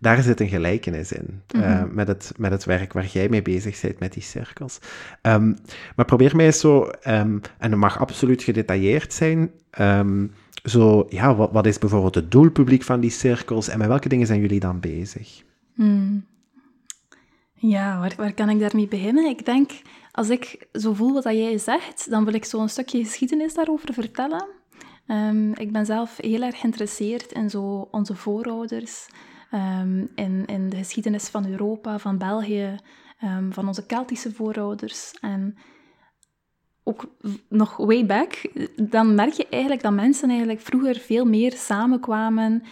Daar 0.00 0.22
zit 0.22 0.40
een 0.40 0.48
gelijkenis 0.48 1.12
in 1.12 1.42
mm 1.54 1.60
-hmm. 1.60 1.70
uh, 1.70 1.84
met, 1.92 2.08
het, 2.08 2.32
met 2.36 2.50
het 2.50 2.64
werk 2.64 2.92
waar 2.92 3.06
jij 3.06 3.28
mee 3.28 3.42
bezig 3.42 3.80
bent 3.80 3.98
met 3.98 4.12
die 4.12 4.22
cirkels. 4.22 4.78
Um, 5.22 5.56
maar 5.96 6.04
probeer 6.04 6.36
mij 6.36 6.46
eens 6.46 6.60
zo, 6.60 6.82
um, 6.82 6.90
en 7.58 7.70
het 7.70 7.76
mag 7.76 7.98
absoluut 7.98 8.42
gedetailleerd 8.42 9.12
zijn. 9.12 9.50
zo, 10.64 11.06
ja, 11.08 11.34
wat, 11.34 11.52
wat, 11.52 11.66
is 11.66 11.78
bijvoorbeeld 11.78 12.14
het 12.14 12.30
doelpubliek 12.30 12.82
van 12.82 13.00
die 13.00 13.10
cirkels 13.10 13.68
en 13.68 13.78
met 13.78 13.88
welke 13.88 14.08
dingen 14.08 14.26
zijn 14.26 14.40
jullie 14.40 14.60
dan 14.60 14.80
bezig? 14.80 15.42
Mm. 15.74 16.24
Ja, 17.60 17.98
waar, 17.98 18.14
waar 18.16 18.34
kan 18.34 18.48
ik 18.48 18.60
daarmee 18.60 18.88
beginnen? 18.88 19.24
Ik 19.24 19.44
denk, 19.44 19.70
als 20.12 20.28
ik 20.28 20.68
zo 20.72 20.92
voel 20.92 21.12
wat 21.12 21.24
jij 21.24 21.58
zegt, 21.58 22.10
dan 22.10 22.24
wil 22.24 22.34
ik 22.34 22.44
zo 22.44 22.60
een 22.60 22.68
stukje 22.68 23.04
geschiedenis 23.04 23.54
daarover 23.54 23.94
vertellen. 23.94 24.46
Um, 25.06 25.54
ik 25.54 25.72
ben 25.72 25.86
zelf 25.86 26.16
heel 26.16 26.42
erg 26.42 26.58
geïnteresseerd 26.60 27.32
in 27.32 27.50
zo 27.50 27.88
onze 27.90 28.14
voorouders, 28.14 29.08
um, 29.54 30.08
in, 30.14 30.46
in 30.46 30.68
de 30.68 30.76
geschiedenis 30.76 31.28
van 31.28 31.46
Europa, 31.46 31.98
van 31.98 32.18
België, 32.18 32.76
um, 33.24 33.52
van 33.52 33.66
onze 33.66 33.86
Keltische 33.86 34.32
voorouders. 34.32 35.14
En 35.20 35.56
ook 36.84 37.06
nog 37.48 37.76
way 37.76 38.06
back, 38.06 38.50
dan 38.76 39.14
merk 39.14 39.32
je 39.32 39.46
eigenlijk 39.50 39.82
dat 39.82 39.92
mensen 39.92 40.28
eigenlijk 40.28 40.60
vroeger 40.60 40.96
veel 40.96 41.24
meer 41.24 41.52
samenkwamen 41.52 42.62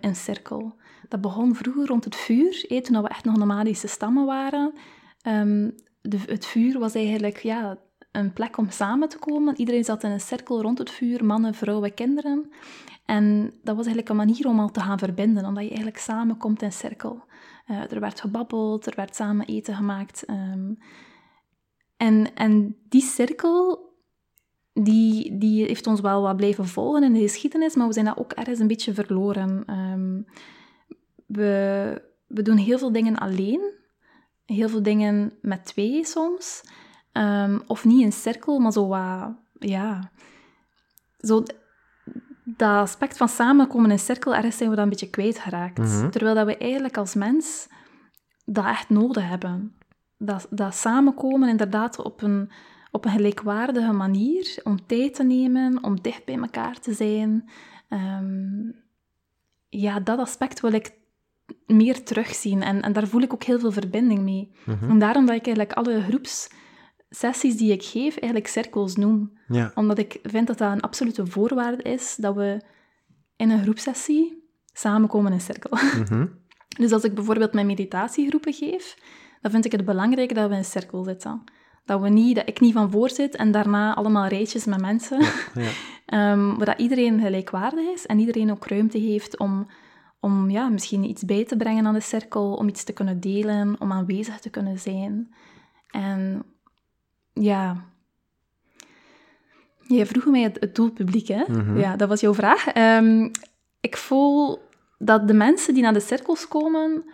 in 0.00 0.16
cirkel. 0.16 0.78
Dat 1.10 1.20
begon 1.20 1.54
vroeger 1.54 1.86
rond 1.86 2.04
het 2.04 2.16
vuur, 2.16 2.64
eh, 2.68 2.80
toen 2.80 3.02
we 3.02 3.08
echt 3.08 3.24
nog 3.24 3.36
nomadische 3.36 3.88
stammen 3.88 4.26
waren. 4.26 4.72
Um, 5.26 5.74
de, 6.02 6.18
het 6.26 6.46
vuur 6.46 6.78
was 6.78 6.94
eigenlijk 6.94 7.38
ja, 7.38 7.78
een 8.12 8.32
plek 8.32 8.56
om 8.56 8.70
samen 8.70 9.08
te 9.08 9.18
komen. 9.18 9.56
Iedereen 9.56 9.84
zat 9.84 10.02
in 10.02 10.10
een 10.10 10.20
cirkel 10.20 10.62
rond 10.62 10.78
het 10.78 10.90
vuur, 10.90 11.24
mannen, 11.24 11.54
vrouwen, 11.54 11.94
kinderen. 11.94 12.50
En 13.04 13.52
dat 13.62 13.76
was 13.76 13.86
eigenlijk 13.86 14.08
een 14.08 14.26
manier 14.26 14.46
om 14.46 14.60
al 14.60 14.70
te 14.70 14.80
gaan 14.80 14.98
verbinden, 14.98 15.44
omdat 15.44 15.62
je 15.62 15.68
eigenlijk 15.68 15.98
samenkomt 15.98 16.62
in 16.62 16.72
cirkel. 16.72 17.22
Uh, 17.66 17.92
er 17.92 18.00
werd 18.00 18.20
gebabbeld, 18.20 18.86
er 18.86 18.96
werd 18.96 19.14
samen 19.14 19.46
eten 19.46 19.74
gemaakt. 19.74 20.24
Um, 20.28 20.78
en, 21.96 22.34
en 22.34 22.76
die 22.88 23.02
cirkel, 23.02 23.88
die, 24.72 25.38
die 25.38 25.64
heeft 25.64 25.86
ons 25.86 26.00
wel 26.00 26.22
wat 26.22 26.36
blijven 26.36 26.66
volgen 26.66 27.02
in 27.02 27.12
de 27.12 27.20
geschiedenis, 27.20 27.74
maar 27.74 27.86
we 27.86 27.92
zijn 27.92 28.04
dat 28.04 28.18
ook 28.18 28.32
ergens 28.32 28.58
een 28.58 28.66
beetje 28.66 28.94
verloren. 28.94 29.64
Um, 29.92 30.26
we, 31.32 32.02
we 32.26 32.42
doen 32.42 32.56
heel 32.56 32.78
veel 32.78 32.92
dingen 32.92 33.18
alleen, 33.18 33.60
heel 34.44 34.68
veel 34.68 34.82
dingen 34.82 35.32
met 35.40 35.64
twee 35.64 36.04
soms. 36.04 36.62
Ehm, 37.12 37.58
of 37.66 37.84
niet 37.84 38.02
in 38.02 38.12
cirkel, 38.12 38.58
maar 38.58 38.72
zo 38.72 38.86
wat, 38.86 39.34
ja... 39.58 40.10
Zo, 41.18 41.42
dat 42.44 42.70
aspect 42.70 43.16
van 43.16 43.28
samenkomen 43.28 43.90
in 43.90 43.98
cirkel, 43.98 44.34
ergens 44.34 44.56
zijn 44.56 44.70
we 44.70 44.74
dat 44.74 44.84
een 44.84 44.90
beetje 44.90 45.10
kwijtgeraakt. 45.10 45.78
Mhm. 45.78 46.10
Terwijl 46.10 46.34
dat 46.34 46.46
we 46.46 46.56
eigenlijk 46.56 46.96
als 46.96 47.14
mens 47.14 47.68
dat 48.44 48.64
echt 48.64 48.88
nodig 48.88 49.28
hebben. 49.28 49.74
Dat, 50.18 50.46
dat 50.50 50.74
samenkomen 50.74 51.48
inderdaad 51.48 51.98
op 52.02 52.22
een, 52.22 52.50
op 52.90 53.04
een 53.04 53.10
gelijkwaardige 53.10 53.92
manier, 53.92 54.60
om 54.64 54.86
tijd 54.86 55.14
te 55.14 55.24
nemen, 55.24 55.84
om 55.84 56.00
dicht 56.00 56.24
bij 56.24 56.38
elkaar 56.38 56.80
te 56.80 56.92
zijn. 56.92 57.50
Ehm, 57.88 58.70
ja, 59.68 60.00
dat 60.00 60.18
aspect 60.18 60.60
wil 60.60 60.72
ik 60.72 60.98
meer 61.66 62.02
terugzien. 62.02 62.62
En, 62.62 62.82
en 62.82 62.92
daar 62.92 63.06
voel 63.06 63.20
ik 63.20 63.32
ook 63.32 63.42
heel 63.42 63.58
veel 63.58 63.72
verbinding 63.72 64.20
mee. 64.20 64.52
Mhm. 64.64 64.90
En 64.90 64.98
daarom 64.98 65.26
dat 65.26 65.34
ik 65.36 65.46
eigenlijk 65.46 65.76
alle 65.76 66.02
groepssessies 66.02 67.56
die 67.56 67.72
ik 67.72 67.82
geef, 67.82 68.16
eigenlijk 68.16 68.46
cirkels 68.46 68.96
noem. 68.96 69.38
Ja. 69.48 69.72
Omdat 69.74 69.98
ik 69.98 70.18
vind 70.22 70.46
dat 70.46 70.58
dat 70.58 70.72
een 70.72 70.80
absolute 70.80 71.26
voorwaarde 71.26 71.82
is, 71.82 72.16
dat 72.16 72.34
we 72.34 72.60
in 73.36 73.50
een 73.50 73.62
groepsessie 73.62 74.48
samenkomen 74.72 75.32
in 75.32 75.40
cirkel. 75.40 75.70
Mhm. 76.04 76.26
Dus 76.78 76.92
als 76.92 77.04
ik 77.04 77.14
bijvoorbeeld 77.14 77.52
mijn 77.52 77.66
meditatiegroepen 77.66 78.52
geef, 78.52 78.96
dan 79.40 79.50
vind 79.50 79.64
ik 79.64 79.72
het 79.72 79.84
belangrijk 79.84 80.34
dat 80.34 80.48
we 80.48 80.56
in 80.56 80.64
cirkel 80.64 81.04
zitten. 81.04 81.44
Dat, 81.84 82.00
we 82.00 82.08
niet, 82.08 82.36
dat 82.36 82.48
ik 82.48 82.60
niet 82.60 82.72
van 82.72 82.90
voor 82.90 83.10
zit 83.10 83.36
en 83.36 83.50
daarna 83.50 83.94
allemaal 83.94 84.26
rijtjes 84.26 84.64
met 84.64 84.80
mensen. 84.80 85.20
Ja. 85.54 85.70
Ehm, 86.06 86.54
waar 86.54 86.66
dat 86.66 86.78
iedereen 86.78 87.20
gelijkwaardig 87.20 87.84
is 87.94 88.06
en 88.06 88.18
iedereen 88.18 88.50
ook 88.50 88.66
ruimte 88.66 88.98
heeft 88.98 89.38
om, 89.38 89.66
om 90.20 90.50
ja, 90.50 90.68
misschien 90.68 91.04
iets 91.04 91.24
bij 91.24 91.44
te 91.44 91.56
brengen 91.56 91.86
aan 91.86 91.94
de 91.94 92.00
cirkel, 92.00 92.54
om 92.54 92.68
iets 92.68 92.84
te 92.84 92.92
kunnen 92.92 93.20
delen, 93.20 93.76
om 93.78 93.92
aanwezig 93.92 94.40
te 94.40 94.50
kunnen 94.50 94.78
zijn. 94.78 95.34
En 95.90 96.42
ja... 97.32 97.88
Jij 99.82 100.06
vroeg 100.06 100.24
mij 100.24 100.42
het, 100.42 100.56
het 100.60 100.74
doelpubliek, 100.74 101.28
hè? 101.28 101.44
Mhm. 101.48 101.78
Ja, 101.78 101.96
dat 101.96 102.08
was 102.08 102.20
jouw 102.20 102.34
vraag. 102.34 102.66
Ehm, 102.66 103.28
ik 103.80 103.96
voel 103.96 104.62
dat 104.98 105.28
de 105.28 105.34
mensen 105.34 105.74
die 105.74 105.82
naar 105.82 105.92
de 105.92 106.00
cirkels 106.00 106.48
komen, 106.48 107.04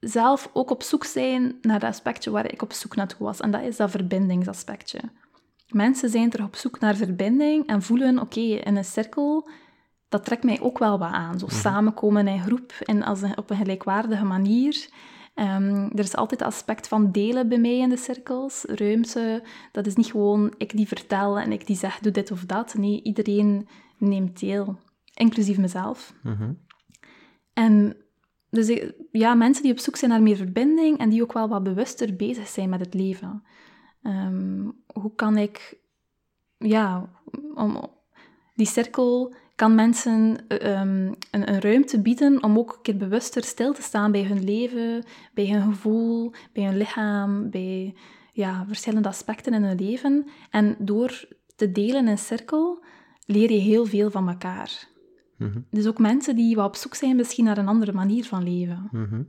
zelf 0.00 0.50
ook 0.52 0.70
op 0.70 0.82
zoek 0.82 1.04
zijn 1.04 1.58
naar 1.62 1.80
dat 1.80 1.90
aspectje 1.90 2.30
waar 2.30 2.52
ik 2.52 2.62
op 2.62 2.72
zoek 2.72 2.96
naartoe 2.96 3.26
was. 3.26 3.40
En 3.40 3.50
dat 3.50 3.62
is 3.62 3.76
dat 3.76 3.90
verbindingsaspectje. 3.90 5.00
Mensen 5.68 6.08
zijn 6.08 6.30
terug 6.30 6.46
op 6.46 6.56
zoek 6.56 6.80
naar 6.80 6.96
verbinding 6.96 7.66
en 7.66 7.82
voelen, 7.82 8.18
oké, 8.18 8.40
in 8.40 8.76
een 8.76 8.84
cirkel, 8.84 9.48
dat 10.08 10.24
trekt 10.24 10.44
mij 10.44 10.60
ook 10.60 10.78
wel 10.78 10.98
wat 10.98 11.12
aan. 11.12 11.38
Zo 11.38 11.46
samenkomen 11.48 12.28
in 12.28 12.40
groep 12.42 12.72
en 12.72 13.02
als 13.02 13.22
een, 13.22 13.38
op 13.38 13.50
een 13.50 13.56
gelijkwaardige 13.56 14.24
manier. 14.24 14.88
Ehm, 15.34 15.88
er 15.92 15.98
is 15.98 16.16
altijd 16.16 16.40
het 16.40 16.48
aspect 16.48 16.88
van 16.88 17.10
delen 17.12 17.48
bij 17.48 17.58
mij 17.58 17.78
in 17.78 17.88
de 17.88 17.96
cirkels. 17.96 18.64
Ruimte, 18.64 19.42
dat 19.72 19.86
is 19.86 19.94
niet 19.94 20.10
gewoon 20.10 20.54
ik 20.56 20.76
die 20.76 20.88
vertel 20.88 21.38
en 21.38 21.52
ik 21.52 21.66
die 21.66 21.76
zeg 21.76 21.98
doe 21.98 22.12
dit 22.12 22.30
of 22.30 22.44
dat. 22.44 22.74
Nee, 22.74 23.02
iedereen 23.02 23.68
neemt 23.98 24.40
deel, 24.40 24.76
inclusief 25.14 25.58
mezelf. 25.58 26.14
Mhm. 26.22 26.52
En 27.52 27.96
dus 28.50 28.68
ik- 28.68 28.94
ja, 29.12 29.34
mensen 29.34 29.62
die 29.62 29.72
op 29.72 29.78
zoek 29.78 29.96
zijn 29.96 30.10
naar 30.10 30.22
meer 30.22 30.36
verbinding 30.36 30.98
en 30.98 31.08
die 31.08 31.22
ook 31.22 31.32
wel 31.32 31.48
wat 31.48 31.62
bewuster 31.62 32.16
bezig 32.16 32.48
zijn 32.48 32.68
met 32.68 32.80
het 32.80 32.94
leven. 32.94 33.42
Ehm, 34.02 34.68
hoe 34.94 35.14
kan 35.14 35.36
ik, 35.36 35.78
ja, 36.58 37.08
om, 37.54 37.80
die 38.54 38.66
cirkel 38.66 39.34
kan 39.58 39.74
mensen 39.74 40.38
eh, 40.48 40.72
ehm, 40.72 41.12
een, 41.30 41.48
een 41.48 41.60
ruimte 41.60 42.00
bieden 42.00 42.42
om 42.42 42.58
ook 42.58 42.72
een 42.72 42.82
keer 42.82 42.96
bewuster 42.96 43.44
stil 43.44 43.72
te 43.72 43.82
staan 43.82 44.12
bij 44.12 44.24
hun 44.24 44.44
leven, 44.44 45.04
bij 45.34 45.48
hun 45.48 45.62
gevoel, 45.62 46.32
bij 46.52 46.64
hun 46.64 46.76
lichaam, 46.76 47.50
bij 47.50 47.94
ja, 48.32 48.64
verschillende 48.66 49.08
aspecten 49.08 49.52
in 49.52 49.62
hun 49.62 49.78
leven. 49.78 50.26
En 50.50 50.76
door 50.78 51.28
te 51.56 51.72
delen 51.72 52.08
in 52.08 52.18
cirkel 52.18 52.84
leer 53.26 53.52
je 53.52 53.58
heel 53.58 53.86
veel 53.86 54.10
van 54.10 54.28
elkaar. 54.28 54.88
Mhm. 55.36 55.60
Dus 55.70 55.86
ook 55.86 55.98
mensen 55.98 56.36
die 56.36 56.56
wat 56.56 56.66
op 56.66 56.76
zoek 56.76 56.94
zijn 56.94 57.16
misschien 57.16 57.44
naar 57.44 57.58
een 57.58 57.68
andere 57.68 57.92
manier 57.92 58.24
van 58.24 58.42
leven. 58.42 58.88
Mhm. 58.92 59.22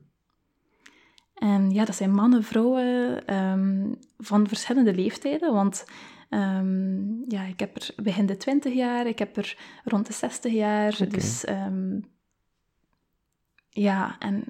En 1.33 1.71
ja, 1.71 1.85
dat 1.85 1.95
zijn 1.95 2.11
mannen, 2.11 2.43
vrouwen 2.43 3.25
ehm, 3.25 3.93
van 4.17 4.47
verschillende 4.47 4.93
leeftijden. 4.93 5.53
Want 5.53 5.85
ehm, 6.29 6.97
ja, 7.27 7.43
ik 7.43 7.59
heb 7.59 7.75
er 7.75 7.89
begin 8.03 8.25
de 8.25 8.37
20 8.37 8.73
jaar, 8.73 9.07
ik 9.07 9.19
heb 9.19 9.37
er 9.37 9.57
rond 9.83 10.07
de 10.07 10.13
60 10.13 10.51
jaar. 10.53 10.97
Dus 11.09 11.45
ehm, 11.45 11.99
ja, 13.69 14.15
en 14.19 14.43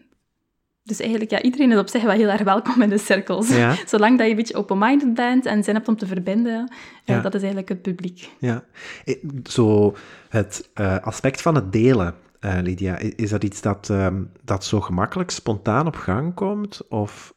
dus 0.84 1.00
eigenlijk, 1.00 1.32
ja, 1.32 1.42
iedereen 1.42 1.72
is 1.72 1.78
op 1.78 1.88
zich 1.90 2.02
wel 2.04 2.12
heel 2.12 2.30
erg 2.30 2.42
welkom 2.44 2.82
in 2.82 2.90
de 2.90 2.98
cirkels. 2.98 3.56
Ja. 3.56 3.76
Zolang 3.88 4.18
dat 4.18 4.26
je 4.26 4.32
een 4.32 4.38
beetje 4.38 4.56
open-minded 4.58 5.14
bent 5.14 5.46
en 5.46 5.64
zin 5.64 5.74
hebt 5.76 5.88
om 5.88 5.96
te 5.98 6.08
verbinden, 6.08 6.72
ja, 7.06 7.16
Ja. 7.16 7.22
dat 7.22 7.34
is 7.34 7.40
eigenlijk 7.42 7.70
het 7.70 7.82
publiek. 7.82 8.30
Ja, 8.40 8.64
Eh, 9.06 9.16
zo 9.44 9.96
het 10.30 10.70
eh, 10.74 10.98
aspect 10.98 11.42
van 11.42 11.56
het 11.56 11.72
delen, 11.72 12.16
eh, 12.40 12.58
Lydia, 12.62 12.98
is 12.98 13.30
dat 13.30 13.44
iets 13.44 13.62
dat, 13.62 13.90
ehm, 13.90 14.24
dat 14.44 14.64
zo 14.66 14.82
gemakkelijk 14.82 15.30
spontaan 15.32 15.88
op 15.88 15.96
gang 15.96 16.34
komt? 16.34 16.88
Of 16.90 17.34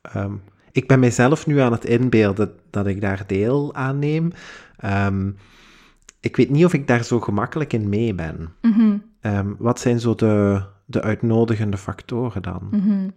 ik 0.73 0.89
ben 0.89 1.01
mijzelf 1.01 1.47
nu 1.47 1.59
aan 1.59 1.73
het 1.73 1.85
inbeelden 1.85 2.53
dat 2.71 2.87
ik 2.87 3.01
daar 3.01 3.25
deel 3.27 3.75
aan 3.75 3.99
neem. 3.99 4.33
Ehm, 4.77 5.31
ik 6.21 6.37
weet 6.37 6.51
niet 6.51 6.65
of 6.65 6.73
ik 6.73 6.87
daar 6.87 7.05
zo 7.05 7.21
gemakkelijk 7.21 7.73
in 7.73 7.89
mee 7.89 8.15
ben. 8.15 8.53
Mhm. 8.61 8.97
Ehm, 9.21 9.53
wat 9.59 9.81
zijn 9.81 10.01
zo 10.01 10.15
de, 10.15 10.63
de 10.85 11.03
uitnodigende 11.03 11.77
factoren 11.77 12.43
dan? 12.43 12.69
Mhm. 12.71 13.09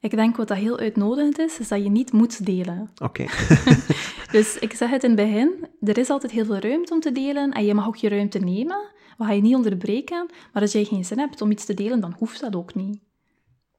Ik 0.00 0.16
denk 0.16 0.36
wat 0.36 0.48
dat 0.48 0.56
heel 0.56 0.78
uitnodigend 0.78 1.38
is, 1.38 1.58
is 1.58 1.68
dat 1.68 1.82
je 1.82 1.90
niet 1.90 2.12
moet 2.12 2.46
delen. 2.46 2.90
Oké. 3.02 3.24
Dus 4.36 4.58
ik 4.58 4.72
zeg 4.72 4.90
het 4.90 5.04
in 5.04 5.10
het 5.10 5.18
begin, 5.18 5.66
er 5.80 5.98
is 5.98 6.10
altijd 6.10 6.32
heel 6.32 6.44
veel 6.44 6.58
ruimte 6.58 6.94
om 6.94 7.00
te 7.00 7.12
delen 7.12 7.52
en 7.52 7.64
je 7.64 7.74
mag 7.74 7.86
ook 7.86 7.96
je 7.96 8.08
ruimte 8.08 8.38
nemen. 8.38 8.90
We 9.18 9.24
gaan 9.24 9.34
je 9.34 9.42
niet 9.42 9.54
onderbreken, 9.54 10.26
maar 10.52 10.62
als 10.62 10.72
jij 10.72 10.84
geen 10.84 11.04
zin 11.04 11.18
hebt 11.18 11.40
om 11.40 11.50
iets 11.50 11.64
te 11.64 11.74
delen, 11.74 12.00
dan 12.00 12.14
hoeft 12.18 12.40
dat 12.40 12.56
ook 12.56 12.74
niet. 12.74 12.98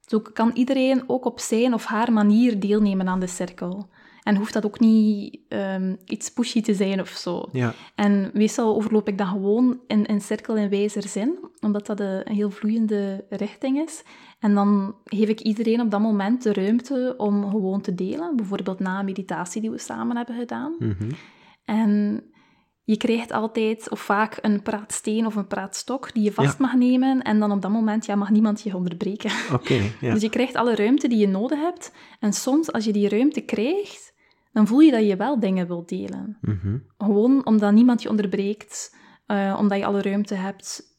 Zo 0.08 0.20
kan 0.20 0.51
iedereen 0.53 1.03
ook 1.08 1.26
op 1.26 1.39
zijn 1.39 1.74
of 1.74 1.86
haar 1.86 2.14
manier 2.14 2.60
deelnemen 2.60 3.08
aan 3.08 3.20
de 3.20 3.28
cirkel. 3.28 3.89
En 4.24 4.36
hoeft 4.36 4.53
dat 4.53 4.66
ook 4.66 4.80
niet 4.80 5.39
ehm, 5.47 5.95
iets 6.05 6.32
pushy 6.32 6.62
te 6.62 6.74
zijn 6.74 7.01
of 7.01 7.10
zo. 7.10 7.49
Ja. 7.51 7.74
En 7.95 8.30
meestal 8.34 8.76
overloop 8.76 9.08
ik 9.08 9.18
dat 9.18 9.28
gewoon 9.28 9.80
in, 9.88 10.05
in 10.05 10.22
cirkel 10.22 10.55
in 10.55 10.70
wijzer 10.70 11.08
zin, 11.08 11.38
omdat 11.60 11.86
dat 11.86 11.99
een 11.99 12.30
een 12.30 12.36
heel 12.36 12.49
vloeiende 12.49 13.26
richting 13.30 13.78
is. 13.78 14.03
En 14.39 14.53
dan 14.53 14.95
geef 15.05 15.30
ik 15.30 15.39
iedereen 15.39 15.82
op 15.82 15.91
dat 15.91 15.99
moment 15.99 16.43
de 16.43 16.53
ruimte 16.53 17.14
om 17.18 17.49
gewoon 17.49 17.82
te 17.82 17.95
delen. 17.95 18.36
Bijvoorbeeld 18.36 18.80
na 18.80 18.99
een 18.99 19.05
meditatie 19.05 19.62
die 19.62 19.72
we 19.72 19.78
samen 19.78 20.16
hebben 20.18 20.36
gedaan. 20.36 20.76
Mhm. 20.80 21.12
En 21.66 22.24
je 22.88 22.98
krijgt 22.98 23.32
altijd 23.32 23.90
of 23.90 24.00
vaak 24.00 24.38
een 24.42 24.62
praatsteen 24.62 25.26
of 25.26 25.36
een 25.36 25.48
praatstok 25.48 26.14
die 26.14 26.24
je 26.24 26.32
vast 26.32 26.58
Ja. 26.58 26.66
mag 26.66 26.74
nemen. 26.76 27.22
En 27.22 27.40
dan 27.40 27.52
op 27.52 27.62
dat 27.62 27.72
moment 27.72 28.06
ja, 28.06 28.16
mag 28.16 28.30
niemand 28.30 28.62
je 28.62 28.76
onderbreken. 28.76 29.32
Oké, 29.54 29.82
ja. 30.02 30.14
Dus 30.14 30.22
je 30.22 30.30
krijgt 30.30 30.56
alle 30.56 30.76
ruimte 30.76 31.08
die 31.08 31.18
je 31.18 31.28
nodig 31.28 31.60
hebt. 31.60 31.92
En 32.20 32.34
soms, 32.34 32.72
als 32.72 32.86
je 32.86 32.92
die 32.94 33.10
ruimte 33.10 33.42
krijgt, 33.42 34.14
dan 34.52 34.68
voel 34.68 34.80
je 34.80 34.92
dat 34.92 35.08
je 35.08 35.16
wel 35.16 35.40
dingen 35.40 35.68
wilt 35.68 35.90
delen. 35.90 36.38
Mhm. 36.42 36.78
Gewoon 36.98 37.46
omdat 37.46 37.74
niemand 37.74 38.02
je 38.02 38.10
onderbreekt, 38.10 38.96
eh, 39.26 39.58
omdat 39.60 39.78
je 39.78 39.86
alle 39.86 40.02
ruimte 40.02 40.36
hebt 40.36 40.96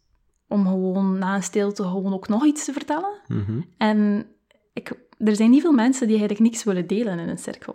om 0.48 0.66
gewoon 0.66 1.18
na 1.18 1.34
een 1.34 1.42
stilte 1.42 1.82
gewoon 1.82 2.12
ook 2.12 2.28
nog 2.28 2.44
iets 2.44 2.64
te 2.64 2.72
vertellen. 2.72 3.20
Mhm. 3.26 3.60
En 3.78 4.26
ik, 4.72 4.92
er 5.18 5.36
zijn 5.36 5.50
niet 5.50 5.62
veel 5.62 5.72
mensen 5.72 6.06
die 6.06 6.18
eigenlijk 6.18 6.50
niks 6.50 6.64
willen 6.64 6.86
delen 6.86 7.18
in 7.18 7.28
een 7.28 7.38
cirkel. 7.38 7.74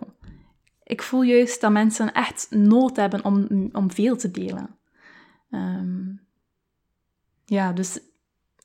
Ik 0.84 1.02
voel 1.02 1.22
juist 1.22 1.60
dat 1.60 1.72
mensen 1.72 2.12
echt 2.12 2.46
nood 2.50 2.96
hebben 2.96 3.24
om, 3.24 3.68
om 3.72 3.90
veel 3.90 4.16
te 4.16 4.30
delen. 4.30 4.78
Ehm, 5.50 6.12
ja, 7.44 7.72
dus 7.72 7.98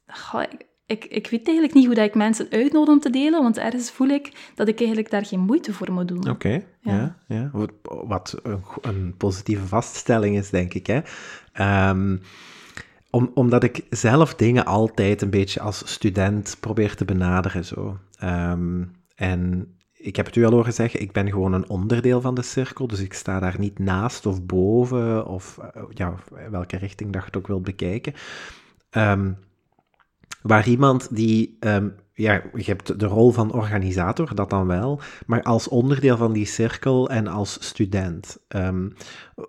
goh, 0.07 0.41
ik, 0.41 0.65
ik, 0.85 1.05
ik 1.05 1.27
weet 1.27 1.45
eigenlijk 1.45 1.73
niet 1.75 1.85
hoe 1.85 1.95
dat 1.95 2.05
ik 2.05 2.15
mensen 2.15 2.47
uitnodig 2.49 2.93
om 2.93 2.99
te 2.99 3.09
delen, 3.09 3.41
want 3.41 3.57
ergens 3.57 3.91
voel 3.91 4.07
ik 4.07 4.51
dat 4.55 4.67
ik 4.67 4.77
eigenlijk 4.79 5.09
daar 5.09 5.25
geen 5.25 5.39
moeite 5.39 5.73
voor 5.73 5.91
moet 5.91 6.07
doen. 6.07 6.29
Oké, 6.29 6.49
ja. 6.49 6.63
Ja. 6.81 7.17
Ja, 7.27 7.51
Wat, 7.83 8.39
een, 8.43 8.63
een 8.81 9.15
positieve 9.17 9.67
vaststelling 9.67 10.37
is, 10.37 10.49
denk 10.49 10.73
ik. 10.73 10.87
Hè? 10.87 10.99
Ehm, 11.53 12.17
om, 13.09 13.31
omdat 13.33 13.63
ik 13.63 13.85
zelf 13.89 14.35
dingen 14.35 14.65
altijd 14.65 15.21
een 15.21 15.29
beetje 15.29 15.61
als 15.61 15.91
student 15.91 16.57
probeer 16.59 16.95
te 16.95 17.05
benaderen. 17.05 17.65
Zo. 17.65 17.97
Ehm, 18.17 18.83
en 19.15 19.73
ik 20.01 20.15
heb 20.15 20.25
het 20.25 20.35
u 20.35 20.45
al 20.45 20.51
horen 20.51 20.73
zeggen, 20.73 21.01
ik 21.01 21.11
ben 21.11 21.29
gewoon 21.29 21.53
een 21.53 21.69
onderdeel 21.69 22.21
van 22.21 22.35
de 22.35 22.41
cirkel, 22.41 22.87
dus 22.87 22.99
ik 22.99 23.13
sta 23.13 23.39
daar 23.39 23.59
niet 23.59 23.79
naast 23.79 24.25
of 24.25 24.45
boven, 24.45 25.25
of 25.25 25.57
eh, 25.57 25.83
ja, 25.89 26.15
welke 26.49 26.77
richting 26.77 27.13
dat 27.13 27.23
je 27.31 27.37
ook 27.37 27.47
wilt 27.47 27.63
bekijken. 27.63 28.13
Ehm, 28.89 29.31
waar 30.41 30.67
iemand 30.67 31.15
die, 31.15 31.57
ehm, 31.59 31.89
ja, 32.13 32.43
je 32.53 32.63
hebt 32.63 32.99
de 32.99 33.05
rol 33.05 33.31
van 33.31 33.53
organisator, 33.53 34.35
dat 34.35 34.49
dan 34.49 34.67
wel, 34.67 35.01
maar 35.25 35.41
als 35.43 35.67
onderdeel 35.67 36.17
van 36.17 36.33
die 36.33 36.45
cirkel 36.45 37.09
en 37.09 37.27
als 37.27 37.67
student. 37.67 38.37
ehm, 38.47 38.89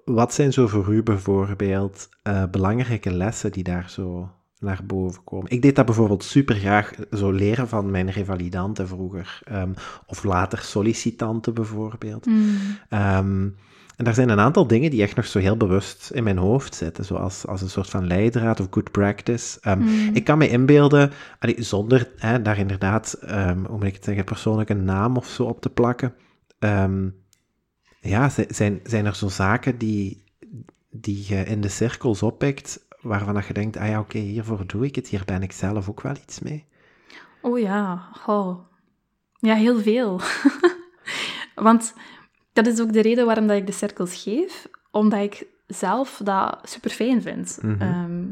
wat 0.04 0.34
zijn 0.34 0.52
zo 0.52 0.66
voor 0.66 0.94
u 0.94 1.02
bijvoorbeeld 1.02 2.08
eh, 2.22 2.44
belangrijke 2.50 3.12
lessen 3.12 3.52
die 3.52 3.62
daar 3.62 3.90
zo 3.90 4.30
naar 4.60 4.80
boven 4.84 5.24
komen. 5.24 5.50
Ik 5.50 5.62
deed 5.62 5.76
dat 5.76 5.86
bijvoorbeeld 5.86 6.24
super 6.24 6.54
graag, 6.56 6.92
zo 7.12 7.30
leren 7.30 7.68
van 7.68 7.90
mijn 7.90 8.10
revalidanten 8.10 8.88
vroeger. 8.88 9.40
ehm, 9.44 9.72
of 10.06 10.24
later 10.24 10.58
sollicitanten 10.58 11.54
bijvoorbeeld. 11.54 12.26
Mm. 12.26 12.56
Ehm, 12.88 13.48
en 13.96 14.04
daar 14.06 14.14
zijn 14.14 14.28
een 14.28 14.40
aantal 14.40 14.66
dingen 14.66 14.90
die 14.90 15.02
echt 15.02 15.16
nog 15.16 15.26
zo 15.26 15.38
heel 15.38 15.56
bewust 15.56 16.10
in 16.14 16.24
mijn 16.24 16.38
hoofd 16.38 16.74
zitten, 16.74 17.04
zoals 17.04 17.46
als 17.46 17.62
een 17.62 17.70
soort 17.70 17.88
van 17.90 18.06
leidraad 18.06 18.60
of 18.60 18.66
good 18.70 18.90
practice. 18.90 19.58
Ehm, 19.60 19.78
Mm. 19.80 20.10
Ik 20.14 20.24
kan 20.24 20.38
me 20.38 20.48
inbeelden, 20.48 21.10
allee, 21.38 21.62
zonder 21.62 22.10
hè, 22.16 22.42
daar 22.42 22.58
inderdaad, 22.58 23.16
hoe 23.66 23.76
moet 23.78 23.84
ik 23.84 23.94
het 23.94 24.04
zeggen, 24.04 24.24
persoonlijk 24.24 24.68
een 24.68 24.84
naam 24.84 25.16
of 25.16 25.26
zo 25.26 25.44
op 25.44 25.60
te 25.60 25.70
plakken. 25.70 26.14
Ja, 28.00 28.28
zi- 28.28 28.44
zijn, 28.48 28.80
zijn 28.84 29.06
er 29.06 29.14
zo 29.14 29.28
zaken 29.28 29.78
die, 29.78 30.22
die 30.90 31.24
je 31.28 31.44
in 31.44 31.60
de 31.60 31.68
cirkels 31.68 32.22
oppikt, 32.22 32.86
waarvan 33.02 33.34
dat 33.34 33.46
je 33.46 33.52
denkt, 33.52 33.76
ah 33.76 33.88
ja, 33.88 34.00
oké, 34.00 34.18
hiervoor 34.18 34.66
doe 34.66 34.84
ik 34.84 34.94
het, 34.94 35.08
hier 35.08 35.22
ben 35.24 35.42
ik 35.42 35.52
zelf 35.52 35.88
ook 35.88 36.00
wel 36.00 36.16
iets 36.22 36.40
mee. 36.40 36.64
Oh 37.40 37.58
ja, 37.58 38.08
goh. 38.12 38.58
Ja, 39.38 39.54
heel 39.54 39.80
veel. 39.80 40.20
Want 41.54 41.94
dat 42.52 42.66
is 42.66 42.80
ook 42.80 42.92
de 42.92 43.02
reden 43.02 43.26
waarom 43.26 43.46
dat 43.46 43.56
ik 43.56 43.66
de 43.66 43.72
cirkels 43.72 44.22
geef, 44.22 44.68
omdat 44.90 45.20
ik 45.20 45.46
zelf 45.66 46.20
dat 46.24 46.58
super 46.62 46.90
fijn 46.90 47.22
vind. 47.22 47.58
Mhm. 47.62 47.82
Ehm, 47.82 48.22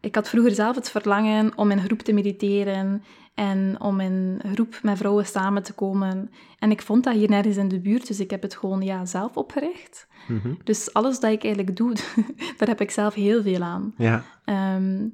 ik 0.00 0.14
had 0.14 0.28
vroeger 0.28 0.52
zelf 0.52 0.74
het 0.74 0.90
verlangen 0.90 1.52
om 1.56 1.70
in 1.70 1.80
groep 1.80 2.00
te 2.00 2.12
mediteren 2.12 3.02
en 3.38 3.80
om 3.80 4.00
in 4.00 4.40
groep 4.52 4.78
met 4.82 4.98
vrouwen 4.98 5.26
samen 5.26 5.62
te 5.62 5.72
komen. 5.72 6.30
En 6.58 6.70
ik 6.70 6.82
vond 6.82 7.04
dat 7.04 7.14
hier 7.14 7.28
nergens 7.28 7.56
in 7.56 7.68
de 7.68 7.80
buurt, 7.80 8.06
dus 8.06 8.20
ik 8.20 8.30
heb 8.30 8.42
het 8.42 8.56
gewoon 8.56 8.82
ja, 8.82 9.04
zelf 9.04 9.36
opgericht. 9.36 10.06
Mhm. 10.28 10.54
Dus 10.64 10.92
alles 10.92 11.20
dat 11.20 11.32
ik 11.32 11.44
eigenlijk 11.44 11.76
doe, 11.76 11.92
daar 12.58 12.68
heb 12.68 12.80
ik 12.80 12.90
zelf 12.90 13.14
heel 13.14 13.42
veel 13.42 13.62
aan. 13.62 13.94
Ja, 13.96 14.24
Ehm, 14.44 15.08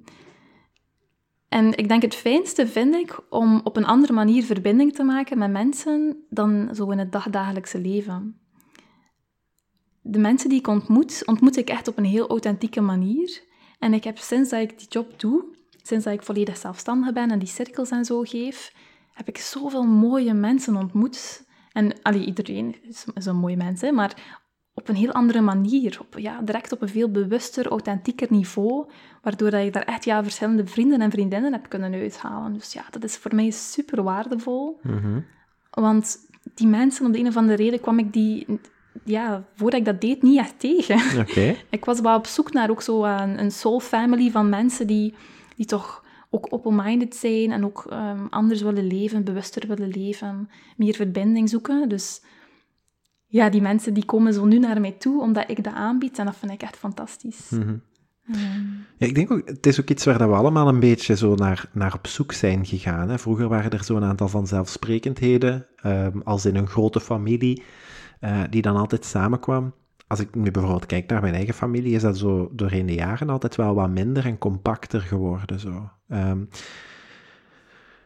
en 1.49 1.77
ik 1.77 1.89
denk 1.89 2.03
het 2.03 2.15
fijnste 2.15 2.67
vind 2.67 2.95
ik 2.95 3.21
om 3.31 3.61
op 3.65 3.77
een 3.77 3.87
andere 3.87 4.13
manier 4.13 4.45
verbinding 4.45 4.95
te 4.95 5.03
maken 5.03 5.39
met 5.39 5.51
mensen 5.51 6.25
dan 6.31 6.69
zo 6.75 6.91
in 6.91 6.99
het 6.99 7.13
dagdagelijkse 7.13 7.81
leven. 7.81 8.41
De 10.01 10.19
mensen 10.19 10.49
die 10.49 10.59
ik 10.59 10.67
ontmoet, 10.67 11.23
ontmoet 11.25 11.57
ik 11.57 11.69
echt 11.69 11.89
op 11.89 11.99
een 11.99 12.05
heel 12.05 12.29
authentieke 12.29 12.81
manier. 12.81 13.43
En 13.79 13.95
ik 13.95 14.05
heb 14.05 14.19
sinds 14.19 14.51
dat 14.51 14.61
ik 14.61 14.79
die 14.79 14.89
job 14.89 15.21
doe, 15.21 15.45
sinds 15.87 16.05
dat 16.05 16.15
ik 16.15 16.23
volledig 16.23 16.57
zelfstandig 16.57 17.13
ben 17.13 17.31
en 17.31 17.39
die 17.39 17.49
cirkels 17.49 17.91
en 17.91 18.05
zo 18.05 18.23
geef, 18.23 18.73
heb 19.13 19.29
ik 19.29 19.39
zoveel 19.39 19.85
mooie 19.85 20.35
mensen 20.35 20.77
ontmoet. 20.77 21.45
En 21.73 22.03
allee, 22.03 22.25
iedereen 22.25 22.77
is, 22.83 23.05
is 23.15 23.27
een 23.27 23.37
mooi 23.37 23.57
mens, 23.57 23.81
hè, 23.81 23.93
maar 23.93 24.43
op 24.75 24.89
een 24.89 24.95
heel 24.95 25.13
andere 25.13 25.41
manier. 25.41 25.97
Op, 26.01 26.19
ja, 26.19 26.41
direct 26.41 26.73
op 26.73 26.83
een 26.83 26.89
veel 26.89 27.11
bewuster, 27.11 27.67
authentieker 27.67 28.27
niveau. 28.31 28.87
Waardoor 29.23 29.51
dat 29.51 29.65
ik 29.65 29.73
daar 29.73 29.83
echt 29.83 30.05
ja, 30.05 30.23
verschillende 30.23 30.67
vrienden 30.67 31.01
en 31.01 31.11
vriendinnen 31.11 31.53
heb 31.53 31.69
kunnen 31.69 31.95
uithalen. 31.95 32.53
Dus 32.53 32.73
ja, 32.73 32.85
dat 32.91 33.05
is 33.05 33.17
voor 33.17 33.35
mij 33.35 33.51
super 33.51 34.03
waardevol. 34.03 34.81
mhm. 34.83 35.21
Want 35.71 36.19
die 36.55 36.67
mensen, 36.67 37.07
om 37.07 37.13
de 37.13 37.19
een 37.19 37.27
of 37.27 37.37
andere 37.37 37.63
reden, 37.63 37.81
kwam 37.81 37.99
ik 37.99 38.13
die... 38.13 38.61
Ja, 39.05 39.45
voordat 39.55 39.81
ik 39.81 39.87
dat 39.87 40.01
deed, 40.01 40.23
niet 40.23 40.39
echt 40.39 40.61
tegen. 40.61 41.21
oké. 41.21 41.57
Ik 41.71 41.85
was 41.85 42.01
wel 42.01 42.17
op 42.17 42.27
zoek 42.27 42.53
naar 42.53 42.71
ook 42.71 42.83
zo 42.83 43.05
een, 43.05 43.41
een 43.41 43.51
soul 43.51 43.81
family 43.81 44.31
van 44.31 44.49
mensen 44.49 44.87
die, 44.87 45.15
die 45.57 45.67
toch 45.67 46.05
ook 46.31 46.47
open-minded 46.51 47.15
zijn 47.15 47.53
en 47.53 47.65
ook 47.65 47.87
ehm, 47.89 48.27
anders 48.31 48.63
willen 48.63 48.87
leven, 48.87 49.25
bewuster 49.25 49.69
willen 49.69 49.89
leven, 49.89 50.49
meer 50.77 50.95
verbinding 50.95 51.49
zoeken. 51.49 51.89
Dus 51.89 52.23
ja, 53.27 53.51
die 53.51 53.63
mensen 53.63 53.95
die 53.95 54.05
komen 54.05 54.33
zo 54.33 54.45
nu 54.45 54.59
naar 54.59 54.81
mij 54.81 54.93
toe 54.93 55.21
omdat 55.21 55.51
ik 55.51 55.65
dat 55.65 55.75
aanbied 55.75 56.19
en 56.19 56.25
dat 56.25 56.37
vind 56.37 56.53
ik 56.53 56.63
echt 56.63 56.77
fantastisch. 56.77 57.51
Mhm. 57.51 57.77
Ehm, 58.27 58.39
Ja, 58.97 59.07
ik 59.07 59.15
denk 59.15 59.31
ook, 59.31 59.49
het 59.49 59.67
is 59.67 59.81
ook 59.81 59.89
iets 59.89 60.05
waar 60.05 60.19
dat 60.19 60.29
we 60.29 60.35
allemaal 60.35 60.69
een 60.69 60.81
beetje 60.81 61.17
zo 61.17 61.35
naar, 61.35 61.69
naar 61.73 61.95
op 61.95 62.07
zoek 62.07 62.33
zijn 62.33 62.67
gegaan. 62.67 63.09
Hè. 63.09 63.19
Vroeger 63.19 63.49
waren 63.49 63.71
er 63.71 63.85
zo'n 63.85 64.05
aantal 64.05 64.29
vanzelfsprekendheden, 64.29 65.67
ehm, 65.77 66.19
als 66.25 66.47
in 66.47 66.57
een 66.57 66.69
grote 66.69 67.01
familie, 67.01 67.63
eh, 68.21 68.43
die 68.51 68.63
dan 68.63 68.77
altijd 68.77 69.05
samenkwam. 69.05 69.75
Als 70.15 70.23
ik 70.23 70.35
nu 70.35 70.51
bijvoorbeeld 70.51 70.87
kijk 70.87 71.11
naar 71.11 71.21
mijn 71.21 71.35
eigen 71.35 71.55
familie, 71.55 71.95
is 71.95 72.03
dat 72.03 72.19
zo 72.19 72.49
doorheen 72.53 72.87
de 72.87 72.95
jaren 72.95 73.31
altijd 73.31 73.57
wel 73.57 73.75
wat 73.75 73.91
minder 73.91 74.25
en 74.25 74.39
compacter 74.39 75.01
geworden. 75.01 75.61
Zo. 75.61 75.91
Ehm, 76.09 76.39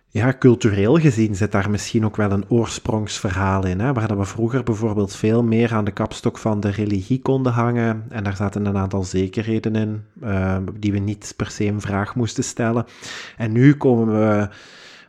ja, 0.08 0.34
cultureel 0.38 0.96
gezien 0.96 1.36
zit 1.36 1.52
daar 1.52 1.70
misschien 1.70 2.04
ook 2.04 2.16
wel 2.16 2.30
een 2.30 2.48
oorsprongsverhaal 2.50 3.66
in, 3.66 3.80
hè, 3.80 3.92
waar 3.92 4.08
dat 4.08 4.16
we 4.16 4.24
vroeger 4.24 4.62
bijvoorbeeld 4.62 5.16
veel 5.16 5.42
meer 5.42 5.74
aan 5.74 5.84
de 5.84 5.90
kapstok 5.90 6.38
van 6.38 6.60
de 6.60 6.70
religie 6.70 7.22
konden 7.22 7.52
hangen. 7.52 8.04
En 8.08 8.24
daar 8.24 8.36
zaten 8.36 8.66
een 8.66 8.76
aantal 8.76 9.02
zekerheden 9.02 9.76
in, 9.76 10.04
eh, 10.20 10.56
die 10.74 10.92
we 10.92 10.98
niet 10.98 11.34
per 11.36 11.50
se 11.50 11.66
een 11.66 11.80
vraag 11.80 12.14
moesten 12.14 12.44
stellen. 12.44 12.86
En 13.36 13.52
nu 13.52 13.76
komen 13.76 14.06
we, 14.06 14.48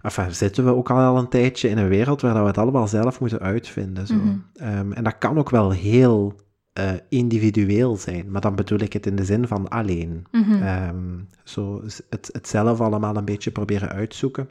enfin, 0.01 0.33
zitten 0.33 0.65
we 0.65 0.75
ook 0.75 0.89
al 0.89 1.17
een 1.17 1.29
tijdje 1.29 1.69
in 1.69 1.77
een 1.77 1.89
wereld 1.89 2.21
waar 2.21 2.33
dat 2.33 2.41
we 2.41 2.47
het 2.47 2.57
allemaal 2.57 2.87
zelf 2.87 3.19
moeten 3.19 3.39
uitvinden. 3.39 4.07
Zo. 4.07 4.15
Mhm. 4.15 4.35
Ehm, 4.55 4.91
en 4.91 5.03
dat 5.03 5.17
kan 5.17 5.37
ook 5.37 5.49
wel 5.49 5.71
heel 5.71 6.47
eh, 6.73 6.91
individueel 7.09 7.97
zijn, 7.97 8.31
maar 8.31 8.41
dan 8.41 8.55
bedoel 8.55 8.79
ik 8.79 8.93
het 8.93 9.05
in 9.05 9.15
de 9.15 9.25
zin 9.25 9.47
van 9.47 9.69
alleen. 9.69 10.25
Ehm, 10.31 11.19
zo 11.43 11.83
het, 12.09 12.29
het 12.31 12.47
zelf 12.47 12.81
allemaal 12.81 13.15
een 13.15 13.25
beetje 13.25 13.51
proberen 13.51 13.89
uitzoeken. 13.89 14.49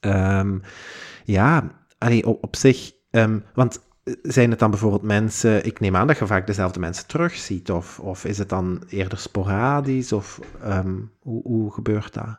Ehm, 0.00 0.58
ja, 1.24 1.70
allee, 1.98 2.26
op, 2.26 2.44
op 2.44 2.56
zich, 2.56 2.92
ehm, 3.10 3.38
want 3.54 3.80
zijn 4.22 4.50
het 4.50 4.58
dan 4.58 4.70
bijvoorbeeld 4.70 5.02
mensen, 5.02 5.64
ik 5.64 5.80
neem 5.80 5.96
aan 5.96 6.06
dat 6.06 6.18
je 6.18 6.26
vaak 6.26 6.46
dezelfde 6.46 6.80
mensen 6.80 7.06
terugziet, 7.06 7.70
of, 7.70 8.00
of 8.00 8.24
is 8.24 8.38
het 8.38 8.48
dan 8.48 8.82
eerder 8.88 9.18
sporadisch, 9.18 10.12
of 10.12 10.40
hoe, 11.18 11.42
hoe 11.42 11.72
gebeurt 11.72 12.14
dat? 12.14 12.38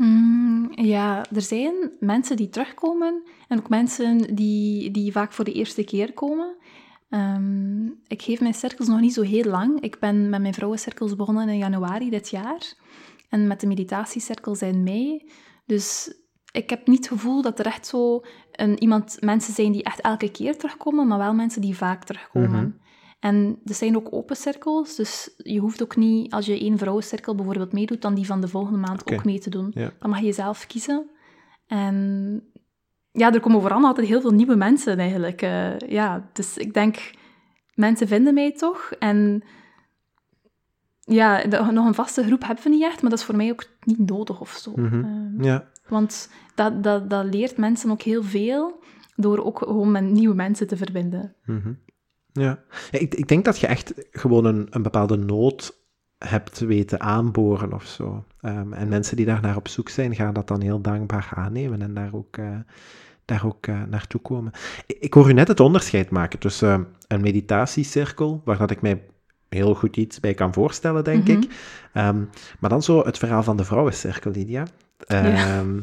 Mm, 0.00 0.68
ja, 0.74 1.24
er 1.34 1.42
zijn 1.42 1.74
mensen 2.00 2.36
die 2.36 2.48
terugkomen 2.48 3.22
en 3.48 3.58
ook 3.58 3.68
mensen 3.68 4.34
die, 4.34 4.90
die 4.90 5.12
vaak 5.12 5.32
voor 5.32 5.44
de 5.44 5.52
eerste 5.52 5.84
keer 5.84 6.12
komen. 6.12 6.56
Ehm, 7.10 7.86
ik 8.06 8.22
geef 8.22 8.40
mijn 8.40 8.54
cirkels 8.54 8.88
nog 8.88 9.00
niet 9.00 9.14
zo 9.14 9.22
heel 9.22 9.44
lang. 9.44 9.80
Ik 9.80 9.98
ben 9.98 10.28
met 10.28 10.40
mijn 10.40 10.54
vrouwencirkels 10.54 11.16
begonnen 11.16 11.48
in 11.48 11.58
januari 11.58 12.10
dit 12.10 12.28
jaar. 12.28 12.74
En 13.28 13.46
met 13.46 13.60
de 13.60 13.66
meditatiecirkels 13.66 14.62
in 14.62 14.82
mei. 14.82 15.30
Dus 15.66 16.14
ik 16.52 16.70
heb 16.70 16.86
niet 16.86 16.98
het 16.98 17.08
gevoel 17.08 17.42
dat 17.42 17.58
er 17.58 17.66
echt 17.66 17.86
zo 17.86 18.20
een, 18.52 18.82
iemand, 18.82 19.16
mensen 19.20 19.54
zijn 19.54 19.72
die 19.72 19.82
echt 19.82 20.00
elke 20.00 20.30
keer 20.30 20.58
terugkomen, 20.58 21.06
maar 21.06 21.18
wel 21.18 21.34
mensen 21.34 21.60
die 21.60 21.76
vaak 21.76 22.04
terugkomen. 22.04 22.50
Mhm. 22.50 22.70
En 23.20 23.60
er 23.64 23.74
zijn 23.74 23.96
ook 23.96 24.12
open 24.12 24.36
cirkels, 24.36 24.96
dus 24.96 25.34
je 25.36 25.58
hoeft 25.58 25.82
ook 25.82 25.96
niet, 25.96 26.32
als 26.32 26.46
je 26.46 26.58
één 26.58 26.78
vrouwencirkel 26.78 27.34
bijvoorbeeld 27.34 27.72
meedoet, 27.72 28.02
dan 28.02 28.14
die 28.14 28.26
van 28.26 28.40
de 28.40 28.48
volgende 28.48 28.78
maand 28.78 29.12
ook 29.12 29.24
mee 29.24 29.38
te 29.38 29.50
doen. 29.50 29.70
Ja. 29.74 29.92
Dan 29.98 30.10
mag 30.10 30.20
je 30.20 30.32
zelf 30.32 30.66
kiezen. 30.66 31.10
En 31.66 32.42
ja, 33.12 33.32
er 33.32 33.40
komen 33.40 33.60
vooral 33.60 33.84
altijd 33.84 34.06
heel 34.06 34.20
veel 34.20 34.30
nieuwe 34.30 34.56
mensen 34.56 34.98
eigenlijk. 34.98 35.42
eh, 35.42 35.78
ja, 35.78 36.28
dus 36.32 36.56
ik 36.56 36.74
denk, 36.74 37.10
mensen 37.74 38.08
vinden 38.08 38.34
mij 38.34 38.52
toch. 38.52 38.90
En 38.98 39.42
ja, 41.00 41.44
de- 41.44 41.68
nog 41.72 41.86
een 41.86 41.94
vaste 41.94 42.24
groep 42.24 42.46
hebben 42.46 42.64
we 42.64 42.70
niet 42.70 42.82
echt, 42.82 43.00
maar 43.02 43.10
dat 43.10 43.18
is 43.18 43.24
voor 43.24 43.36
mij 43.36 43.50
ook 43.50 43.64
niet 43.84 44.10
nodig 44.10 44.40
of 44.40 44.50
zo. 44.50 44.72
Mhm. 44.76 45.04
Ehm, 45.04 45.42
Ja, 45.42 45.68
want 45.88 46.30
dat, 46.54 46.82
dat, 46.82 47.10
dat 47.10 47.24
leert 47.34 47.56
mensen 47.56 47.90
ook 47.90 48.02
heel 48.02 48.22
veel 48.22 48.82
door 49.16 49.44
ook 49.44 49.58
gewoon 49.58 49.90
met 49.90 50.04
nieuwe 50.04 50.34
mensen 50.34 50.66
te 50.66 50.76
verbinden. 50.76 51.34
mhm. 51.44 51.72
ja. 52.32 52.62
Ja, 52.90 52.98
ik, 52.98 53.14
ik 53.14 53.28
denk 53.28 53.44
dat 53.44 53.58
je 53.58 53.66
echt 53.66 53.92
gewoon 54.10 54.44
een, 54.44 54.66
een 54.70 54.82
bepaalde 54.82 55.16
nood 55.16 55.78
hebt 56.24 56.58
weten 56.58 57.00
aanboren 57.00 57.72
of 57.72 57.84
zo. 57.84 58.24
Ehm, 58.40 58.72
en 58.72 58.88
mensen 58.88 59.16
die 59.16 59.26
daar 59.26 59.40
naar 59.40 59.56
op 59.56 59.68
zoek 59.68 59.88
zijn, 59.88 60.14
gaan 60.14 60.34
dat 60.34 60.48
dan 60.48 60.60
heel 60.60 60.80
dankbaar 60.80 61.30
aannemen 61.34 61.82
en 61.82 61.94
daar 61.94 62.10
ook, 62.12 62.36
eh, 62.36 62.46
daar 63.24 63.46
ook 63.46 63.66
eh, 63.66 63.82
naartoe 63.88 64.20
komen. 64.20 64.52
Ik, 64.86 64.96
ik 65.00 65.14
hoor 65.14 65.28
u 65.28 65.32
net 65.32 65.48
het 65.48 65.60
onderscheid 65.60 66.10
maken 66.10 66.38
tussen 66.38 66.68
eh, 66.70 66.80
een 67.08 67.20
meditatiecirkel, 67.20 68.42
waar 68.44 68.56
dat 68.58 68.70
ik 68.70 68.80
mij 68.82 69.02
heel 69.48 69.74
goed 69.74 69.96
iets 69.96 70.20
bij 70.20 70.34
kan 70.34 70.52
voorstellen, 70.52 71.04
denk 71.04 71.28
Mhm. 71.28 71.36
ik. 71.38 71.50
Ehm, 71.92 72.20
maar 72.58 72.70
dan 72.70 72.82
zo 72.82 73.04
het 73.04 73.18
verhaal 73.18 73.42
van 73.42 73.56
de 73.56 73.64
vrouwencirkel, 73.64 74.30
Lydia. 74.30 74.66
Ehm, 75.06 75.78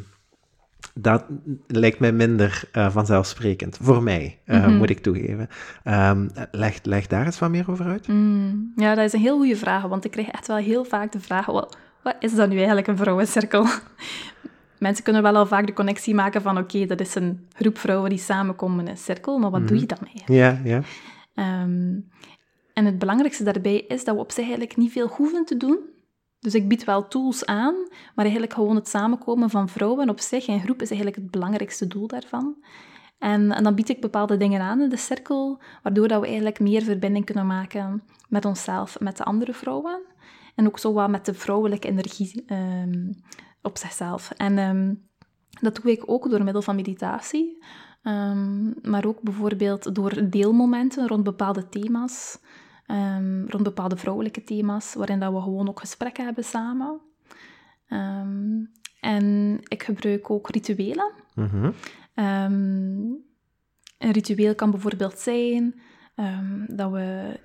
Dat 1.00 1.26
lijkt 1.68 2.00
mij 2.00 2.12
minder 2.12 2.64
eh, 2.72 2.90
vanzelfsprekend. 2.92 3.78
Voor 3.82 4.04
mij, 4.04 4.40
eh, 4.46 4.66
Mhm. 4.66 4.76
moet 4.76 4.90
ik 4.90 5.00
toegeven. 5.00 5.48
Ehm, 5.84 6.28
leg, 6.52 6.80
leg 6.84 7.08
daar 7.08 7.26
eens 7.26 7.40
wat 7.40 7.50
meer 7.50 7.72
over 7.72 7.86
uit. 7.86 8.08
Mm, 8.08 8.72
ja, 8.76 8.96
dat 8.96 9.06
is 9.06 9.14
een 9.14 9.20
heel 9.20 9.38
goede 9.38 9.56
vraag, 9.56 9.84
want 9.84 10.06
ik 10.06 10.12
krijg 10.12 10.28
echt 10.28 10.48
wel 10.48 10.58
heel 10.58 10.84
vaak 10.86 11.12
de 11.12 11.20
vraag, 11.20 11.46
wat, 11.46 11.78
wat 12.04 12.16
is 12.20 12.36
dat 12.36 12.50
nu 12.50 12.56
eigenlijk 12.58 12.88
een 12.88 12.98
vrouwencirkel? 12.98 13.66
Mensen 14.80 15.04
kunnen 15.04 15.22
wel 15.24 15.36
al 15.36 15.46
vaak 15.46 15.66
de 15.68 15.74
connectie 15.74 16.16
maken 16.16 16.42
van, 16.42 16.58
oké, 16.58 16.86
dat 16.86 17.00
is 17.00 17.16
een 17.16 17.48
groep 17.54 17.78
vrouwen 17.78 18.10
die 18.10 18.20
samenkomen 18.20 18.86
in 18.86 18.92
een 18.92 18.98
cirkel, 18.98 19.38
maar 19.40 19.50
wat 19.52 19.68
doe 19.68 19.80
je 19.80 19.86
dan 19.86 19.98
eigenlijk? 20.14 20.28
Ja, 20.30 20.60
ja. 20.64 20.82
Ehm, 21.36 21.96
en 22.74 22.86
het 22.86 23.00
belangrijkste 23.00 23.44
daarbij 23.44 23.78
is 23.88 24.04
dat 24.04 24.16
we 24.16 24.22
op 24.22 24.32
zich 24.32 24.44
eigenlijk 24.44 24.78
niet 24.78 24.92
veel 24.92 25.08
hoeven 25.08 25.46
te 25.46 25.58
doen. 25.58 25.78
Dus 26.48 26.56
ik 26.56 26.68
bied 26.68 26.84
wel 26.84 27.08
tools 27.08 27.46
aan, 27.46 27.76
maar 28.16 28.26
eigenlijk 28.26 28.54
gewoon 28.54 28.76
het 28.76 28.88
samenkomen 28.88 29.50
van 29.50 29.70
vrouwen 29.70 30.10
op 30.10 30.20
zich 30.20 30.48
in 30.48 30.60
groep 30.60 30.82
is 30.82 30.90
eigenlijk 30.90 31.22
het 31.22 31.32
belangrijkste 31.32 31.88
doel 31.88 32.08
daarvan. 32.08 32.56
En, 33.18 33.52
en 33.52 33.64
dan 33.64 33.76
bied 33.76 33.90
ik 33.90 34.02
bepaalde 34.02 34.38
dingen 34.38 34.62
aan 34.62 34.82
in 34.82 34.90
de 34.90 34.98
cirkel, 34.98 35.62
waardoor 35.84 36.08
dat 36.08 36.20
we 36.20 36.26
eigenlijk 36.26 36.60
meer 36.60 36.82
verbinding 36.82 37.26
kunnen 37.26 37.48
maken 37.48 38.04
met 38.30 38.46
onszelf 38.46 38.96
en 38.96 39.04
met 39.04 39.18
de 39.18 39.24
andere 39.24 39.54
vrouwen. 39.54 40.02
En 40.56 40.68
ook 40.68 40.80
zo 40.80 40.94
wat 40.94 41.10
met 41.10 41.26
de 41.26 41.34
vrouwelijke 41.34 41.88
energie 41.88 42.44
ehm, 42.46 43.12
op 43.62 43.78
zichzelf. 43.78 44.32
En 44.32 44.58
ehm, 44.58 44.94
dat 45.62 45.76
doe 45.76 45.92
ik 45.92 46.04
ook 46.06 46.30
door 46.30 46.44
middel 46.44 46.62
van 46.62 46.76
meditatie. 46.76 47.64
Ehm, 48.02 48.90
maar 48.90 49.06
ook 49.06 49.22
bijvoorbeeld 49.22 49.96
door 49.96 50.30
deelmomenten 50.30 51.08
rond 51.08 51.24
bepaalde 51.24 51.70
thema's. 51.70 52.40
Rond 53.48 53.64
bepaalde 53.64 53.98
vrouwelijke 53.98 54.44
thema's, 54.44 54.94
waarin 54.94 55.20
dat 55.20 55.34
we 55.34 55.42
gewoon 55.42 55.70
ook 55.70 55.80
gesprekken 55.80 56.26
hebben 56.26 56.44
samen. 56.44 57.02
en 59.00 59.58
ik 59.64 59.84
gebruik 59.84 60.30
ook 60.30 60.50
rituelen. 60.50 61.12
Mhm. 61.36 61.72
een 63.98 64.12
ritueel 64.12 64.56
kan 64.56 64.72
bijvoorbeeld 64.72 65.20
zijn 65.20 65.82
dat 66.68 66.92
we 66.92 67.40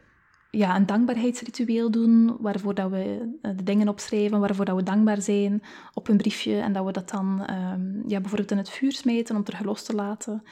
ja, 0.52 0.76
een 0.76 0.86
dankbaarheidsritueel 0.86 1.90
doen, 1.90 2.36
waarvoor 2.40 2.74
dat 2.74 2.90
we 2.90 3.36
eh, 3.42 3.50
de 3.56 3.62
dingen 3.62 3.88
opschrijven, 3.88 4.40
waarvoor 4.40 4.64
dat 4.64 4.76
we 4.76 4.82
dankbaar 4.82 5.22
zijn 5.22 5.62
op 5.94 6.08
een 6.08 6.16
briefje 6.16 6.56
en 6.60 6.72
dat 6.72 6.84
we 6.84 6.92
dat 6.92 7.10
dan 7.10 7.46
um, 7.50 8.02
ja, 8.06 8.20
bijvoorbeeld 8.20 8.50
in 8.50 8.56
het 8.56 8.70
vuur 8.70 8.92
smeten 8.92 9.36
om 9.36 9.44
terug 9.44 9.62
los 9.62 9.82
te 9.82 9.94
laten. 9.94 10.42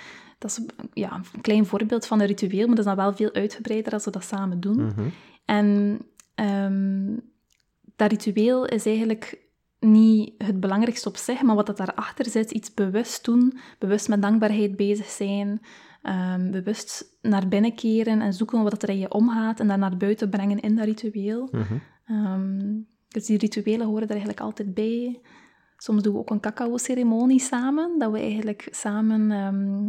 Dat 0.40 0.50
is 0.50 0.60
ja, 0.92 1.20
een 1.32 1.40
klein 1.40 1.66
voorbeeld 1.66 2.06
van 2.06 2.20
een 2.20 2.26
ritueel, 2.26 2.66
maar 2.66 2.76
dat 2.76 2.78
is 2.78 2.94
dan 2.94 2.96
wel 2.96 3.14
veel 3.14 3.32
uitgebreider 3.32 3.92
als 3.92 4.04
we 4.04 4.10
dat 4.10 4.24
samen 4.24 4.60
doen. 4.60 4.86
Mhm. 4.86 5.08
En 5.44 5.98
um, 6.34 7.20
dat 7.96 8.10
ritueel 8.10 8.66
is 8.66 8.86
eigenlijk 8.86 9.38
niet 9.80 10.34
het 10.38 10.60
belangrijkste 10.60 11.08
op 11.08 11.16
zich, 11.16 11.42
maar 11.42 11.54
wat 11.54 11.66
dat 11.66 11.76
daarachter 11.76 12.26
zit, 12.26 12.50
iets 12.50 12.74
bewust 12.74 13.24
doen, 13.24 13.58
bewust 13.78 14.08
met 14.08 14.22
dankbaarheid 14.22 14.76
bezig 14.76 15.06
zijn, 15.06 15.60
um, 16.02 16.50
bewust 16.50 17.18
naar 17.22 17.48
binnen 17.48 17.74
keren 17.74 18.20
en 18.20 18.32
zoeken 18.32 18.62
wat 18.62 18.82
er 18.82 18.88
in 18.88 18.98
je 18.98 19.12
omgaat 19.12 19.60
en 19.60 19.68
dat 19.68 19.78
naar 19.78 19.96
buiten 19.96 20.30
brengen 20.30 20.60
in 20.60 20.76
dat 20.76 20.84
ritueel. 20.84 21.48
Mhm. 21.50 21.74
Ehm, 22.04 22.78
dus 23.08 23.26
die 23.26 23.38
rituelen 23.38 23.86
horen 23.86 24.02
er 24.02 24.10
eigenlijk 24.10 24.40
altijd 24.40 24.74
bij. 24.74 25.20
Soms 25.76 26.02
doen 26.02 26.12
we 26.12 26.18
ook 26.18 26.30
een 26.30 26.40
cacao-ceremonie 26.40 27.40
samen, 27.40 27.98
dat 27.98 28.12
we 28.12 28.18
eigenlijk 28.18 28.68
samen 28.70 29.30
um, 29.30 29.88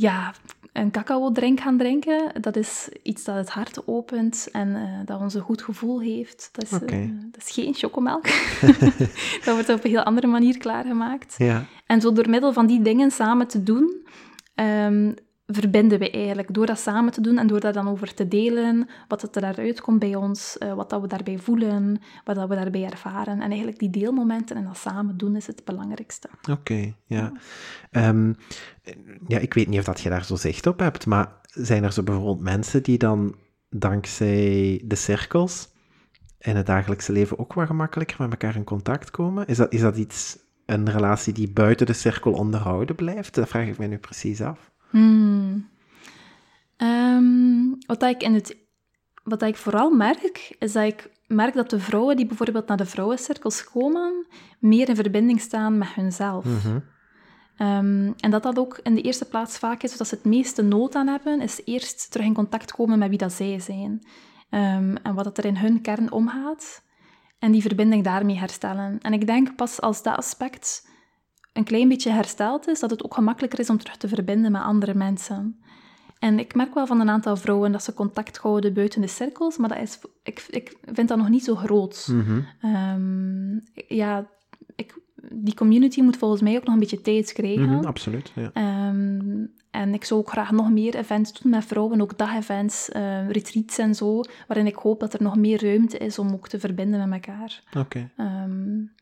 ja, 0.00 0.34
een 0.72 0.90
cacao-drink 0.90 1.60
gaan 1.60 1.78
drinken. 1.78 2.32
Dat 2.40 2.56
is 2.56 2.88
iets 3.02 3.24
dat 3.24 3.36
het 3.36 3.48
hart 3.48 3.86
opent 3.86 4.48
en 4.52 4.68
uh, 4.68 4.82
dat 5.04 5.20
ons 5.20 5.34
een 5.34 5.40
goed 5.40 5.62
gevoel 5.62 6.00
heeft. 6.00 6.48
Dat 6.52 6.64
is, 6.64 6.72
okay. 6.72 7.02
uh, 7.02 7.10
dat 7.30 7.42
is 7.42 7.50
geen 7.50 7.74
chocomelk. 7.74 8.24
dat 9.44 9.54
wordt 9.54 9.68
op 9.68 9.84
een 9.84 9.90
heel 9.90 10.02
andere 10.02 10.26
manier 10.26 10.58
klaargemaakt. 10.58 11.34
Ja. 11.38 11.64
En 11.86 12.00
zo 12.00 12.12
door 12.12 12.30
middel 12.30 12.52
van 12.52 12.66
die 12.66 12.82
dingen 12.82 13.10
samen 13.10 13.46
te 13.46 13.62
doen, 13.62 14.06
um, 14.54 15.14
verbinden 15.50 15.98
we 15.98 16.10
eigenlijk. 16.10 16.54
Door 16.54 16.66
dat 16.66 16.78
samen 16.78 17.12
te 17.12 17.20
doen 17.20 17.38
en 17.38 17.46
door 17.46 17.60
daar 17.60 17.72
dan 17.72 17.88
over 17.88 18.14
te 18.14 18.28
delen, 18.28 18.88
wat 19.08 19.22
er 19.22 19.40
daaruit 19.40 19.80
komt 19.80 19.98
bij 19.98 20.14
ons, 20.14 20.56
uh, 20.58 20.74
wat 20.74 20.90
dat 20.90 21.00
we 21.00 21.06
daarbij 21.06 21.38
voelen, 21.38 22.00
wat 22.24 22.36
dat 22.36 22.48
we 22.48 22.54
daarbij 22.54 22.84
ervaren. 22.84 23.40
En 23.40 23.48
eigenlijk 23.48 23.78
die 23.78 23.90
deelmomenten 23.90 24.56
en 24.56 24.64
dat 24.64 24.76
samen 24.76 25.16
doen 25.16 25.36
is 25.36 25.46
het 25.46 25.64
belangrijkste. 25.64 26.28
Oké, 26.40 26.50
okay, 26.50 26.94
ja. 27.06 27.32
Ja. 27.90 28.08
Um, 28.08 28.36
ja, 29.26 29.38
ik 29.38 29.54
weet 29.54 29.68
niet 29.68 29.78
of 29.78 29.84
dat 29.84 30.00
je 30.00 30.08
daar 30.08 30.24
zo 30.24 30.36
zicht 30.36 30.66
op 30.66 30.78
hebt, 30.78 31.06
maar 31.06 31.40
zijn 31.42 31.84
er 31.84 31.92
zo 31.92 32.02
bijvoorbeeld 32.02 32.40
mensen 32.40 32.82
die 32.82 32.98
dan 32.98 33.34
dankzij 33.68 34.82
de 34.84 34.94
cirkels 34.94 35.68
in 36.38 36.56
het 36.56 36.66
dagelijkse 36.66 37.12
leven 37.12 37.38
ook 37.38 37.52
wat 37.52 37.66
gemakkelijker 37.66 38.16
met 38.18 38.30
elkaar 38.30 38.56
in 38.56 38.64
contact 38.64 39.10
komen? 39.10 39.46
Is 39.46 39.56
dat, 39.56 39.72
is 39.72 39.80
dat 39.80 39.96
iets 39.96 40.38
een 40.66 40.90
relatie 40.90 41.32
die 41.32 41.52
buiten 41.52 41.86
de 41.86 41.92
cirkel 41.92 42.32
onderhouden 42.32 42.96
blijft? 42.96 43.34
Dat 43.34 43.48
vraag 43.48 43.66
ik 43.66 43.78
me 43.78 43.86
nu 43.86 43.98
precies 43.98 44.40
af. 44.40 44.70
Hmm. 44.90 45.68
Um, 46.76 47.78
wat, 47.86 48.02
ik 48.02 48.22
in 48.22 48.34
het, 48.34 48.56
wat 49.22 49.42
ik 49.42 49.56
vooral 49.56 49.90
merk, 49.90 50.56
is 50.58 50.72
dat 50.72 50.84
ik 50.84 51.10
merk 51.26 51.54
dat 51.54 51.70
de 51.70 51.80
vrouwen 51.80 52.16
die 52.16 52.26
bijvoorbeeld 52.26 52.66
naar 52.66 52.76
de 52.76 52.86
vrouwencirkels 52.86 53.64
komen, 53.64 54.26
meer 54.58 54.88
in 54.88 54.94
verbinding 54.94 55.40
staan 55.40 55.78
met 55.78 55.88
hunzelf. 55.88 56.44
Mm 56.44 56.58
-hmm. 56.58 56.82
um, 57.66 58.14
en 58.16 58.30
dat 58.30 58.42
dat 58.42 58.58
ook 58.58 58.80
in 58.82 58.94
de 58.94 59.02
eerste 59.02 59.28
plaats 59.28 59.58
vaak 59.58 59.82
is, 59.82 59.96
dat 59.96 60.08
ze 60.08 60.14
het 60.14 60.24
meeste 60.24 60.62
nood 60.62 60.94
aan 60.94 61.06
hebben, 61.06 61.40
is 61.40 61.60
eerst 61.64 62.10
terug 62.10 62.26
in 62.26 62.34
contact 62.34 62.72
komen 62.72 62.98
met 62.98 63.08
wie 63.08 63.18
dat 63.18 63.32
zij 63.32 63.58
zijn. 63.60 64.02
Um, 64.50 64.96
en 64.96 65.14
wat 65.14 65.38
er 65.38 65.44
in 65.44 65.56
hun 65.56 65.80
kern 65.80 66.12
omgaat 66.12 66.82
en 67.38 67.52
die 67.52 67.62
verbinding 67.62 68.04
daarmee 68.04 68.38
herstellen. 68.38 68.98
En 69.00 69.12
ik 69.12 69.26
denk 69.26 69.56
pas 69.56 69.80
als 69.80 70.02
dat 70.02 70.16
aspect 70.16 70.88
een 71.52 71.64
klein 71.64 71.88
beetje 71.88 72.10
hersteld 72.10 72.68
is, 72.68 72.80
dat 72.80 72.90
het 72.90 73.04
ook 73.04 73.14
gemakkelijker 73.14 73.58
is 73.58 73.70
om 73.70 73.78
terug 73.78 73.96
te 73.96 74.08
verbinden 74.08 74.52
met 74.52 74.62
andere 74.62 74.94
mensen. 74.94 75.60
En 76.18 76.38
ik 76.38 76.54
merk 76.54 76.74
wel 76.74 76.86
van 76.86 77.00
een 77.00 77.10
aantal 77.10 77.36
vrouwen 77.36 77.72
dat 77.72 77.82
ze 77.82 77.94
contact 77.94 78.36
houden 78.36 78.74
buiten 78.74 79.00
de 79.00 79.06
cirkels, 79.06 79.56
maar 79.56 79.68
dat 79.68 79.78
is, 79.78 79.98
ik, 80.22 80.46
ik 80.50 80.76
vind 80.92 81.08
dat 81.08 81.18
nog 81.18 81.28
niet 81.28 81.44
zo 81.44 81.54
groot. 81.54 82.08
Mm 82.10 82.24
-hmm. 82.60 82.74
um, 82.74 83.64
ja, 83.88 84.26
ik, 84.76 84.98
die 85.32 85.54
community 85.54 86.00
moet 86.00 86.16
volgens 86.16 86.40
mij 86.40 86.56
ook 86.56 86.64
nog 86.64 86.74
een 86.74 86.80
beetje 86.80 87.00
tijd 87.00 87.32
krijgen. 87.32 87.62
Mm 87.62 87.68
-hmm, 87.68 87.84
absoluut, 87.84 88.32
ja. 88.34 88.88
Um, 88.88 89.52
en 89.70 89.94
ik 89.94 90.04
zou 90.04 90.20
ook 90.20 90.30
graag 90.30 90.50
nog 90.50 90.70
meer 90.70 90.94
events 90.94 91.40
doen 91.40 91.50
met 91.50 91.64
vrouwen, 91.64 92.00
ook 92.00 92.18
dagevents, 92.18 92.90
uh, 92.96 93.30
retreats 93.30 93.78
en 93.78 93.94
zo, 93.94 94.20
waarin 94.46 94.66
ik 94.66 94.74
hoop 94.74 95.00
dat 95.00 95.14
er 95.14 95.22
nog 95.22 95.36
meer 95.36 95.64
ruimte 95.64 95.98
is 95.98 96.18
om 96.18 96.32
ook 96.32 96.48
te 96.48 96.60
verbinden 96.60 97.08
met 97.08 97.26
elkaar. 97.26 97.62
Oké. 97.68 97.78
Okay. 97.78 98.42
Um, 98.44 98.92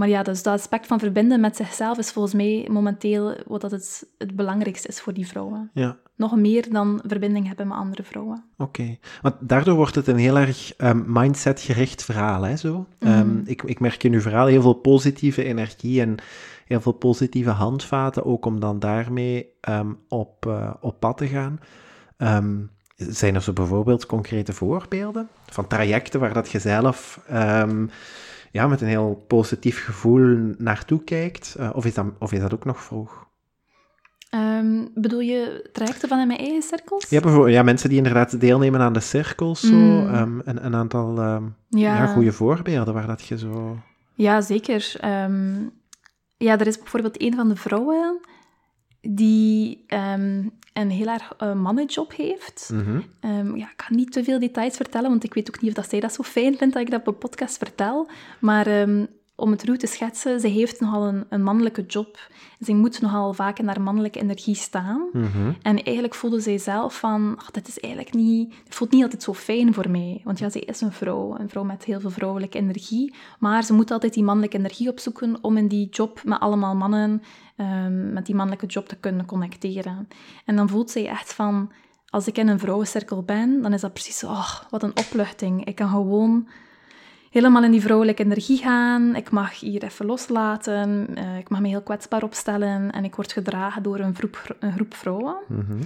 maar 0.00 0.08
ja, 0.08 0.22
dus 0.22 0.42
dat 0.42 0.54
aspect 0.54 0.86
van 0.86 0.98
verbinden 0.98 1.40
met 1.40 1.56
zichzelf 1.56 1.98
is 1.98 2.10
volgens 2.10 2.34
mij 2.34 2.68
momenteel 2.70 3.36
wat 3.46 3.60
dat 3.60 3.70
het, 3.70 4.06
het 4.18 4.36
belangrijkste 4.36 4.88
is 4.88 5.00
voor 5.00 5.12
die 5.12 5.26
vrouwen. 5.26 5.70
Ja. 5.74 5.96
Nog 6.16 6.36
meer 6.36 6.72
dan 6.72 7.02
verbinding 7.06 7.46
hebben 7.46 7.68
met 7.68 7.76
andere 7.76 8.02
vrouwen. 8.02 8.44
Oké, 8.58 8.80
okay. 8.80 8.98
want 9.22 9.34
daardoor 9.40 9.74
wordt 9.74 9.94
het 9.94 10.06
een 10.06 10.16
heel 10.16 10.38
erg 10.38 10.72
um, 10.78 11.04
mindset-gericht 11.06 12.04
verhaal, 12.04 12.42
hè, 12.42 12.56
zo. 12.56 12.76
Mm 12.76 12.86
-hmm. 12.98 13.18
um, 13.18 13.42
ik, 13.44 13.62
ik 13.62 13.80
merk 13.80 14.04
in 14.04 14.12
uw 14.12 14.20
verhaal 14.20 14.46
heel 14.46 14.62
veel 14.62 14.72
positieve 14.72 15.44
energie 15.44 16.00
en 16.00 16.16
heel 16.66 16.80
veel 16.80 16.92
positieve 16.92 17.50
handvaten, 17.50 18.24
ook 18.24 18.46
om 18.46 18.60
dan 18.60 18.78
daarmee 18.78 19.52
um, 19.68 19.98
op, 20.08 20.46
uh, 20.46 20.74
op 20.80 21.00
pad 21.00 21.16
te 21.16 21.26
gaan. 21.26 21.60
Zijn 22.96 23.34
er 23.34 23.42
zo 23.42 23.52
bijvoorbeeld 23.52 24.06
concrete 24.06 24.52
voorbeelden 24.52 25.28
van 25.46 25.66
trajecten 25.66 26.20
waar 26.20 26.32
dat 26.32 26.50
je 26.50 26.58
zelf 26.58 27.20
ja, 28.50 28.66
met 28.66 28.80
een 28.80 28.88
heel 28.88 29.24
positief 29.26 29.84
gevoel 29.84 30.54
naartoe 30.58 31.04
kijkt? 31.04 31.56
Uh, 31.58 31.70
of, 31.74 31.84
is 31.84 31.94
dat, 31.94 32.06
of 32.18 32.32
is 32.32 32.40
dat 32.40 32.54
ook 32.54 32.64
nog 32.64 32.82
vroeg? 32.82 33.28
bedoel 34.94 35.20
je 35.20 35.68
trajecten 35.72 36.08
van 36.08 36.18
in 36.18 36.26
mijn 36.26 36.38
eigen 36.38 36.62
cirkels? 36.62 37.08
Ja, 37.08 37.20
bijvoorbeeld, 37.20 37.54
ja, 37.54 37.62
mensen 37.62 37.88
die 37.88 37.98
inderdaad 37.98 38.40
deelnemen 38.40 38.80
aan 38.80 38.92
de 38.92 39.00
cirkels, 39.00 39.60
zo, 39.60 39.74
mm. 39.74 40.42
een, 40.44 40.64
een 40.64 40.74
aantal 40.74 41.20
ja. 41.20 41.50
Ja, 41.68 42.06
goede 42.06 42.32
voorbeelden 42.32 42.94
waar 42.94 43.06
dat 43.06 43.22
je 43.22 43.38
zo... 43.38 43.78
Ja, 44.14 44.40
zeker. 44.40 44.96
Ja, 46.36 46.58
er 46.58 46.66
is 46.66 46.78
bijvoorbeeld 46.78 47.22
een 47.22 47.34
van 47.34 47.48
de 47.48 47.56
vrouwen 47.56 48.20
die 49.00 49.84
um, 49.88 50.50
een 50.72 50.90
heel 50.90 51.06
erg 51.06 51.32
uh, 51.42 51.54
mannenjob 51.54 52.12
heeft. 52.16 52.70
Mm 52.72 52.84
-hmm. 52.84 53.30
um, 53.30 53.56
ja, 53.56 53.70
ik 53.70 53.82
ga 53.82 53.94
niet 53.94 54.12
te 54.12 54.24
veel 54.24 54.38
details 54.38 54.76
vertellen, 54.76 55.10
want 55.10 55.24
ik 55.24 55.34
weet 55.34 55.48
ook 55.48 55.60
niet 55.60 55.70
of 55.70 55.76
dat 55.76 55.90
zij 55.90 56.00
dat 56.00 56.12
zo 56.12 56.22
fijn 56.22 56.56
vindt 56.56 56.74
dat 56.74 56.82
ik 56.82 56.90
dat 56.90 57.00
op 57.00 57.06
een 57.06 57.18
podcast 57.18 57.58
vertel. 57.58 58.08
Maar 58.38 58.80
um, 58.80 59.08
om 59.40 59.50
het 59.50 59.64
ruw 59.64 59.76
te 59.76 59.86
schetsen, 59.86 60.40
ze 60.40 60.48
heeft 60.48 60.80
nogal 60.80 61.06
een, 61.06 61.24
een 61.28 61.42
mannelijke 61.42 61.82
job. 61.86 62.18
Ze 62.60 62.74
moet 62.74 63.00
nogal 63.00 63.32
vaak 63.32 63.58
in 63.58 63.66
haar 63.66 63.80
mannelijke 63.80 64.20
energie 64.20 64.54
staan. 64.54 65.08
Mm 65.12 65.30
-hmm. 65.32 65.56
En 65.62 65.82
eigenlijk 65.82 66.14
voelde 66.14 66.40
zij 66.40 66.58
zelf 66.58 66.98
van, 66.98 67.34
ach, 67.38 67.50
dat 67.50 67.68
is 67.68 67.80
eigenlijk 67.80 68.14
niet... 68.14 68.54
Het 68.64 68.74
voelt 68.74 68.90
niet 68.90 69.02
altijd 69.02 69.22
zo 69.22 69.34
fijn 69.34 69.74
voor 69.74 69.90
mij. 69.90 70.20
Want 70.24 70.38
ja, 70.38 70.48
zij 70.50 70.60
is 70.60 70.80
een 70.80 70.92
vrouw. 70.92 71.38
Een 71.38 71.48
vrouw 71.48 71.64
met 71.64 71.84
heel 71.84 72.00
veel 72.00 72.10
vrouwelijke 72.10 72.58
energie. 72.58 73.14
Maar 73.38 73.62
ze 73.62 73.72
moet 73.72 73.90
altijd 73.90 74.14
die 74.14 74.24
mannelijke 74.24 74.56
energie 74.56 74.88
opzoeken 74.88 75.38
om 75.40 75.56
in 75.56 75.68
die 75.68 75.88
job 75.88 76.20
met 76.24 76.40
allemaal 76.40 76.76
mannen, 76.76 77.22
um, 77.56 78.12
met 78.12 78.26
die 78.26 78.34
mannelijke 78.34 78.66
job 78.66 78.88
te 78.88 78.96
kunnen 78.96 79.26
connecteren. 79.26 80.08
En 80.44 80.56
dan 80.56 80.68
voelt 80.68 80.90
zij 80.90 81.08
echt 81.08 81.32
van, 81.32 81.70
als 82.08 82.26
ik 82.26 82.38
in 82.38 82.48
een 82.48 82.58
vrouwencirkel 82.58 83.22
ben, 83.22 83.62
dan 83.62 83.72
is 83.72 83.80
dat 83.80 83.92
precies 83.92 84.24
oh, 84.24 84.54
wat 84.70 84.82
een 84.82 84.96
opluchting. 84.96 85.64
Ik 85.64 85.74
kan 85.74 85.88
gewoon 85.88 86.48
helemaal 87.30 87.64
in 87.64 87.70
die 87.70 87.80
vrouwelijke 87.80 88.24
energie 88.24 88.58
gaan. 88.58 89.16
Ik 89.16 89.30
mag 89.30 89.60
hier 89.60 89.82
even 89.82 90.06
loslaten. 90.06 91.06
Uh, 91.18 91.38
ik 91.38 91.48
mag 91.48 91.60
me 91.60 91.68
heel 91.68 91.82
kwetsbaar 91.82 92.22
opstellen. 92.22 92.90
En 92.90 93.04
ik 93.04 93.14
word 93.14 93.32
gedragen 93.32 93.82
door 93.82 93.98
een 93.98 94.14
groep, 94.14 94.56
een 94.60 94.72
groep 94.72 94.94
vrouwen. 94.94 95.36
Mm 95.48 95.64
-hmm. 95.68 95.80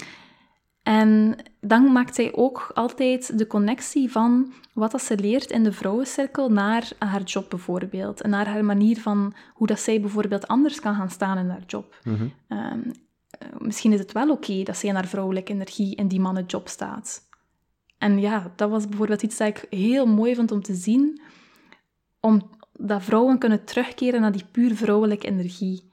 En 0.83 1.37
dan 1.61 1.93
maakt 1.93 2.15
zij 2.15 2.35
ook 2.35 2.71
altijd 2.75 3.39
de 3.39 3.47
connectie 3.47 4.11
van 4.11 4.53
wat 4.73 4.91
dat 4.91 5.03
ze 5.03 5.19
leert 5.19 5.51
in 5.51 5.63
de 5.63 5.73
vrouwencirkel 5.73 6.49
naar 6.49 6.91
haar 6.99 7.23
job 7.23 7.51
bijvoorbeeld. 7.51 8.21
En 8.21 8.31
naar 8.31 8.47
haar 8.49 8.65
manier 8.65 9.01
van 9.01 9.35
hoe 9.55 9.67
dat 9.67 9.81
zij 9.81 10.01
bijvoorbeeld 10.01 10.47
anders 10.47 10.81
kan 10.81 10.95
gaan 10.95 11.11
staan 11.11 11.39
in 11.39 11.49
haar 11.49 11.65
job. 11.67 11.97
Mm 12.03 12.17
-hmm. 12.17 12.59
um, 12.59 12.93
misschien 13.59 13.93
is 13.93 13.99
het 13.99 14.13
wel 14.13 14.31
oké 14.31 14.51
okay 14.51 14.63
dat 14.63 14.77
zij 14.77 14.89
in 14.89 14.95
haar 14.95 15.07
vrouwelijke 15.07 15.53
energie 15.53 15.97
in 15.97 16.09
die 16.09 16.21
mannenjob 16.21 16.69
staat. 16.69 17.29
En 17.99 18.21
ja, 18.21 18.53
dat 18.57 18.71
was 18.71 18.89
bijvoorbeeld 18.89 19.23
iets 19.23 19.37
dat 19.37 19.49
ik 19.49 19.67
heel 19.71 20.07
mooi 20.07 20.35
vond 20.35 20.53
om 20.53 20.63
te 20.63 20.75
zien. 20.75 21.21
Omdat 22.21 23.03
vrouwen 23.03 23.39
kunnen 23.39 23.65
terugkeren 23.65 24.21
naar 24.21 24.33
die 24.33 24.45
puur 24.51 24.75
vrouwelijke 24.77 25.27
energie. 25.27 25.91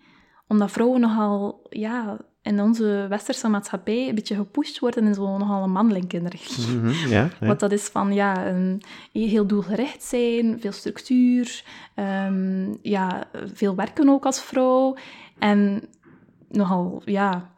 Omdat 0.48 0.72
vrouwen 0.72 1.02
nogal, 1.02 1.66
ja, 1.70 2.18
in 2.42 2.62
onze 2.62 3.06
westerse 3.10 3.48
maatschappij 3.48 4.10
een 4.10 4.16
beetje 4.16 4.36
gepusht 4.36 4.80
wordt 4.80 4.98
in 4.98 5.14
zo'n 5.14 5.40
nogal 5.40 5.64
een 5.64 5.72
mannelijke 5.72 6.18
energie. 6.18 6.68
Mhm, 6.68 7.10
ja, 7.10 7.30
ja. 7.40 7.48
Wat 7.48 7.60
dat 7.60 7.72
is 7.72 7.88
van, 7.88 8.14
ja, 8.14 8.48
een, 8.48 8.82
heel 9.12 9.48
doelgericht 9.48 10.04
zijn, 10.04 10.60
veel 10.60 10.72
structuur, 10.72 11.64
ehm, 11.96 12.74
ja, 12.82 13.24
veel 13.54 13.76
werken 13.76 14.10
ook 14.10 14.26
als 14.26 14.42
vrouw. 14.42 14.96
En 15.40 15.84
nogal, 16.50 17.02
ja, 17.06 17.51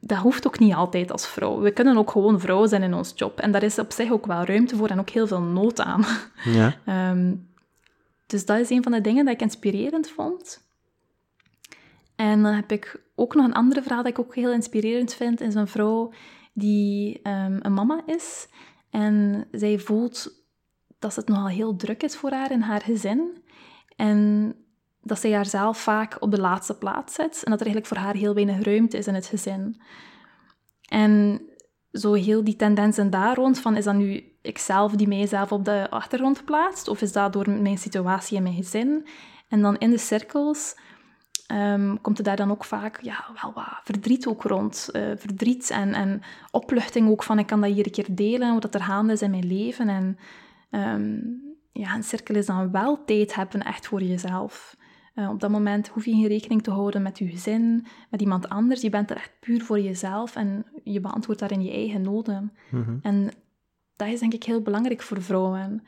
dat 0.00 0.18
hoeft 0.18 0.46
ook 0.46 0.58
niet 0.58 0.74
altijd 0.74 1.12
als 1.12 1.28
vrouw. 1.28 1.60
We 1.60 1.70
kunnen 1.70 1.96
ook 1.96 2.10
gewoon 2.10 2.40
vrouw 2.40 2.66
zijn 2.66 2.82
in 2.82 2.94
ons 2.94 3.12
job. 3.16 3.40
En 3.40 3.52
daar 3.52 3.62
is 3.62 3.78
op 3.78 3.92
zich 3.92 4.10
ook 4.10 4.26
wel 4.26 4.44
ruimte 4.44 4.76
voor 4.76 4.88
en 4.88 5.00
ook 5.00 5.10
heel 5.10 5.26
veel 5.26 5.40
nood 5.40 5.80
aan. 5.80 6.04
Ja. 6.44 6.76
Ehm, 6.84 7.34
dus 8.26 8.46
dat 8.46 8.58
is 8.58 8.70
een 8.70 8.82
van 8.82 8.92
de 8.92 9.00
dingen 9.00 9.24
dat 9.24 9.34
ik 9.34 9.40
inspirerend 9.40 10.08
vond. 10.10 10.66
En 12.16 12.42
dan 12.42 12.52
heb 12.52 12.72
ik 12.72 13.00
ook 13.14 13.34
nog 13.34 13.44
een 13.44 13.54
andere 13.54 13.82
verhaal 13.82 14.02
dat 14.02 14.12
ik 14.12 14.18
ook 14.18 14.34
heel 14.34 14.52
inspirerend 14.52 15.14
vind. 15.14 15.40
Is 15.40 15.54
een 15.54 15.68
vrouw 15.68 16.12
die 16.52 17.20
ehm, 17.22 17.58
een 17.62 17.74
mama 17.74 18.02
is. 18.06 18.48
En 18.90 19.46
zij 19.52 19.78
voelt 19.78 20.32
dat 20.98 21.14
het 21.14 21.28
nogal 21.28 21.48
heel 21.48 21.76
druk 21.76 22.02
is 22.02 22.16
voor 22.16 22.30
haar 22.30 22.50
in 22.50 22.60
haar 22.60 22.80
gezin. 22.80 23.42
En 23.96 24.54
dat 25.08 25.20
zij 25.20 25.32
haarzelf 25.32 25.78
vaak 25.78 26.16
op 26.20 26.30
de 26.30 26.40
laatste 26.40 26.78
plaats 26.78 27.14
zet. 27.14 27.42
En 27.44 27.50
dat 27.50 27.60
er 27.60 27.66
eigenlijk 27.66 27.86
voor 27.86 27.96
haar 27.96 28.14
heel 28.14 28.34
weinig 28.34 28.64
ruimte 28.64 28.96
is 28.96 29.06
in 29.06 29.14
het 29.14 29.26
gezin. 29.26 29.80
En 30.88 31.42
zo 31.92 32.12
heel 32.12 32.44
die 32.44 32.56
tendensen 32.56 33.10
daar 33.10 33.36
rond, 33.36 33.60
van 33.60 33.76
is 33.76 33.84
dat 33.84 33.94
nu 33.94 34.36
ikzelf 34.42 34.92
die 34.92 35.08
mijzelf 35.08 35.52
op 35.52 35.64
de 35.64 35.86
achtergrond 35.90 36.44
plaatst? 36.44 36.88
Of 36.88 37.02
is 37.02 37.12
dat 37.12 37.32
door 37.32 37.50
mijn 37.50 37.78
situatie 37.78 38.36
in 38.36 38.42
mijn 38.42 38.54
gezin? 38.54 39.06
En 39.48 39.62
dan 39.62 39.78
in 39.78 39.90
de 39.90 39.98
cirkels 39.98 40.74
Ehm, 41.48 41.96
komt 42.00 42.18
er 42.18 42.24
daar 42.24 42.36
dan 42.36 42.50
ook 42.50 42.64
vaak 42.64 43.02
ja, 43.02 43.24
wel 43.42 43.52
wat 43.52 43.80
verdriet 43.84 44.26
ook 44.26 44.42
rond. 44.42 44.88
Uh, 44.92 45.10
verdriet 45.16 45.70
en, 45.70 45.94
en 45.94 46.22
opluchting 46.50 47.10
ook 47.10 47.22
van 47.22 47.38
ik 47.38 47.46
kan 47.46 47.60
dat 47.60 47.70
hier 47.70 47.86
een 47.86 47.92
keer 47.92 48.14
delen, 48.14 48.54
wat 48.54 48.74
er 48.74 48.82
gaande 48.82 49.12
is 49.12 49.22
in 49.22 49.30
mijn 49.30 49.46
leven. 49.46 49.88
En 49.88 50.18
um, 50.70 51.40
ja, 51.72 51.94
een 51.94 52.02
cirkel 52.02 52.34
is 52.34 52.46
dan 52.46 52.70
wel 52.70 53.04
tijd 53.04 53.34
hebben 53.34 53.62
echt 53.62 53.86
voor 53.86 54.02
jezelf. 54.02 54.76
Uh, 55.18 55.28
op 55.28 55.40
dat 55.40 55.50
moment 55.50 55.88
hoef 55.88 56.04
je 56.04 56.10
geen 56.10 56.26
rekening 56.26 56.62
te 56.62 56.70
houden 56.70 57.02
met 57.02 57.18
je 57.18 57.28
gezin, 57.28 57.86
met 58.10 58.20
iemand 58.20 58.48
anders. 58.48 58.80
Je 58.80 58.90
bent 58.90 59.10
er 59.10 59.16
echt 59.16 59.32
puur 59.40 59.62
voor 59.62 59.80
jezelf 59.80 60.36
en 60.36 60.66
je 60.84 61.00
beantwoordt 61.00 61.40
daarin 61.40 61.62
je 61.62 61.70
eigen 61.70 62.02
noden. 62.02 62.52
Mm 62.70 62.98
En 63.02 63.30
dat 63.96 64.08
is 64.08 64.20
denk 64.20 64.34
ik 64.34 64.44
heel 64.44 64.62
belangrijk 64.62 65.02
voor 65.02 65.22
vrouwen 65.22 65.82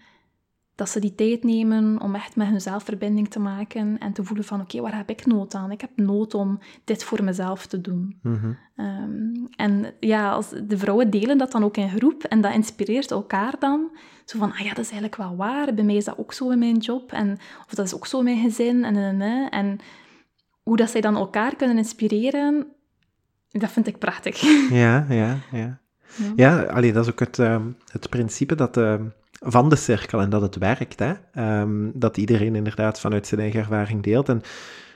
dat 0.80 0.88
ze 0.88 1.00
die 1.00 1.14
tijd 1.14 1.44
nemen 1.44 2.00
om 2.00 2.14
echt 2.14 2.36
met 2.36 2.48
hunzelf 2.48 2.84
verbinding 2.84 3.28
te 3.28 3.38
maken 3.38 3.98
en 3.98 4.12
te 4.12 4.24
voelen 4.24 4.44
van 4.44 4.60
oké, 4.60 4.80
waar 4.80 4.96
heb 4.96 5.10
ik 5.10 5.26
nood 5.26 5.54
aan? 5.54 5.70
Ik 5.70 5.80
heb 5.80 5.90
nood 5.94 6.34
om 6.34 6.58
dit 6.84 7.04
voor 7.04 7.24
mezelf 7.24 7.66
te 7.66 7.80
doen. 7.80 8.18
Mhm. 8.22 8.52
Ehm, 8.76 9.46
en 9.56 9.94
ja, 10.00 10.30
als 10.30 10.48
de 10.66 10.78
vrouwen 10.78 11.10
delen 11.10 11.38
dat 11.38 11.52
dan 11.52 11.64
ook 11.64 11.76
in 11.76 11.88
groep 11.88 12.24
en 12.24 12.40
dat 12.40 12.54
inspireert 12.54 13.10
elkaar 13.10 13.54
dan. 13.58 13.90
Zo 14.24 14.38
van, 14.38 14.52
ah 14.52 14.58
ja, 14.58 14.68
dat 14.68 14.84
is 14.84 14.90
eigenlijk 14.90 15.16
wel 15.16 15.36
waar. 15.36 15.74
Bij 15.74 15.84
mij 15.84 15.94
is 15.94 16.04
dat 16.04 16.18
ook 16.18 16.32
zo 16.32 16.50
in 16.50 16.58
mijn 16.58 16.76
job. 16.76 17.12
En, 17.12 17.38
of 17.66 17.74
dat 17.74 17.86
is 17.86 17.94
ook 17.94 18.06
zo 18.06 18.18
in 18.18 18.24
mijn 18.24 18.42
gezin. 18.42 18.84
En, 18.84 18.96
en, 18.96 19.20
en, 19.20 19.50
en 19.50 19.78
hoe 20.62 20.76
dat 20.76 20.90
zij 20.90 21.00
dan 21.00 21.16
elkaar 21.16 21.56
kunnen 21.56 21.76
inspireren, 21.76 22.66
dat 23.48 23.70
vind 23.70 23.86
ik 23.86 23.98
prachtig. 23.98 24.40
Ja, 24.70 25.06
ja, 25.08 25.38
ja. 25.52 25.80
Ja, 26.16 26.32
ja 26.36 26.62
allee, 26.62 26.92
dat 26.92 27.04
is 27.04 27.10
ook 27.10 27.20
het, 27.20 27.38
uh, 27.38 27.64
het 27.92 28.08
principe 28.08 28.54
dat... 28.54 28.76
Uh 28.76 28.94
van 29.40 29.68
de 29.68 29.76
cirkel 29.76 30.20
en 30.20 30.30
dat 30.30 30.42
het 30.42 30.56
werkt. 30.56 30.98
Hè? 30.98 31.12
Ehm, 31.32 31.90
dat 31.94 32.16
iedereen 32.16 32.54
inderdaad 32.54 33.00
vanuit 33.00 33.26
zijn 33.26 33.40
eigen 33.40 33.60
ervaring 33.60 34.02
deelt. 34.02 34.28
En 34.28 34.42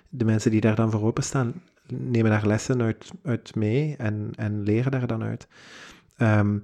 de 0.08 0.24
mensen 0.24 0.50
die 0.50 0.60
daar 0.60 0.74
dan 0.74 0.90
voor 0.90 1.02
openstaan, 1.02 1.62
nemen 1.86 2.30
daar 2.30 2.46
lessen 2.46 2.82
uit, 2.82 3.10
uit 3.22 3.54
mee 3.54 3.94
en, 3.98 4.30
en 4.36 4.62
leren 4.62 4.90
daar 4.90 5.06
dan 5.06 5.22
uit. 5.22 5.46
Ehm, 6.16 6.58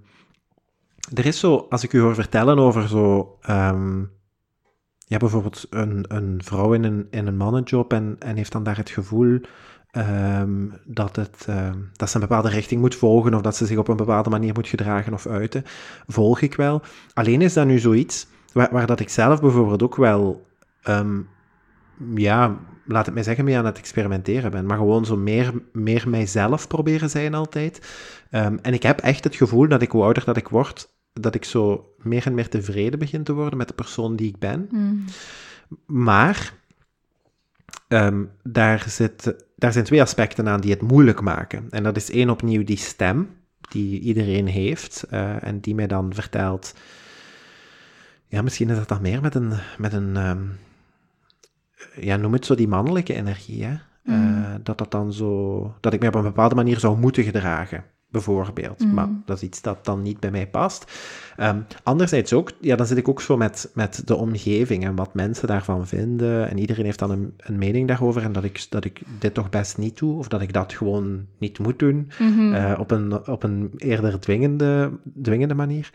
er 1.14 1.26
is 1.26 1.38
zo, 1.38 1.66
als 1.70 1.84
ik 1.84 1.92
u 1.92 2.00
hoor 2.00 2.14
vertellen 2.14 2.58
over 2.58 2.88
zo. 2.88 3.38
Um, 3.50 4.10
ja, 5.06 5.16
bijvoorbeeld 5.16 5.66
een, 5.70 6.04
een 6.08 6.40
vrouw 6.44 6.72
in 6.72 6.84
een, 6.84 7.06
in 7.10 7.26
een 7.26 7.36
mannenjob 7.36 7.92
en, 7.92 8.16
en 8.18 8.36
heeft 8.36 8.52
dan 8.52 8.62
daar 8.62 8.76
het 8.76 8.90
gevoel 8.90 9.40
Ehm, 9.91 10.68
dat, 10.84 11.16
het, 11.16 11.45
ehm, 11.47 11.78
dat 11.93 12.09
ze 12.09 12.14
een 12.14 12.20
bepaalde 12.20 12.49
richting 12.49 12.80
moet 12.80 12.95
volgen 12.95 13.34
of 13.34 13.41
dat 13.41 13.57
ze 13.57 13.66
zich 13.66 13.78
op 13.78 13.88
een 13.88 13.97
bepaalde 13.97 14.30
manier 14.30 14.55
moet 14.55 14.68
gedragen 14.68 15.12
of 15.12 15.26
uiten, 15.26 15.64
volg 16.07 16.41
ik 16.41 16.55
wel. 16.55 16.82
Alleen 17.14 17.43
is 17.43 17.53
dat 17.53 17.66
nu 17.66 17.78
zoiets 17.78 18.26
waar, 18.53 18.68
waar 18.72 18.86
dat 18.86 19.01
ik 19.01 19.09
zelf 19.09 19.41
bijvoorbeeld 19.41 19.82
ook 19.82 19.97
wel, 19.97 20.47
um, 20.88 21.28
ja, 22.14 22.59
laat 22.86 23.05
het 23.05 23.14
mij 23.14 23.22
zeggen, 23.22 23.45
mee 23.45 23.59
aan 23.59 23.64
het 23.64 23.78
experimenteren 23.78 24.51
ben, 24.51 24.66
maar 24.66 24.76
gewoon 24.76 25.05
zo 25.05 25.16
meer, 25.16 25.53
meer 25.72 26.09
mijzelf 26.09 26.68
proberen 26.68 27.11
zijn 27.11 27.34
altijd. 27.34 27.95
en 28.30 28.72
ik 28.72 28.82
heb 28.82 29.01
echt 29.01 29.24
het 29.24 29.36
gevoel 29.36 29.68
dat 29.68 29.82
ik, 29.82 29.91
hoe 29.91 30.03
ouder 30.03 30.24
dat 30.24 30.36
ik 30.36 30.49
word, 30.49 30.88
dat 31.12 31.34
ik 31.34 31.45
zo 31.45 31.95
meer 31.97 32.26
en 32.26 32.34
meer 32.34 32.49
tevreden 32.49 32.99
begin 32.99 33.24
te 33.24 33.32
worden 33.32 33.59
met 33.59 33.68
de 33.68 33.74
persoon 33.74 34.16
die 34.16 34.28
ik 34.28 34.38
ben. 34.38 34.68
Mm. 34.70 35.05
Maar 35.86 36.53
daar 38.43 38.84
zit 38.88 39.34
daar 39.61 39.72
zijn 39.72 39.84
twee 39.84 40.02
aspecten 40.02 40.48
aan 40.48 40.61
die 40.61 40.70
het 40.70 40.82
moeilijk 40.82 41.20
maken. 41.20 41.66
En 41.70 41.82
dat 41.82 41.96
is 41.96 42.11
één 42.11 42.30
opnieuw 42.30 42.64
die 42.64 42.76
stem 42.76 43.28
die 43.70 44.00
iedereen 44.00 44.46
heeft 44.46 45.04
uh, 45.11 45.46
en 45.46 45.61
die 45.61 45.74
mij 45.74 45.86
dan 45.86 46.14
vertelt. 46.14 46.74
Ja, 48.26 48.42
misschien 48.42 48.70
is 48.70 48.76
dat 48.76 48.88
dan 48.88 49.02
meer 49.02 49.20
met 49.20 49.34
een, 49.34 49.52
met 49.78 49.92
een 49.92 50.16
um, 50.16 50.58
ja, 51.96 52.16
noem 52.16 52.32
het 52.32 52.46
zo 52.46 52.54
die 52.54 52.68
mannelijke 52.68 53.14
energie, 53.14 53.64
hè? 53.64 53.74
Mm. 54.04 54.38
Uh, 54.38 54.54
dat 54.62 54.78
dat 54.78 54.90
dan 54.90 55.12
zo, 55.12 55.74
dat 55.80 55.92
ik 55.92 56.00
me 56.00 56.08
op 56.08 56.14
een 56.14 56.22
bepaalde 56.22 56.54
manier 56.54 56.78
zou 56.78 56.98
moeten 56.98 57.24
gedragen 57.24 57.84
bijvoorbeeld. 58.11 58.84
Mm. 58.84 58.94
Maar 58.94 59.08
dat 59.24 59.36
is 59.36 59.42
iets 59.42 59.62
dat 59.62 59.84
dan 59.84 60.02
niet 60.02 60.20
bij 60.20 60.30
mij 60.30 60.48
past. 60.48 60.92
Um, 61.38 61.66
anderzijds 61.82 62.32
ook, 62.32 62.52
ja, 62.61 62.76
dan 62.76 62.86
zit 62.86 62.96
ik 62.96 63.08
ook 63.08 63.20
zo 63.20 63.36
met, 63.36 63.70
met 63.74 64.02
de 64.04 64.16
omgeving 64.16 64.84
en 64.84 64.94
wat 64.94 65.14
mensen 65.14 65.48
daarvan 65.48 65.86
vinden. 65.86 66.50
En 66.50 66.58
iedereen 66.58 66.84
heeft 66.84 66.98
dan 66.98 67.11
een, 67.11 67.34
een 67.36 67.58
mening 67.58 67.88
daarover 67.88 68.22
en 68.22 68.32
dat 68.32 68.44
ik, 68.44 68.66
dat 68.68 68.84
ik 68.84 69.00
dit 69.18 69.34
toch 69.34 69.50
best 69.50 69.78
niet 69.78 69.98
doe, 69.98 70.18
of 70.18 70.28
dat 70.28 70.40
ik 70.40 70.52
dat 70.52 70.72
gewoon 70.72 71.26
niet 71.38 71.58
moet 71.58 71.78
doen, 71.78 72.11
mm-hmm. 72.18 72.54
uh, 72.54 72.76
op, 72.78 72.90
een, 72.90 73.26
op 73.26 73.42
een 73.42 73.70
eerder 73.76 74.20
dwingende, 74.20 74.98
dwingende 75.22 75.54
manier. 75.54 75.90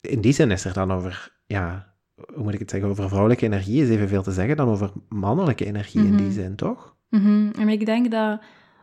In 0.00 0.20
die 0.20 0.32
zin 0.32 0.50
is 0.50 0.64
er 0.64 0.72
dan 0.72 0.92
over, 0.92 1.32
ja, 1.46 1.92
hoe 2.34 2.42
moet 2.42 2.54
ik 2.54 2.58
het 2.58 2.70
zeggen, 2.70 2.90
over 2.90 3.08
vrouwelijke 3.08 3.44
energie 3.44 3.82
is 3.82 3.88
evenveel 3.88 4.22
te 4.22 4.32
zeggen 4.32 4.56
dan 4.56 4.68
over 4.68 4.90
mannelijke 5.08 5.64
energie 5.64 6.06
in 6.06 6.16
die 6.16 6.32
zin, 6.32 6.56
toch? 6.56 6.96
Mm-hmm. 7.08 7.50
En 7.58 7.68
ik 7.68 7.86
denk 7.86 8.10
dat 8.10 8.40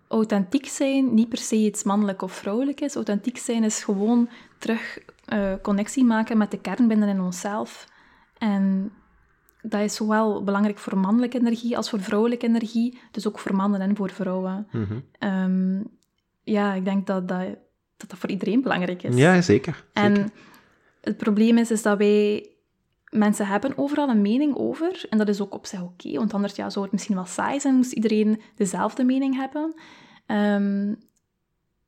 authentiek 0.07 0.65
zijn 0.65 1.13
niet 1.13 1.29
per 1.29 1.37
se 1.37 1.55
iets 1.55 1.83
mannelijk 1.83 2.21
of 2.21 2.31
vrouwelijk 2.31 2.81
is. 2.81 2.95
Authentiek 2.95 3.37
zijn 3.37 3.63
is 3.63 3.83
gewoon 3.83 4.29
terug 4.57 4.99
uh, 5.33 5.53
connectie 5.61 6.03
maken 6.03 6.37
met 6.37 6.51
de 6.51 6.59
kern 6.59 6.87
binnen 6.87 7.09
in 7.09 7.21
onszelf. 7.21 7.87
En 8.37 8.91
dat 9.61 9.81
is 9.81 9.95
zowel 9.95 10.43
belangrijk 10.43 10.77
voor 10.77 10.97
mannelijke 10.97 11.39
energie 11.39 11.77
als 11.77 11.89
voor 11.89 12.01
vrouwelijke 12.01 12.45
energie. 12.45 12.99
Dus 13.11 13.27
ook 13.27 13.39
voor 13.39 13.55
mannen 13.55 13.81
en 13.81 13.95
voor 13.95 14.09
vrouwen. 14.09 14.67
Mm 14.71 14.85
-hmm. 14.85 15.29
um, 15.29 15.87
ja, 16.43 16.73
ik 16.73 16.85
denk 16.85 17.07
dat 17.07 17.27
dat, 17.27 17.47
dat 17.97 18.09
dat 18.09 18.19
voor 18.19 18.29
iedereen 18.29 18.61
belangrijk 18.61 19.03
is. 19.03 19.15
Ja, 19.15 19.41
zeker. 19.41 19.85
En 19.93 20.15
zeker. 20.15 20.31
het 21.01 21.17
probleem 21.17 21.57
is, 21.57 21.71
is 21.71 21.81
dat 21.81 21.97
wij 21.97 22.49
mensen 23.09 23.47
hebben 23.47 23.77
overal 23.77 24.09
een 24.09 24.21
mening 24.21 24.55
over. 24.55 25.05
En 25.09 25.17
dat 25.17 25.27
is 25.27 25.41
ook 25.41 25.53
op 25.53 25.65
zich 25.65 25.81
oké, 25.81 26.17
want 26.17 26.33
anders 26.33 26.55
ja, 26.55 26.69
zou 26.69 26.85
het 26.85 26.93
misschien 26.93 27.15
wel 27.15 27.25
saai 27.25 27.59
zijn, 27.59 27.75
moest 27.75 27.91
iedereen 27.91 28.41
dezelfde 28.55 29.03
mening 29.03 29.35
hebben. 29.35 29.73
Um, 30.27 30.97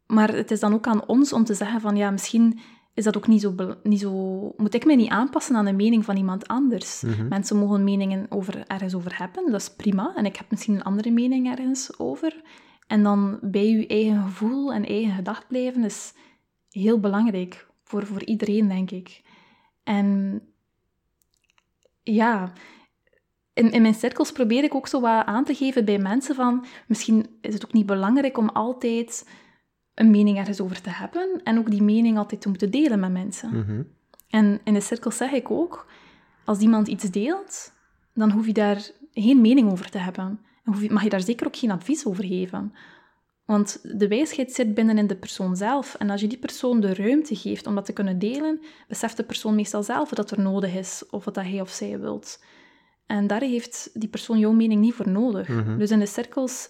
maar 0.08 0.34
het 0.34 0.52
is 0.52 0.60
dan 0.60 0.74
ook 0.74 0.88
aan 0.88 1.08
ons 1.08 1.34
om 1.34 1.44
te 1.44 1.54
zeggen 1.54 1.82
van, 1.82 1.96
ja, 1.96 2.12
misschien 2.12 2.60
is 2.94 3.04
dat 3.04 3.18
ook 3.18 3.28
niet 3.28 3.42
zo, 3.42 3.56
niet 3.84 4.00
zo... 4.00 4.14
Moet 4.58 4.74
ik 4.74 4.86
mij 4.86 4.96
niet 4.96 5.10
aanpassen 5.10 5.56
aan 5.56 5.66
de 5.66 5.74
mening 5.74 6.06
van 6.06 6.18
iemand 6.18 6.48
anders? 6.48 7.02
Mm 7.02 7.14
-hmm. 7.14 7.28
Mensen 7.28 7.58
mogen 7.58 7.84
meningen 7.84 8.26
over, 8.30 8.64
ergens 8.68 8.96
over 8.96 9.18
hebben, 9.18 9.52
dat 9.52 9.62
is 9.62 9.70
prima. 9.70 10.12
En 10.16 10.26
ik 10.26 10.36
heb 10.36 10.50
misschien 10.50 10.76
een 10.76 10.84
andere 10.84 11.12
mening 11.12 11.50
ergens 11.50 12.00
over. 12.00 12.42
En 12.88 13.04
dan 13.04 13.40
bij 13.42 13.70
je 13.70 13.88
eigen 13.88 14.24
gevoel 14.24 14.74
en 14.74 14.86
eigen 14.86 15.16
gedacht 15.16 15.48
blijven 15.48 15.84
is 15.84 16.14
heel 16.70 17.00
belangrijk. 17.00 17.68
Voor, 17.84 18.06
voor 18.06 18.24
iedereen, 18.24 18.68
denk 18.68 18.92
ik. 18.92 19.22
En 19.84 20.42
ja, 22.14 22.54
in, 23.54 23.72
in 23.72 23.82
mijn 23.82 23.94
cirkels 23.94 24.32
probeer 24.32 24.64
ik 24.64 24.76
ook 24.76 24.88
zo 24.88 25.02
wat 25.02 25.26
aan 25.26 25.44
te 25.44 25.56
geven 25.56 25.86
bij 25.86 25.98
mensen 25.98 26.36
van, 26.36 26.66
misschien 26.88 27.38
is 27.42 27.54
het 27.54 27.66
ook 27.66 27.74
niet 27.74 27.86
belangrijk 27.86 28.38
om 28.38 28.50
altijd 28.50 29.30
een 29.94 30.12
mening 30.12 30.38
ergens 30.38 30.62
over 30.62 30.82
te 30.82 30.90
hebben 30.90 31.42
en 31.44 31.58
ook 31.58 31.72
die 31.72 31.84
mening 31.84 32.18
altijd 32.18 32.42
te 32.42 32.50
moeten 32.50 32.72
delen 32.72 33.00
met 33.00 33.12
mensen. 33.12 33.50
Mm 33.50 33.64
-hmm. 33.66 33.88
En 34.30 34.60
in 34.64 34.74
de 34.74 34.82
cirkels 34.82 35.18
zeg 35.18 35.32
ik 35.32 35.52
ook, 35.52 35.88
als 36.46 36.60
iemand 36.60 36.88
iets 36.88 37.04
deelt, 37.04 37.74
dan 38.14 38.32
hoef 38.32 38.46
je 38.46 38.54
daar 38.54 38.90
geen 39.12 39.42
mening 39.42 39.72
over 39.72 39.90
te 39.90 39.98
hebben. 39.98 40.40
En 40.64 40.94
mag 40.94 41.04
je 41.04 41.10
daar 41.10 41.22
zeker 41.22 41.48
ook 41.48 41.56
geen 41.56 41.72
advies 41.72 42.06
over 42.06 42.24
geven. 42.24 42.74
Want 43.50 43.80
de 44.00 44.08
wijsheid 44.08 44.52
zit 44.52 44.74
binnen 44.74 44.98
in 44.98 45.08
de 45.08 45.16
persoon 45.16 45.56
zelf. 45.56 45.96
En 45.96 46.10
als 46.10 46.22
je 46.22 46.28
die 46.28 46.38
persoon 46.38 46.80
de 46.80 46.94
ruimte 46.94 47.36
geeft 47.36 47.68
om 47.68 47.76
dat 47.76 47.86
te 47.86 47.94
kunnen 47.94 48.20
delen, 48.20 48.62
beseft 48.88 49.18
de 49.18 49.24
persoon 49.24 49.56
meestal 49.56 49.84
zelf 49.84 50.10
wat 50.10 50.32
er 50.32 50.42
nodig 50.42 50.76
is 50.76 51.04
of 51.10 51.26
wat 51.26 51.36
hij 51.36 51.62
of 51.62 51.70
zij 51.70 52.00
wilt. 52.00 52.44
En 53.06 53.28
daar 53.28 53.42
heeft 53.42 53.90
die 53.94 54.10
persoon 54.10 54.40
jouw 54.40 54.52
mening 54.52 54.82
niet 54.82 54.94
voor 54.94 55.10
nodig. 55.10 55.48
Mm 55.48 55.64
-hmm. 55.64 55.78
Dus 55.78 55.92
in 55.92 56.00
de 56.00 56.06
cirkels 56.06 56.70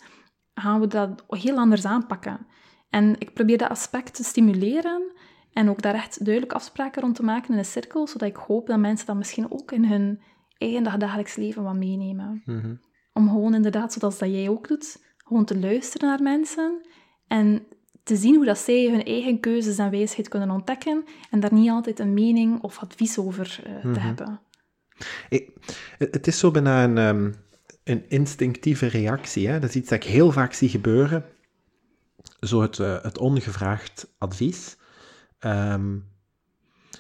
gaan 0.54 0.80
we 0.80 0.88
dat 0.88 1.24
heel 1.28 1.58
anders 1.58 1.86
aanpakken. 1.86 2.48
En 2.90 3.16
ik 3.18 3.34
probeer 3.34 3.58
dat 3.58 3.70
aspect 3.70 4.16
te 4.16 4.24
stimuleren 4.24 5.12
en 5.54 5.70
ook 5.70 5.82
daar 5.82 5.96
echt 5.96 6.26
duidelijk 6.26 6.54
afspraken 6.54 7.02
rond 7.02 7.16
te 7.16 7.24
maken 7.24 7.52
in 7.52 7.58
een 7.58 7.66
cirkel, 7.66 8.08
zodat 8.08 8.30
ik 8.30 8.36
hoop 8.36 8.68
dat 8.68 8.80
mensen 8.80 9.08
dat 9.08 9.16
misschien 9.16 9.52
ook 9.52 9.72
in 9.72 9.86
hun 9.86 10.22
eigen 10.58 11.00
dagelijks 11.00 11.36
leven 11.36 11.64
wat 11.64 11.76
meenemen. 11.76 12.42
Mhm. 12.46 12.76
Om 13.14 13.30
gewoon 13.30 13.54
inderdaad, 13.54 13.94
zoals 13.94 14.18
dat 14.18 14.30
jij 14.30 14.50
ook 14.50 14.68
doet, 14.68 15.08
gewoon 15.30 15.46
te 15.46 15.60
luisteren 15.60 16.08
naar 16.10 16.22
mensen 16.22 16.82
en 17.28 17.66
te 18.04 18.16
zien 18.16 18.36
hoe 18.36 18.46
dat 18.46 18.58
zij 18.58 18.90
hun 18.92 19.04
eigen 19.04 19.40
keuzes 19.40 19.78
en 19.78 19.90
wijsheid 19.92 20.28
kunnen 20.28 20.50
ontdekken 20.50 21.06
en 21.32 21.40
daar 21.40 21.54
niet 21.54 21.70
altijd 21.70 22.00
een 22.00 22.14
mening 22.14 22.62
of 22.62 22.80
advies 22.80 23.18
over 23.18 23.60
eh, 23.64 23.82
te 23.82 23.88
Mhm. 23.88 24.00
hebben. 24.00 24.40
Ik- 25.30 25.50
het 25.98 26.14
het 26.14 26.28
is 26.28 26.40
zo 26.40 26.52
bijna 26.52 26.84
een, 26.84 26.98
ehm, 26.98 27.32
een 27.84 28.10
instinctieve 28.10 28.86
reactie. 28.88 29.48
Hè? 29.48 29.60
Dat 29.60 29.70
is 29.70 29.76
iets 29.76 29.90
dat 29.90 30.04
ik 30.04 30.10
heel 30.10 30.32
vaak 30.32 30.54
zie 30.54 30.70
gebeuren. 30.70 31.26
Zo 32.40 32.62
het, 32.62 32.80
eh, 32.80 33.02
het 33.04 33.18
ongevraagd 33.18 34.14
advies. 34.18 34.78
Ehm, 35.40 35.98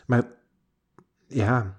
maar 0.07 0.23
ja, 1.27 1.75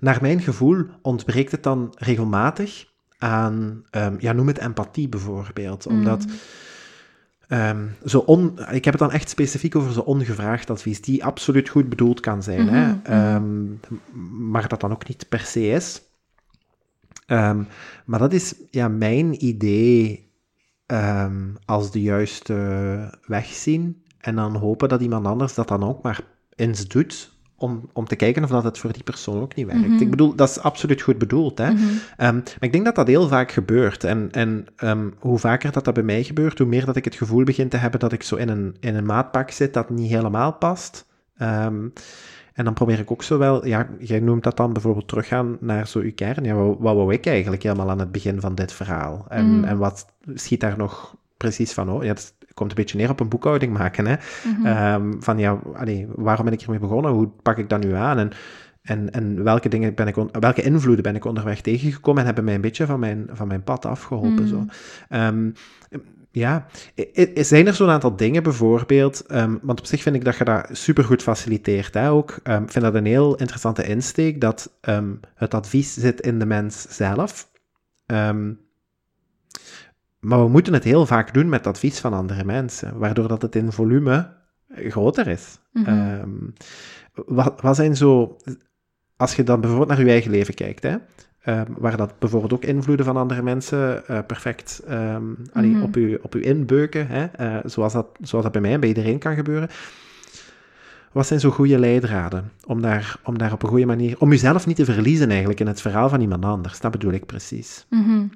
naar 0.00 0.18
mijn 0.20 0.40
gevoel 0.40 0.84
ontbreekt 1.02 1.50
het 1.52 1.62
dan 1.62 1.94
regelmatig 1.98 2.94
aan, 3.18 3.84
ehm, 3.90 4.14
ja, 4.18 4.32
noem 4.32 4.46
het 4.46 4.58
empathie 4.58 5.08
bijvoorbeeld. 5.08 5.86
Omdat 5.86 6.24
Mm. 6.26 6.34
Ehm, 7.48 7.86
zo 8.04 8.18
on, 8.18 8.58
ik 8.70 8.84
heb 8.84 8.94
het 8.94 9.02
dan 9.02 9.12
echt 9.12 9.28
specifiek 9.28 9.76
over 9.76 9.92
zo 9.92 10.00
ongevraagd 10.00 10.70
advies, 10.70 11.00
die 11.00 11.24
absoluut 11.24 11.68
goed 11.68 11.88
bedoeld 11.88 12.20
kan 12.20 12.42
zijn, 12.42 12.68
hè? 12.68 12.86
Mhm, 12.86 12.98
mhm. 12.98 13.12
Ehm, 13.12 14.50
maar 14.50 14.68
dat 14.68 14.80
dan 14.80 14.92
ook 14.92 15.08
niet 15.08 15.28
per 15.28 15.40
se 15.40 15.68
is. 15.68 16.02
Maar 18.04 18.18
dat 18.18 18.32
is 18.32 18.54
ja, 18.70 18.88
mijn 18.88 19.44
idee 19.44 20.30
als 21.64 21.90
de 21.90 22.00
juiste 22.02 23.18
weg 23.26 23.46
zien 23.46 24.02
en 24.20 24.34
dan 24.34 24.56
hopen 24.56 24.88
dat 24.88 25.00
iemand 25.00 25.26
anders 25.26 25.54
dat 25.54 25.68
dan 25.68 25.84
ook 25.84 26.02
maar 26.02 26.20
eens 26.54 26.88
doet 26.88 27.35
om, 27.58 27.88
om 27.92 28.06
te 28.06 28.16
kijken 28.16 28.44
of 28.44 28.50
dat 28.50 28.64
het 28.64 28.78
voor 28.78 28.92
die 28.92 29.02
persoon 29.02 29.40
ook 29.40 29.54
niet 29.54 29.66
werkt. 29.66 29.88
Mhm. 29.88 30.02
Ik 30.02 30.10
bedoel, 30.10 30.34
dat 30.34 30.48
is 30.48 30.58
absoluut 30.60 31.02
goed 31.02 31.18
bedoeld, 31.18 31.58
hè? 31.58 31.70
Mhm. 31.72 31.82
Ehm, 32.16 32.34
maar 32.34 32.56
ik 32.60 32.72
denk 32.72 32.84
dat 32.84 32.94
dat 32.94 33.06
heel 33.06 33.28
vaak 33.28 33.50
gebeurt. 33.50 34.04
En, 34.04 34.28
en 34.30 34.66
ehm, 34.76 35.08
hoe 35.18 35.38
vaker 35.38 35.72
dat, 35.72 35.84
dat 35.84 35.94
bij 35.94 36.02
mij 36.02 36.22
gebeurt, 36.24 36.58
hoe 36.58 36.66
meer 36.66 36.84
dat 36.84 36.96
ik 36.96 37.04
het 37.04 37.14
gevoel 37.14 37.44
begin 37.44 37.68
te 37.68 37.76
hebben 37.76 38.00
dat 38.00 38.12
ik 38.12 38.22
zo 38.22 38.36
in 38.36 38.48
een, 38.48 38.76
in 38.80 38.94
een 38.94 39.06
maatpak 39.06 39.50
zit 39.50 39.74
dat 39.74 39.90
niet 39.90 40.10
helemaal 40.10 40.52
past. 40.52 41.06
Ehm, 41.36 41.88
en 42.54 42.64
dan 42.64 42.74
probeer 42.74 42.98
ik 42.98 43.10
ook 43.10 43.22
zo 43.22 43.38
wel, 43.38 43.66
ja, 43.66 43.88
jij 43.98 44.20
noemt 44.20 44.42
dat 44.42 44.56
dan 44.56 44.72
bijvoorbeeld 44.72 45.08
teruggaan 45.08 45.56
naar 45.60 45.86
zo 45.88 45.98
uw 45.98 46.14
kern. 46.14 46.44
Ja, 46.44 46.54
wat, 46.54 46.76
wat 46.78 46.94
wou 46.94 47.12
ik 47.12 47.26
eigenlijk 47.26 47.62
helemaal 47.62 47.90
aan 47.90 47.98
het 47.98 48.12
begin 48.12 48.40
van 48.40 48.54
dit 48.54 48.72
verhaal? 48.72 49.26
En, 49.28 49.56
Mhm. 49.56 49.64
en 49.64 49.78
wat 49.78 50.06
schiet 50.34 50.60
daar 50.60 50.76
nog 50.76 51.14
precies 51.36 51.72
van? 51.72 51.90
Oh, 51.90 52.02
ja, 52.02 52.08
het 52.08 52.34
komt 52.56 52.70
een 52.70 52.76
beetje 52.76 52.98
neer 52.98 53.10
op 53.10 53.20
een 53.20 53.28
boekhouding 53.28 53.72
maken, 53.72 54.06
hè? 54.06 54.16
Mhm. 54.44 54.66
Ehm, 54.66 55.12
van 55.20 55.38
ja, 55.38 55.58
allee, 55.74 56.06
waarom 56.14 56.44
ben 56.44 56.54
ik 56.54 56.60
hiermee 56.60 56.78
begonnen? 56.78 57.12
Hoe 57.12 57.28
pak 57.42 57.58
ik 57.58 57.68
dat 57.68 57.84
nu 57.84 57.92
aan? 57.94 58.18
En, 58.18 58.30
en, 58.82 59.10
en 59.10 59.44
welke, 59.44 59.68
dingen 59.68 59.94
ben 59.94 60.06
ik 60.06 60.16
on- 60.16 60.30
welke 60.40 60.62
invloeden 60.62 61.02
ben 61.02 61.14
ik 61.14 61.24
onderweg 61.24 61.60
tegengekomen 61.60 62.20
en 62.20 62.26
hebben 62.26 62.44
mij 62.44 62.54
een 62.54 62.60
beetje 62.60 62.86
van 62.86 63.00
mijn, 63.00 63.26
van 63.32 63.48
mijn 63.48 63.62
pad 63.62 63.84
afgeholpen? 63.86 64.42
Mm. 64.42 64.48
Zo. 64.48 64.64
Ehm, 65.08 65.50
ja, 66.30 66.66
zijn 67.34 67.66
er 67.66 67.74
zo'n 67.74 67.90
aantal 67.90 68.16
dingen 68.16 68.42
bijvoorbeeld, 68.42 69.26
ehm, 69.26 69.56
want 69.62 69.78
op 69.78 69.86
zich 69.86 70.02
vind 70.02 70.16
ik 70.16 70.24
dat 70.24 70.36
je 70.36 70.44
dat 70.44 70.68
supergoed 70.72 71.22
faciliteert 71.22 71.94
hè, 71.94 72.10
ook. 72.10 72.30
Ik 72.30 72.70
vind 72.70 72.84
dat 72.84 72.94
een 72.94 73.06
heel 73.06 73.36
interessante 73.36 73.84
insteek, 73.84 74.40
dat 74.40 74.72
het 75.34 75.54
advies 75.54 75.94
zit 75.94 76.20
in 76.20 76.38
de 76.38 76.46
mens 76.46 76.86
zelf. 76.88 77.50
Maar 80.26 80.44
we 80.44 80.48
moeten 80.48 80.72
het 80.72 80.84
heel 80.84 81.06
vaak 81.06 81.34
doen 81.34 81.48
met 81.48 81.66
advies 81.66 81.98
van 81.98 82.12
andere 82.12 82.44
mensen, 82.44 82.98
waardoor 82.98 83.28
dat 83.28 83.42
het 83.42 83.54
in 83.56 83.72
volume 83.72 84.28
groter 84.74 85.26
is. 85.26 85.58
Ehm, 85.84 86.30
wat, 87.14 87.60
wat 87.60 87.76
zijn 87.76 87.96
zo, 87.96 88.36
als 89.16 89.34
je 89.36 89.42
dan 89.42 89.60
bijvoorbeeld 89.60 89.88
naar 89.90 90.04
je 90.04 90.10
eigen 90.10 90.30
leven 90.30 90.54
kijkt, 90.54 90.82
hè, 90.82 90.96
ehm, 91.42 91.72
waar 91.78 91.96
dat 91.96 92.18
bijvoorbeeld 92.18 92.52
ook 92.52 92.64
invloeden 92.64 93.06
van 93.06 93.16
andere 93.16 93.42
mensen 93.42 94.06
eh, 94.06 94.18
perfect 94.26 94.82
allee, 95.52 95.70
Mhm. 95.70 95.82
op, 95.82 95.96
u, 95.96 96.18
op 96.22 96.34
u 96.34 96.44
inbeuken, 96.44 97.06
hè, 97.06 97.24
eh, 97.24 97.56
zoals, 97.64 97.92
dat, 97.92 98.06
zoals 98.20 98.44
dat 98.44 98.52
bij 98.52 98.62
mij 98.62 98.72
en 98.72 98.80
bij 98.80 98.88
iedereen 98.88 99.18
kan 99.18 99.34
gebeuren. 99.34 99.68
Wat 101.12 101.26
zijn 101.26 101.40
zo 101.40 101.50
goede 101.50 101.78
leidraden 101.78 102.52
om 102.66 102.82
daar, 102.82 103.20
om 103.24 103.38
daar 103.38 103.52
op 103.52 103.62
een 103.62 103.68
goede 103.68 103.86
manier, 103.86 104.16
om 104.18 104.30
jezelf 104.30 104.66
niet 104.66 104.76
te 104.76 104.84
verliezen 104.84 105.28
eigenlijk 105.28 105.60
in 105.60 105.66
het 105.66 105.80
verhaal 105.80 106.08
van 106.08 106.20
iemand 106.20 106.44
anders? 106.44 106.80
Dat 106.80 106.90
bedoel 106.90 107.12
ik 107.12 107.26
precies. 107.26 107.86
Mhm. 107.90 108.02
Hmm. 108.02 108.30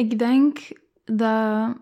Ik 0.00 0.18
denk 0.18 0.58
dat 1.04 1.76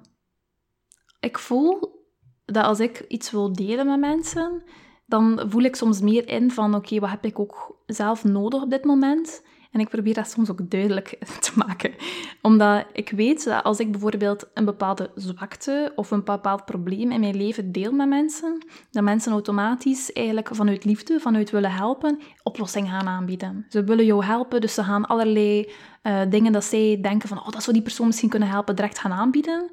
ik 1.20 1.38
voel 1.38 1.96
dat 2.44 2.64
als 2.64 2.80
ik 2.80 3.04
iets 3.08 3.30
wil 3.30 3.52
delen 3.52 3.86
met 3.86 3.98
mensen, 3.98 4.62
dan 5.06 5.44
voel 5.48 5.62
ik 5.62 5.76
soms 5.76 6.00
meer 6.00 6.28
in 6.28 6.50
van 6.50 6.74
oké, 6.74 7.00
wat 7.00 7.10
heb 7.10 7.24
ik 7.24 7.38
ook 7.38 7.82
zelf 7.86 8.24
nodig 8.24 8.62
op 8.62 8.70
dit 8.70 8.84
moment? 8.84 9.42
En 9.70 9.80
ik 9.80 9.88
probeer 9.88 10.14
dat 10.14 10.30
soms 10.30 10.50
ook 10.50 10.70
duidelijk 10.70 11.08
te 11.40 11.52
maken. 11.54 11.94
Omdat 12.42 12.84
ik 12.92 13.10
weet 13.10 13.44
dat 13.44 13.64
als 13.64 13.80
ik 13.80 13.90
bijvoorbeeld 13.90 14.46
een 14.54 14.64
bepaalde 14.64 15.10
zwakte 15.14 15.92
of 15.96 16.10
een 16.10 16.24
bepaald 16.24 16.64
probleem 16.64 17.10
in 17.10 17.20
mijn 17.20 17.36
leven 17.36 17.72
deel 17.72 17.92
met 17.92 18.08
mensen, 18.08 18.66
dat 18.90 19.02
mensen 19.02 19.32
automatisch 19.32 20.12
eigenlijk 20.12 20.48
vanuit 20.52 20.84
liefde, 20.84 21.20
vanuit 21.20 21.50
willen 21.50 21.72
helpen, 21.72 22.18
oplossingen 22.42 22.90
gaan 22.90 23.08
aanbieden. 23.08 23.66
Ze 23.68 23.84
willen 23.84 24.04
jou 24.04 24.24
helpen, 24.24 24.60
dus 24.60 24.74
ze 24.74 24.84
gaan 24.84 25.06
allerlei 25.06 25.70
eh, 26.02 26.20
dingen 26.28 26.52
dat 26.52 26.64
zij 26.64 26.98
denken 27.02 27.28
van 27.28 27.38
oh, 27.38 27.48
dat 27.48 27.62
zou 27.62 27.72
die 27.72 27.84
persoon 27.84 28.06
misschien 28.06 28.28
kunnen 28.28 28.48
helpen, 28.48 28.76
direct 28.76 28.98
gaan 28.98 29.12
aanbieden. 29.12 29.70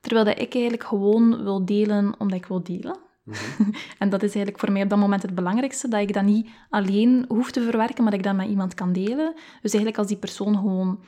Terwijl 0.00 0.24
dat 0.24 0.40
ik 0.40 0.54
eigenlijk 0.54 0.84
gewoon 0.84 1.42
wil 1.42 1.64
delen 1.64 2.14
omdat 2.18 2.38
ik 2.38 2.46
wil 2.46 2.62
delen. 2.62 3.05
En 3.98 4.08
dat 4.08 4.22
is 4.22 4.34
eigenlijk 4.34 4.58
voor 4.58 4.72
mij 4.72 4.82
op 4.82 4.88
dat 4.88 4.98
moment 4.98 5.22
het 5.22 5.34
belangrijkste, 5.34 5.88
dat 5.88 6.00
ik 6.00 6.12
dat 6.12 6.24
niet 6.24 6.48
alleen 6.70 7.24
hoef 7.28 7.50
te 7.50 7.62
verwerken, 7.62 8.02
maar 8.02 8.12
dat 8.12 8.20
ik 8.20 8.26
dat 8.26 8.36
met 8.36 8.48
iemand 8.48 8.74
kan 8.74 8.92
delen. 8.92 9.32
Dus 9.34 9.72
eigenlijk 9.72 9.98
als 9.98 10.06
die 10.06 10.16
persoon 10.16 10.54
gewoon 10.54 11.04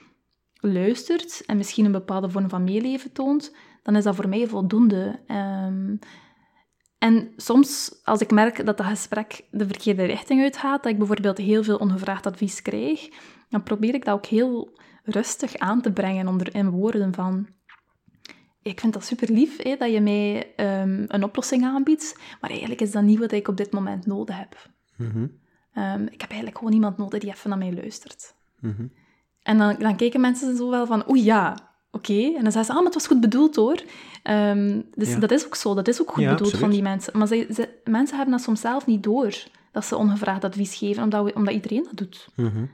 luistert 0.61 1.43
en 1.47 1.57
misschien 1.57 1.85
een 1.85 1.93
bepaalde 1.93 2.31
vorm 2.31 2.49
van 2.49 2.64
meeleven 2.64 3.12
toont, 3.12 3.55
dan 3.83 3.97
is 3.97 4.05
dat 4.05 4.14
voor 4.14 4.29
mij 4.29 4.47
voldoende. 4.47 5.21
Ehm, 5.27 5.97
en 6.99 7.33
soms, 7.37 8.01
als 8.05 8.21
ik 8.21 8.31
merk 8.31 8.66
dat 8.66 8.77
dat 8.77 8.87
gesprek 8.87 9.45
de 9.51 9.66
verkeerde 9.66 10.05
richting 10.05 10.43
uitgaat, 10.43 10.83
dat 10.83 10.93
ik 10.93 10.99
bijvoorbeeld 10.99 11.39
heel 11.39 11.62
veel 11.62 11.77
ongevraagd 11.77 12.27
advies 12.27 12.62
krijg, 12.62 13.09
dan 13.49 13.62
probeer 13.62 13.95
ik 13.95 14.05
dat 14.05 14.14
ook 14.14 14.27
heel 14.27 14.79
rustig 15.03 15.57
aan 15.57 15.81
te 15.81 15.93
brengen 15.93 16.29
onder 16.29 16.55
in 16.55 16.71
woorden 16.71 17.14
van 17.14 17.49
ik 18.69 18.81
vind 18.81 18.93
dat 18.93 19.05
super 19.05 19.33
lief 19.33 19.57
dat 19.57 19.91
je 19.93 20.01
mij 20.01 20.53
ehm, 20.57 21.05
een 21.07 21.25
oplossing 21.25 21.64
aanbiedt, 21.64 22.16
maar 22.41 22.51
eigenlijk 22.51 22.81
is 22.81 22.91
dat 22.91 23.03
niet 23.03 23.19
wat 23.19 23.33
ik 23.33 23.49
op 23.49 23.57
dit 23.57 23.73
moment 23.73 24.07
nodig 24.07 24.37
heb. 24.39 24.71
Mhm, 24.97 25.27
Ehm, 25.73 26.03
ik 26.03 26.21
heb 26.21 26.29
eigenlijk 26.29 26.59
gewoon 26.59 26.73
iemand 26.75 26.97
nodig 26.97 27.21
die 27.21 27.31
even 27.31 27.51
naar 27.51 27.59
mij 27.59 27.73
luistert. 27.75 28.35
mhm. 28.61 28.87
En 29.43 29.59
dan, 29.59 29.77
dan 29.79 29.97
kijken 29.97 30.21
mensen 30.21 30.57
zo 30.57 30.71
wel 30.71 30.87
van, 30.87 31.05
oeh 31.09 31.25
ja, 31.25 31.57
oké. 31.91 32.12
En 32.37 32.43
dan 32.43 32.53
zeggen 32.53 32.64
ze, 32.64 32.71
ah, 32.71 32.75
maar 32.77 32.85
het 32.85 32.95
was 32.95 33.07
goed 33.07 33.21
bedoeld 33.21 33.57
hoor. 33.57 33.83
Ehm, 34.23 34.81
dus 34.95 35.11
Ja. 35.12 35.19
dat 35.19 35.31
is 35.31 35.45
ook 35.47 35.55
zo, 35.55 35.75
dat 35.75 35.89
is 35.89 36.01
ook 36.01 36.11
goed 36.12 36.23
Ja, 36.23 36.31
bedoeld 36.31 36.57
van 36.57 36.71
die 36.71 36.83
mensen. 36.83 37.19
Maar 37.19 37.27
ze, 37.27 37.47
ze- 37.55 37.69
mensen 37.85 38.16
hebben 38.16 38.35
dat 38.35 38.45
soms 38.45 38.61
zelf 38.61 38.87
niet 38.87 39.03
door, 39.03 39.35
dat 39.73 39.85
ze 39.85 39.97
ongevraagd 39.97 40.45
advies 40.45 40.75
geven, 40.77 41.03
omdat, 41.03 41.25
we, 41.25 41.35
omdat 41.35 41.55
iedereen 41.55 41.83
dat 41.83 41.97
doet. 41.97 42.29
Mhm. 42.37 42.64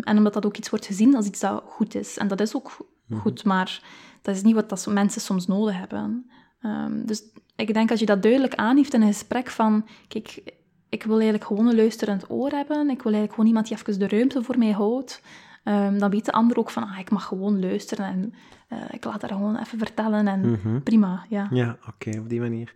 En 0.00 0.16
omdat 0.16 0.32
dat 0.32 0.46
ook 0.46 0.56
iets 0.56 0.70
wordt 0.70 0.86
gezien 0.86 1.16
als 1.16 1.26
iets 1.26 1.40
dat 1.40 1.62
goed 1.66 1.94
is. 1.94 2.16
En 2.18 2.28
dat 2.28 2.40
is 2.40 2.54
ook 2.56 2.76
goed, 3.20 3.44
maar 3.44 3.82
dat 4.22 4.34
is 4.34 4.42
niet 4.42 4.54
wat 4.54 4.68
dat 4.68 4.86
mensen 4.90 5.20
soms 5.20 5.46
nodig 5.46 5.78
hebben. 5.78 6.30
Ehm, 6.62 7.04
dus 7.06 7.22
ik 7.56 7.74
denk 7.74 7.90
als 7.90 8.00
je 8.00 8.06
dat 8.06 8.22
duidelijk 8.22 8.54
aangeeft 8.54 8.94
in 8.94 9.02
een 9.02 9.12
gesprek 9.12 9.50
van... 9.50 9.86
Kijk, 10.08 10.42
ik 10.88 11.02
wil 11.02 11.14
eigenlijk 11.14 11.44
gewoon 11.44 11.66
een 11.66 11.76
luisterend 11.76 12.30
oor 12.30 12.50
hebben. 12.50 12.80
Ik 12.90 13.02
wil 13.02 13.12
eigenlijk 13.12 13.32
gewoon 13.32 13.46
iemand 13.46 13.68
die 13.68 13.76
even 13.76 13.98
de 13.98 14.08
ruimte 14.08 14.42
voor 14.42 14.58
mij 14.58 14.70
houdt. 14.70 15.22
Ehm, 15.64 15.98
dan 15.98 16.10
weet 16.10 16.24
de 16.24 16.32
ander 16.32 16.56
ook 16.58 16.70
van, 16.70 16.82
ah, 16.82 16.98
ik 16.98 17.10
mag 17.10 17.24
gewoon 17.24 17.60
luisteren 17.60 18.06
en 18.06 18.34
eh, 18.68 18.78
ik 18.90 19.04
laat 19.04 19.20
haar 19.22 19.30
gewoon 19.30 19.56
even 19.56 19.78
vertellen. 19.78 20.28
En 20.28 20.50
Mhm. 20.50 20.80
prima, 20.82 21.26
ja. 21.28 21.48
Ja, 21.50 21.76
oké, 21.88 22.18
op 22.18 22.28
die 22.28 22.40
manier. 22.40 22.72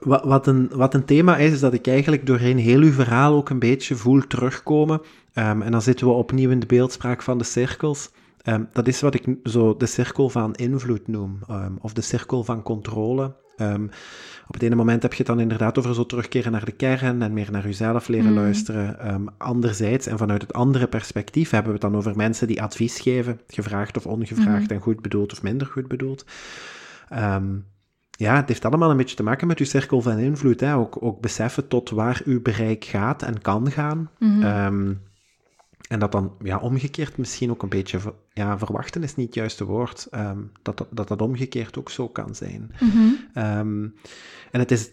Wat, 0.00 0.24
wat, 0.24 0.46
een, 0.46 0.68
wat 0.72 0.94
een 0.94 1.04
thema 1.04 1.36
is, 1.36 1.52
is 1.52 1.60
dat 1.60 1.72
ik 1.72 1.86
eigenlijk 1.86 2.26
doorheen 2.26 2.58
heel 2.58 2.80
uw 2.80 2.92
verhaal 2.92 3.34
ook 3.34 3.50
een 3.50 3.58
beetje 3.58 3.94
voel 3.94 4.26
terugkomen. 4.26 5.00
Ehm, 5.32 5.62
en 5.62 5.70
dan 5.72 5.82
zitten 5.82 6.06
we 6.06 6.12
opnieuw 6.12 6.50
in 6.50 6.60
de 6.60 6.66
beeldspraak 6.66 7.22
van 7.22 7.38
de 7.38 7.44
cirkels. 7.44 8.10
Ehm, 8.44 8.64
dat 8.72 8.86
is 8.88 9.00
wat 9.00 9.14
ik 9.14 9.36
zo 9.44 9.76
de 9.76 9.86
cirkel 9.86 10.28
van 10.28 10.54
invloed 10.54 11.08
noem, 11.08 11.38
ehm, 11.48 11.72
of 11.80 11.92
de 11.92 12.00
cirkel 12.00 12.44
van 12.44 12.62
controle. 12.62 13.34
Ehm, 13.56 13.84
op 14.46 14.54
het 14.54 14.62
ene 14.62 14.74
moment 14.74 15.02
heb 15.02 15.10
je 15.12 15.18
het 15.18 15.26
dan 15.26 15.40
inderdaad 15.40 15.78
over 15.78 15.94
zo 15.94 16.06
terugkeren 16.06 16.52
naar 16.52 16.64
de 16.64 16.72
kern 16.72 17.22
en 17.22 17.32
meer 17.32 17.50
naar 17.50 17.64
jezelf 17.64 18.08
leren 18.08 18.30
Mm. 18.30 18.34
luisteren. 18.38 19.32
Anderzijds, 19.38 20.06
en 20.06 20.18
vanuit 20.18 20.42
het 20.42 20.52
andere 20.52 20.86
perspectief, 20.86 21.50
hebben 21.50 21.72
we 21.72 21.78
het 21.78 21.90
dan 21.90 21.96
over 21.96 22.16
mensen 22.16 22.46
die 22.46 22.62
advies 22.62 23.00
geven, 23.00 23.40
gevraagd 23.46 23.96
of 23.96 24.06
ongevraagd 24.06 24.70
en 24.70 24.80
goed 24.80 25.02
bedoeld 25.02 25.32
of 25.32 25.42
minder 25.42 25.66
goed 25.66 25.88
bedoeld. 25.88 26.24
Ja, 28.16 28.36
het 28.36 28.48
heeft 28.48 28.64
allemaal 28.64 28.90
een 28.90 28.96
beetje 28.96 29.16
te 29.16 29.22
maken 29.22 29.46
met 29.46 29.58
uw 29.58 29.64
cirkel 29.66 30.00
van 30.00 30.18
invloed. 30.18 30.60
Hè? 30.60 30.74
Ook, 30.76 30.96
ook 31.00 31.20
beseffen 31.20 31.68
tot 31.68 31.90
waar 31.90 32.20
uw 32.24 32.42
bereik 32.42 32.84
gaat 32.84 33.22
en 33.22 33.40
kan 33.40 33.70
gaan. 33.70 34.10
Ehm, 34.42 34.92
En 35.88 35.98
dat 35.98 36.12
dan 36.12 36.32
ja, 36.42 36.58
omgekeerd 36.58 37.16
misschien 37.16 37.50
ook 37.50 37.62
een 37.62 37.68
beetje, 37.68 37.98
ja, 38.32 38.58
verwachten 38.58 39.02
is 39.02 39.14
niet 39.14 39.26
het 39.26 39.34
juiste 39.34 39.64
woord, 39.64 40.06
ehm, 40.10 40.38
dat, 40.62 40.78
dat, 40.78 40.88
dat 40.90 41.08
dat 41.08 41.22
omgekeerd 41.22 41.78
ook 41.78 41.90
zo 41.90 42.08
kan 42.08 42.34
zijn. 42.34 42.72
Mhm. 42.80 42.98
Ehm, 43.34 43.82
en 44.50 44.60
het 44.60 44.70
is, 44.70 44.90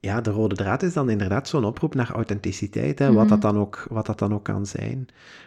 ja, 0.00 0.20
de 0.20 0.30
rode 0.30 0.54
draad 0.54 0.82
is 0.82 0.92
dan 0.92 1.10
inderdaad 1.10 1.48
zo'n 1.48 1.64
oproep 1.64 1.94
naar 1.94 2.10
authenticiteit, 2.10 2.98
hè, 2.98 3.06
wat, 3.06 3.16
Mhm. 3.16 3.28
dat 3.28 3.42
dan 3.42 3.58
ook, 3.58 3.86
wat 3.90 4.06
dat 4.06 4.18
dan 4.18 4.34
ook 4.34 4.44
kan 4.44 4.66
zijn. 4.66 5.06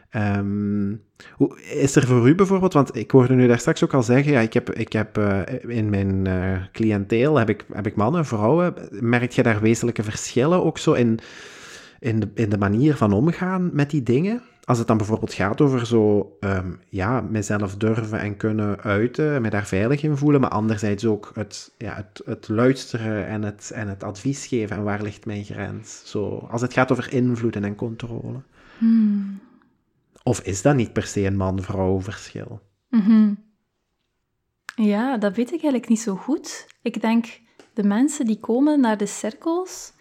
Ehm, 0.09 0.95
hoe, 1.31 1.61
is 1.61 1.95
er 1.95 2.07
voor 2.07 2.29
u 2.29 2.35
bijvoorbeeld, 2.35 2.73
want 2.73 2.95
ik 2.95 3.11
hoorde 3.11 3.33
u 3.33 3.47
daar 3.47 3.59
straks 3.59 3.83
ook 3.83 3.93
al 3.93 4.03
zeggen, 4.03 4.31
ja, 4.31 4.39
ik 4.39 4.53
heb, 4.53 4.73
ik 4.73 4.93
heb 4.93 5.17
eh, 5.17 5.41
in 5.67 5.89
mijn 5.89 6.27
eh 6.27 6.61
cliënteel 6.71 7.35
heb 7.37 7.49
ik, 7.49 7.65
heb 7.73 7.87
ik 7.87 7.95
mannen, 7.95 8.25
vrouwen, 8.25 8.73
merk 8.89 9.31
je 9.31 9.43
daar 9.43 9.61
wezenlijke 9.61 10.03
verschillen 10.03 10.63
ook 10.63 10.77
zo 10.77 10.93
in, 10.93 11.19
in, 11.99 12.19
de, 12.19 12.29
in 12.33 12.49
de 12.49 12.57
manier 12.57 12.95
van 12.95 13.13
omgaan 13.13 13.69
met 13.73 13.89
die 13.89 14.03
dingen? 14.03 14.41
Als 14.63 14.77
het 14.77 14.87
dan 14.87 14.97
bijvoorbeeld 14.97 15.33
gaat 15.33 15.61
over 15.61 15.85
zo, 15.85 16.35
ehm, 16.39 16.71
ja, 16.89 17.21
mezelf 17.21 17.75
durven 17.75 18.19
en 18.19 18.37
kunnen 18.37 18.81
uiten, 18.81 19.33
en 19.33 19.41
me 19.41 19.49
daar 19.49 19.65
veilig 19.65 20.03
in 20.03 20.17
voelen, 20.17 20.41
maar 20.41 20.49
anderzijds 20.49 21.05
ook 21.05 21.31
het, 21.33 21.71
ja, 21.77 21.95
het, 21.95 22.21
het 22.25 22.47
luisteren 22.47 23.27
en 23.27 23.41
het, 23.41 23.71
en 23.73 23.87
het 23.87 24.03
advies 24.03 24.45
geven 24.45 24.77
en 24.77 24.83
waar 24.83 25.01
ligt 25.01 25.25
mijn 25.25 25.43
grens? 25.43 26.01
Zo, 26.05 26.47
als 26.51 26.61
het 26.61 26.73
gaat 26.73 26.91
over 26.91 27.13
invloeden 27.13 27.63
en 27.63 27.75
controle. 27.75 28.41
Hmm. 28.77 29.39
Of 30.23 30.39
is 30.39 30.61
dat 30.61 30.75
niet 30.75 30.93
per 30.93 31.03
se 31.03 31.25
een 31.25 31.37
man-vrouw 31.37 32.01
verschil? 32.01 32.61
Mhm. 32.89 33.33
Ja, 34.75 35.17
dat 35.17 35.35
weet 35.35 35.47
ik 35.47 35.51
eigenlijk 35.51 35.87
niet 35.87 35.99
zo 35.99 36.15
goed. 36.15 36.67
Ik 36.81 37.01
denk, 37.01 37.39
de 37.73 37.83
mensen 37.83 38.25
die 38.25 38.39
komen 38.39 38.79
naar 38.79 38.97
de 38.97 39.05
cirkels, 39.05 39.93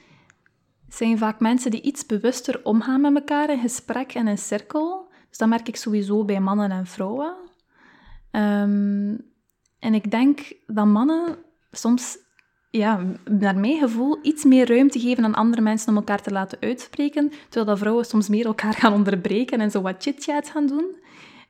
zijn 0.96 1.18
vaak 1.18 1.40
mensen 1.40 1.70
die 1.70 1.82
iets 1.82 2.06
bewuster 2.06 2.60
omgaan 2.64 3.00
met 3.00 3.14
elkaar 3.14 3.50
in 3.50 3.58
gesprek 3.58 4.14
en 4.14 4.28
in 4.28 4.38
cirkel. 4.38 5.08
Dus 5.28 5.38
dat 5.38 5.48
merk 5.48 5.68
ik 5.68 5.76
sowieso 5.76 6.24
bij 6.24 6.40
mannen 6.40 6.70
en 6.70 6.86
vrouwen. 6.86 7.34
Ehm, 8.30 9.16
en 9.78 9.94
ik 9.94 10.10
denk 10.10 10.52
dat 10.66 10.86
mannen 10.86 11.36
soms, 11.70 12.18
ja, 12.70 13.04
naar 13.24 13.56
mijn 13.56 13.78
gevoel, 13.78 14.18
iets 14.22 14.44
meer 14.44 14.68
ruimte 14.68 15.00
geven 15.00 15.24
aan 15.24 15.34
andere 15.34 15.62
mensen 15.62 15.88
om 15.88 15.96
elkaar 15.96 16.22
te 16.22 16.30
laten 16.30 16.60
uitspreken, 16.60 17.28
terwijl 17.28 17.64
dat 17.64 17.78
vrouwen 17.78 18.04
soms 18.04 18.28
meer 18.28 18.46
elkaar 18.46 18.74
gaan 18.74 18.92
onderbreken 18.92 19.60
en 19.60 19.70
zo 19.70 19.80
wat 19.80 20.02
chit-chat 20.02 20.50
gaan 20.50 20.66
doen. 20.66 20.96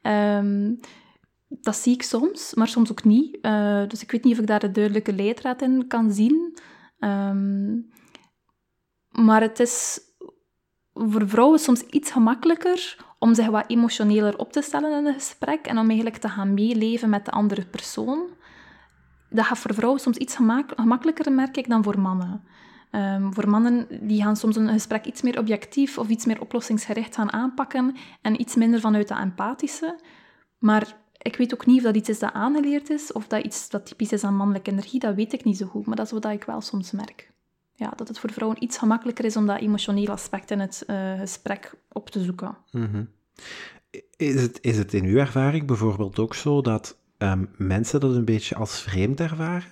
Ehm, 0.02 0.74
dat 1.48 1.76
zie 1.76 1.94
ik 1.94 2.02
soms, 2.02 2.54
maar 2.54 2.68
soms 2.68 2.90
ook 2.90 3.04
niet. 3.04 3.38
Eh, 3.40 3.86
dus 3.88 4.02
ik 4.02 4.10
weet 4.10 4.24
niet 4.24 4.32
of 4.32 4.40
ik 4.40 4.46
daar 4.46 4.62
een 4.62 4.72
duidelijke 4.72 5.12
leidraad 5.12 5.62
in 5.62 5.86
kan 5.86 6.12
zien. 6.12 6.58
Ehm, 6.98 7.74
maar 9.16 9.40
het 9.40 9.60
is 9.60 10.00
voor 10.94 11.28
vrouwen 11.28 11.58
soms 11.58 11.80
iets 11.80 12.10
gemakkelijker 12.10 12.96
om 13.18 13.34
zich 13.34 13.46
wat 13.46 13.64
emotioneler 13.66 14.38
op 14.38 14.52
te 14.52 14.62
stellen 14.62 14.98
in 14.98 15.06
een 15.06 15.14
gesprek 15.14 15.66
en 15.66 15.78
om 15.78 15.86
eigenlijk 15.86 16.16
te 16.16 16.28
gaan 16.28 16.54
meeleven 16.54 17.10
met 17.10 17.24
de 17.24 17.30
andere 17.30 17.66
persoon. 17.66 18.28
Dat 19.30 19.44
gaat 19.44 19.58
voor 19.58 19.74
vrouwen 19.74 20.00
soms 20.00 20.16
iets 20.16 20.36
gemak- 20.36 20.72
gemakkelijker, 20.76 21.32
merk 21.32 21.56
ik, 21.56 21.68
dan 21.68 21.82
voor 21.82 22.00
mannen. 22.00 22.44
Ehm, 22.90 23.32
voor 23.32 23.48
mannen 23.48 23.86
die 24.00 24.22
gaan 24.22 24.36
soms 24.36 24.56
een 24.56 24.68
gesprek 24.68 25.04
iets 25.04 25.22
meer 25.22 25.38
objectief 25.38 25.98
of 25.98 26.08
iets 26.08 26.24
meer 26.24 26.40
oplossingsgericht 26.40 27.14
gaan 27.14 27.32
aanpakken 27.32 27.96
en 28.22 28.40
iets 28.40 28.54
minder 28.54 28.80
vanuit 28.80 29.08
de 29.08 29.14
empathische. 29.14 29.98
Maar 30.58 30.96
ik 31.18 31.36
weet 31.36 31.54
ook 31.54 31.66
niet 31.66 31.76
of 31.76 31.82
dat 31.82 31.96
iets 31.96 32.08
is 32.08 32.18
dat 32.18 32.32
aangeleerd 32.32 32.90
is 32.90 33.12
of 33.12 33.26
dat 33.26 33.44
iets 33.44 33.70
dat 33.70 33.86
typisch 33.86 34.12
is 34.12 34.24
aan 34.24 34.36
mannelijke 34.36 34.70
energie. 34.70 35.00
Dat 35.00 35.14
weet 35.14 35.32
ik 35.32 35.44
niet 35.44 35.56
zo 35.56 35.66
goed, 35.66 35.86
maar 35.86 35.96
dat 35.96 36.06
is 36.06 36.12
wat 36.12 36.24
ik 36.24 36.44
wel 36.44 36.60
soms 36.60 36.90
merk. 36.90 37.34
Ja, 37.76 37.92
dat 37.96 38.08
het 38.08 38.18
voor 38.18 38.32
vrouwen 38.32 38.62
iets 38.62 38.78
gemakkelijker 38.78 39.24
is 39.24 39.36
om 39.36 39.46
dat 39.46 39.60
emotionele 39.60 40.10
aspect 40.10 40.50
in 40.50 40.60
het 40.60 40.82
eh, 40.86 41.18
gesprek 41.18 41.74
op 41.88 42.10
te 42.10 42.24
zoeken. 42.24 42.56
Mhm. 42.70 43.04
Is 44.16 44.42
het, 44.42 44.58
is 44.60 44.76
het 44.78 44.94
in 44.94 45.04
uw 45.04 45.16
ervaring 45.16 45.66
bijvoorbeeld 45.66 46.18
ook 46.18 46.34
zo 46.34 46.60
dat 46.60 46.98
ehm, 47.18 47.44
mensen 47.56 48.00
dat 48.00 48.14
een 48.14 48.24
beetje 48.24 48.54
als 48.54 48.80
vreemd 48.80 49.20
ervaren? 49.20 49.68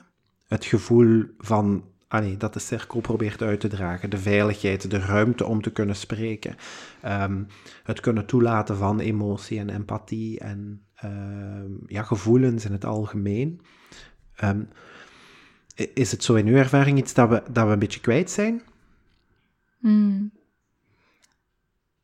Het 0.46 0.64
gevoel 0.64 1.24
van 1.38 1.84
allee, 2.08 2.36
dat 2.36 2.52
de 2.52 2.58
cirkel 2.58 3.00
probeert 3.00 3.42
uit 3.42 3.60
te 3.60 3.68
dragen, 3.68 4.10
de 4.10 4.18
veiligheid, 4.18 4.90
de 4.90 4.98
ruimte 4.98 5.46
om 5.46 5.62
te 5.62 5.72
kunnen 5.72 5.96
spreken, 5.96 6.56
ehm, 7.00 7.42
het 7.82 8.00
kunnen 8.00 8.26
toelaten 8.26 8.76
van 8.76 9.00
emotie 9.00 9.58
en 9.58 9.70
empathie 9.70 10.38
en 10.40 10.86
ehm, 10.94 11.70
ja, 11.86 12.02
gevoelens 12.02 12.64
in 12.64 12.72
het 12.72 12.84
algemeen. 12.84 13.60
Is 15.74 16.10
het 16.10 16.24
zo 16.24 16.34
in 16.34 16.46
uw 16.46 16.56
ervaring 16.56 16.98
iets 16.98 17.14
dat 17.14 17.28
we, 17.28 17.42
dat 17.50 17.66
we 17.66 17.72
een 17.72 17.78
beetje 17.78 18.00
kwijt 18.00 18.30
zijn? 18.30 18.62
Hmm. 19.80 20.32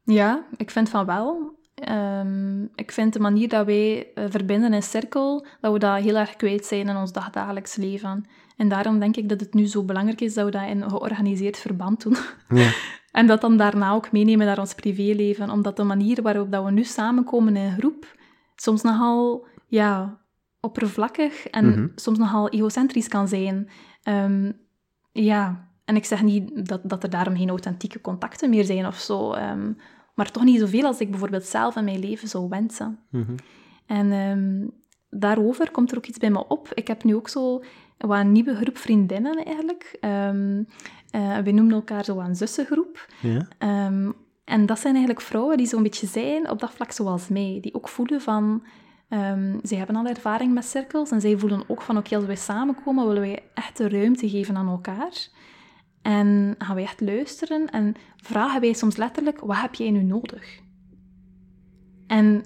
Ja, 0.05 0.47
ik 0.57 0.71
vind 0.71 0.89
van 0.89 1.07
wel. 1.07 1.59
Ehm, 1.75 2.63
ik 2.75 2.93
vind 2.93 3.13
de 3.13 3.21
manier 3.21 3.49
dat 3.49 3.67
wij 3.67 4.13
eh, 4.15 4.25
verbinden 4.29 4.73
in 4.73 4.83
cirkel, 4.83 5.47
dat 5.61 5.73
we 5.73 5.79
dat 5.79 6.03
heel 6.03 6.17
erg 6.17 6.37
kwijt 6.37 6.67
zijn 6.67 6.89
in 6.89 6.97
ons 6.97 7.13
dagdagelijks 7.13 7.77
leven. 7.77 8.25
En 8.57 8.69
daarom 8.69 8.99
denk 8.99 9.17
ik 9.17 9.29
dat 9.29 9.41
het 9.41 9.55
nu 9.55 9.67
zo 9.67 9.85
belangrijk 9.85 10.21
is 10.21 10.35
dat 10.35 10.45
we 10.45 10.51
dat 10.51 10.69
in 10.69 10.83
een 10.83 10.91
georganiseerd 10.91 11.57
verband 11.57 12.03
doen. 12.03 12.17
Ja. 12.49 12.71
En 13.11 13.27
dat 13.27 13.41
dan 13.41 13.57
daarna 13.57 13.93
ook 13.93 14.13
meenemen 14.13 14.47
naar 14.47 14.59
ons 14.59 14.75
privéleven. 14.75 15.51
Omdat 15.51 15.77
de 15.77 15.83
manier 15.83 16.23
waarop 16.23 16.53
dat 16.53 16.65
we 16.65 16.71
nu 16.71 16.85
samenkomen 16.85 17.57
in 17.57 17.65
een 17.65 17.79
groep 17.79 18.17
soms 18.57 18.83
nogal 18.83 19.47
ja, 19.67 20.20
oppervlakkig 20.61 21.47
en 21.47 21.69
Mhm. 21.69 21.87
soms 21.95 22.19
nogal 22.19 22.49
egocentrisch 22.49 23.09
kan 23.09 23.29
zijn. 23.29 23.69
Ehm, 24.03 24.53
ja, 25.13 25.69
en 25.85 25.97
ik 25.97 26.05
zeg 26.05 26.23
niet 26.23 26.69
dat, 26.69 26.81
dat 26.85 27.03
er 27.03 27.11
daarom 27.11 27.37
geen 27.37 27.49
authentieke 27.49 28.01
contacten 28.01 28.51
meer 28.51 28.65
zijn 28.65 28.87
of 28.87 28.97
zo. 28.99 29.33
ehm, 29.33 29.73
maar 30.15 30.31
toch 30.31 30.45
niet 30.45 30.61
zoveel 30.61 30.85
als 30.85 31.01
ik 31.01 31.11
bijvoorbeeld 31.11 31.45
zelf 31.45 31.77
in 31.77 31.85
mijn 31.85 31.99
leven 31.99 32.29
zou 32.29 32.49
wensen. 32.49 32.99
Mhm. 33.11 33.33
En 33.87 34.13
ehm, 34.13 34.67
daarover 35.21 35.71
komt 35.71 35.91
er 35.91 35.97
ook 35.97 36.07
iets 36.07 36.19
bij 36.19 36.31
me 36.31 36.47
op. 36.49 36.69
Ik 36.75 36.89
heb 36.89 37.05
nu 37.05 37.15
ook 37.15 37.29
zo 37.29 37.63
wat 37.99 38.19
een 38.19 38.33
nieuwe 38.33 38.55
groep 38.55 38.79
vriendinnen 38.79 39.45
eigenlijk. 39.45 39.97
Eh, 40.01 41.39
we 41.45 41.51
noemen 41.51 41.75
elkaar 41.75 42.05
zo 42.05 42.19
een 42.19 42.37
zussengroep. 42.37 43.07
Ja. 43.21 43.47
En 44.45 44.67
dat 44.67 44.79
zijn 44.79 44.95
eigenlijk 44.95 45.25
vrouwen 45.27 45.57
die 45.57 45.67
zo'n 45.67 45.83
beetje 45.83 46.07
zijn 46.07 46.51
op 46.51 46.59
dat 46.61 46.71
vlak 46.71 46.93
zoals 46.93 47.29
mij. 47.29 47.59
Die 47.61 47.75
ook 47.75 47.89
voelen 47.89 48.21
van... 48.21 48.63
ehm 49.11 49.59
zij 49.63 49.79
hebben 49.79 49.97
al 49.97 50.07
ervaring 50.07 50.55
met 50.55 50.65
cirkels 50.65 51.11
en 51.11 51.21
zij 51.21 51.39
voelen 51.39 51.65
ook 51.67 51.83
van 51.83 51.97
oké, 51.97 52.17
als 52.17 52.25
wij 52.25 52.37
samenkomen, 52.37 53.07
willen 53.07 53.23
wij 53.23 53.43
echt 53.55 53.77
de 53.77 53.89
ruimte 53.89 54.29
geven 54.29 54.57
aan 54.57 54.69
elkaar. 54.69 55.29
En 56.03 56.55
gaan 56.59 56.75
wij 56.75 56.85
echt 56.85 57.01
luisteren 57.01 57.71
en 57.71 57.95
vragen 58.17 58.61
wij 58.61 58.73
soms 58.73 58.97
letterlijk, 58.97 59.41
wat 59.41 59.61
heb 59.61 59.75
jij 59.75 59.91
nu 59.91 60.03
nodig? 60.03 60.61
En 62.07 62.45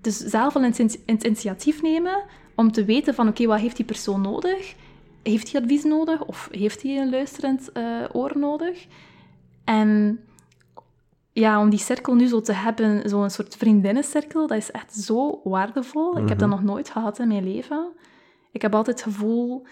dus 0.00 0.18
zelf 0.18 0.56
al 0.56 0.62
het 0.62 0.78
het 1.06 1.24
initiatief 1.24 1.82
nemen 1.82 2.24
om 2.54 2.72
te 2.72 2.84
weten 2.84 3.14
van 3.14 3.28
oké, 3.28 3.46
wat 3.46 3.60
heeft 3.60 3.76
die 3.76 3.84
persoon 3.84 4.20
nodig? 4.20 4.74
Heeft 5.22 5.52
hij 5.52 5.60
advies 5.60 5.84
nodig 5.84 6.24
of 6.24 6.48
heeft 6.50 6.82
hij 6.82 6.96
een 6.96 7.10
luisterend 7.10 7.72
eh, 7.72 8.04
oor 8.12 8.38
nodig? 8.38 8.86
En 9.64 10.20
ja, 11.34 11.60
om 11.60 11.70
die 11.70 11.78
cirkel 11.78 12.14
nu 12.14 12.26
zo 12.26 12.40
te 12.40 12.52
hebben, 12.52 13.08
zo'n 13.08 13.30
soort 13.30 13.56
vriendinnencirkel, 13.56 14.46
dat 14.46 14.56
is 14.56 14.70
echt 14.70 14.94
zo 14.94 15.40
waardevol. 15.44 16.18
Ik 16.18 16.28
heb 16.28 16.38
dat 16.38 16.48
nog 16.48 16.62
nooit 16.62 16.90
gehad 16.90 17.18
in 17.18 17.28
mijn 17.28 17.44
leven. 17.44 17.92
Ik 18.52 18.62
heb 18.62 18.74
altijd 18.74 19.04
het 19.04 19.14
gevoel 19.14 19.66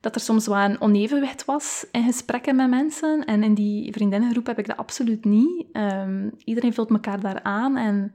dat 0.00 0.14
er 0.14 0.20
soms 0.20 0.46
wel 0.46 0.56
een 0.56 0.80
onevenwicht 0.80 1.44
was 1.44 1.86
in 1.92 2.04
gesprekken 2.04 2.56
met 2.56 2.70
mensen. 2.70 3.24
En 3.24 3.42
in 3.42 3.54
die 3.54 3.92
vriendinnengroep 3.92 4.46
heb 4.46 4.58
ik 4.58 4.66
dat 4.66 4.76
absoluut 4.76 5.24
niet. 5.24 5.66
Ehm, 5.72 6.30
iedereen 6.44 6.74
vult 6.74 6.90
elkaar 6.90 7.20
daar 7.20 7.42
aan 7.42 7.76
en 7.76 8.14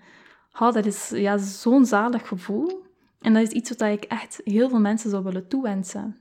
oh, 0.59 0.71
dat 0.71 0.85
is 0.85 1.09
ja, 1.09 1.37
zo'n 1.37 1.85
zalig 1.85 2.27
gevoel. 2.27 2.85
En 3.21 3.33
dat 3.33 3.43
is 3.43 3.49
iets 3.49 3.69
wat 3.69 3.81
ik 3.81 4.03
echt 4.03 4.41
heel 4.43 4.69
veel 4.69 4.79
mensen 4.79 5.09
zou 5.09 5.23
willen 5.23 5.47
toewensen. 5.47 6.17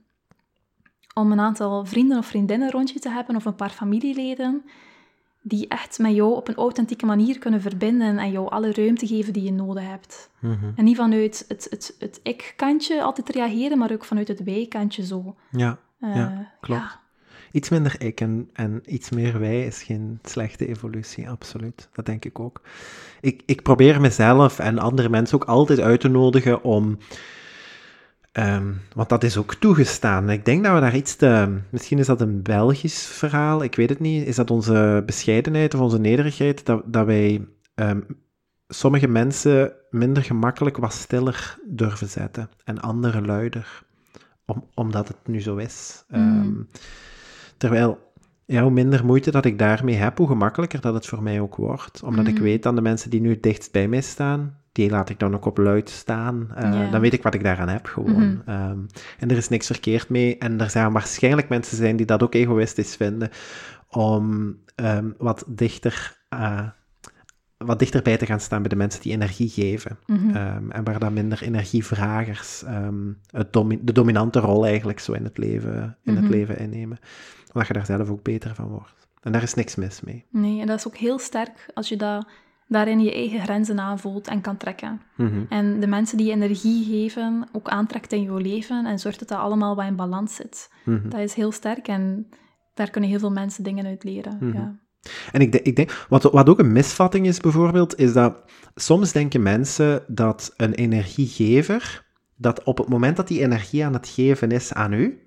Om 1.13 1.31
een 1.31 1.39
aantal 1.39 1.85
vrienden 1.85 2.17
of 2.17 2.25
vriendinnen 2.25 2.71
rondje 2.71 2.99
te 2.99 3.09
hebben 3.09 3.35
of 3.35 3.45
een 3.45 3.55
paar 3.55 3.69
familieleden 3.69 4.63
die 5.45 5.67
echt 5.67 5.99
met 5.99 6.15
jou 6.15 6.35
op 6.35 6.47
een 6.47 6.55
authentieke 6.55 7.05
manier 7.05 7.39
kunnen 7.39 7.61
verbinden 7.61 8.17
en 8.17 8.31
jou 8.31 8.49
alle 8.49 8.73
ruimte 8.73 9.07
geven 9.07 9.33
die 9.33 9.43
je 9.43 9.51
nodig 9.51 9.83
hebt. 9.87 10.29
Mhm. 10.39 10.71
En 10.75 10.83
niet 10.83 10.95
vanuit 10.95 11.45
het, 11.47 11.67
het, 11.69 11.95
het 11.99 12.19
ik-kantje 12.23 13.01
altijd 13.03 13.29
reageren, 13.29 13.77
maar 13.77 13.91
ook 13.91 14.05
vanuit 14.05 14.27
het 14.27 14.43
wij-kantje 14.43 15.05
zo. 15.05 15.35
Ja, 15.51 15.79
Eh, 15.99 16.15
ja, 16.15 16.51
klopt. 16.61 16.81
ja. 16.81 17.01
Iets 17.51 17.69
minder 17.69 17.95
ik 18.01 18.21
en, 18.21 18.49
en 18.53 18.81
iets 18.85 19.09
meer 19.09 19.39
wij 19.39 19.65
is 19.65 19.83
geen 19.83 20.19
slechte 20.23 20.67
evolutie, 20.67 21.29
absoluut. 21.29 21.89
Dat 21.93 22.05
denk 22.05 22.25
ik 22.25 22.39
ook. 22.39 22.61
Ik, 23.21 23.41
ik 23.45 23.61
probeer 23.61 24.01
mezelf 24.01 24.59
en 24.59 24.79
andere 24.79 25.09
mensen 25.09 25.35
ook 25.35 25.47
altijd 25.47 25.79
uit 25.79 25.99
te 25.99 26.07
nodigen 26.07 26.63
om. 26.63 26.97
Ehm, 28.33 28.71
want 28.95 29.09
dat 29.09 29.23
is 29.23 29.37
ook 29.37 29.53
toegestaan. 29.55 30.29
Ik 30.29 30.45
denk 30.45 30.63
dat 30.63 30.73
we 30.73 30.79
daar 30.79 30.95
iets 30.95 31.15
te. 31.15 31.57
Misschien 31.69 31.99
is 31.99 32.05
dat 32.05 32.21
een 32.21 32.41
Belgisch 32.41 33.05
verhaal, 33.05 33.63
ik 33.63 33.75
weet 33.75 33.89
het 33.89 33.99
niet. 33.99 34.27
Is 34.27 34.35
dat 34.35 34.51
onze 34.51 35.03
bescheidenheid 35.05 35.73
of 35.73 35.79
onze 35.79 35.99
nederigheid? 35.99 36.65
Dat, 36.65 36.83
dat 36.85 37.05
wij 37.05 37.47
ehm, 37.75 38.01
sommige 38.67 39.07
mensen 39.07 39.73
minder 39.89 40.23
gemakkelijk 40.23 40.77
wat 40.77 40.93
stiller 40.93 41.57
durven 41.67 42.07
zetten 42.07 42.49
en 42.63 42.81
anderen 42.81 43.25
luider. 43.25 43.83
Om, 44.45 44.67
omdat 44.73 45.07
het 45.07 45.17
nu 45.27 45.41
zo 45.41 45.55
is. 45.55 46.03
Mm. 46.09 46.17
Ehm, 46.17 46.61
Terwijl 47.57 48.11
ja, 48.45 48.61
hoe 48.61 48.71
minder 48.71 49.05
moeite 49.05 49.31
dat 49.31 49.45
ik 49.45 49.59
daarmee 49.59 49.95
heb, 49.95 50.17
hoe 50.17 50.27
gemakkelijker 50.27 50.81
dat 50.81 50.93
het 50.93 51.05
voor 51.05 51.23
mij 51.23 51.39
ook 51.39 51.55
wordt. 51.55 52.03
Omdat 52.03 52.27
ik 52.27 52.33
Mhm. 52.33 52.43
weet 52.43 52.63
dan 52.63 52.75
de 52.75 52.81
mensen 52.81 53.09
die 53.09 53.21
nu 53.21 53.29
het 53.29 53.43
dichtst 53.43 53.71
bij 53.71 53.87
mij 53.87 54.01
staan, 54.01 54.57
die 54.73 54.89
laat 54.89 55.09
ik 55.09 55.19
dan 55.19 55.33
ook 55.35 55.45
op 55.45 55.57
luid 55.57 55.89
staan. 55.89 56.47
Eh. 56.55 56.91
Dan 56.91 57.01
weet 57.01 57.13
ik 57.13 57.23
wat 57.23 57.33
ik 57.33 57.43
daaraan 57.43 57.69
heb 57.69 57.85
gewoon. 57.85 58.11
Mhm. 58.33 58.49
Ehm, 58.49 58.77
en 59.19 59.29
er 59.29 59.37
is 59.37 59.49
niks 59.49 59.65
verkeerd 59.67 60.09
mee. 60.09 60.37
En 60.37 60.59
er 60.61 60.69
zijn 60.69 60.91
waarschijnlijk 60.91 61.49
mensen 61.49 61.77
zijn 61.77 61.95
die 61.95 62.05
dat 62.05 62.23
ook 62.23 62.33
egoïstisch 62.33 62.95
vinden 62.95 63.29
om 63.89 64.57
ehm, 64.75 65.09
wat 65.17 65.43
dichter... 65.47 66.21
eh, 66.29 66.67
wat 67.57 67.79
dichterbij 67.79 68.17
te 68.17 68.25
gaan 68.25 68.39
staan 68.39 68.59
bij 68.61 68.69
de 68.69 68.75
mensen 68.75 69.01
die 69.01 69.11
energie 69.13 69.49
geven. 69.49 69.97
Mhm. 70.05 70.35
Ehm, 70.35 70.71
en 70.71 70.83
waar 70.83 70.99
dan 70.99 71.13
minder 71.13 71.41
energievragers 71.43 72.63
het 73.31 73.53
domi- 73.53 73.79
de 73.83 73.91
dominante 73.91 74.39
rol 74.39 74.65
eigenlijk 74.65 74.99
zo 74.99 75.11
in 75.13 75.23
het 75.23 75.37
leven, 75.37 75.97
in 76.03 76.15
het 76.15 76.23
Mhm. 76.23 76.33
leven 76.33 76.57
innemen. 76.57 76.99
Omdat 77.53 77.67
je 77.67 77.73
daar 77.73 77.85
zelf 77.85 78.09
ook 78.09 78.23
beter 78.23 78.55
van 78.55 78.67
wordt. 78.67 79.07
En 79.21 79.31
daar 79.31 79.43
is 79.43 79.53
niks 79.53 79.75
mis 79.75 80.01
mee. 80.01 80.25
Nee, 80.29 80.61
en 80.61 80.67
dat 80.67 80.77
is 80.77 80.87
ook 80.87 80.97
heel 80.97 81.19
sterk 81.19 81.69
als 81.73 81.89
je 81.89 81.95
dat, 81.97 82.27
daarin 82.73 82.99
je 82.99 83.13
eigen 83.13 83.41
grenzen 83.41 83.79
aanvoelt 83.79 84.27
en 84.27 84.41
kan 84.41 84.57
trekken. 84.57 85.01
Mhm. 85.15 85.43
En 85.49 85.79
de 85.79 85.87
mensen 85.87 86.17
die 86.17 86.31
energie 86.31 86.85
geven 86.85 87.47
ook 87.51 87.69
aantrekt 87.69 88.13
in 88.13 88.23
jouw 88.23 88.37
leven 88.37 88.85
en 88.85 88.99
zorgt 88.99 89.19
dat 89.19 89.27
dat 89.27 89.39
allemaal 89.39 89.75
wat 89.75 89.85
in 89.85 89.95
balans 89.95 90.35
zit. 90.35 90.71
Mhm. 90.85 91.09
Dat 91.09 91.19
is 91.19 91.33
heel 91.33 91.51
sterk 91.51 91.87
en 91.87 92.27
daar 92.73 92.89
kunnen 92.89 93.09
heel 93.09 93.19
veel 93.19 93.31
mensen 93.31 93.63
dingen 93.63 93.85
uit 93.85 94.03
leren. 94.03 94.37
Mhm. 94.39 94.53
ja. 94.53 94.81
En 95.31 95.41
ik, 95.41 95.55
ik 95.55 95.75
denk, 95.75 96.05
wat, 96.09 96.23
wat 96.23 96.49
ook 96.49 96.59
een 96.59 96.71
misvatting 96.71 97.27
is 97.27 97.39
bijvoorbeeld, 97.39 97.99
is 97.99 98.13
dat 98.13 98.37
soms 98.75 99.11
denken 99.11 99.41
mensen 99.41 100.03
dat 100.07 100.53
een 100.57 100.73
energiegever, 100.73 102.05
dat 102.35 102.63
op 102.63 102.77
het 102.77 102.87
moment 102.87 103.17
dat 103.17 103.27
die 103.27 103.41
energie 103.41 103.85
aan 103.85 103.93
het 103.93 104.07
geven 104.07 104.51
is 104.51 104.73
aan 104.73 104.93
u, 104.93 105.22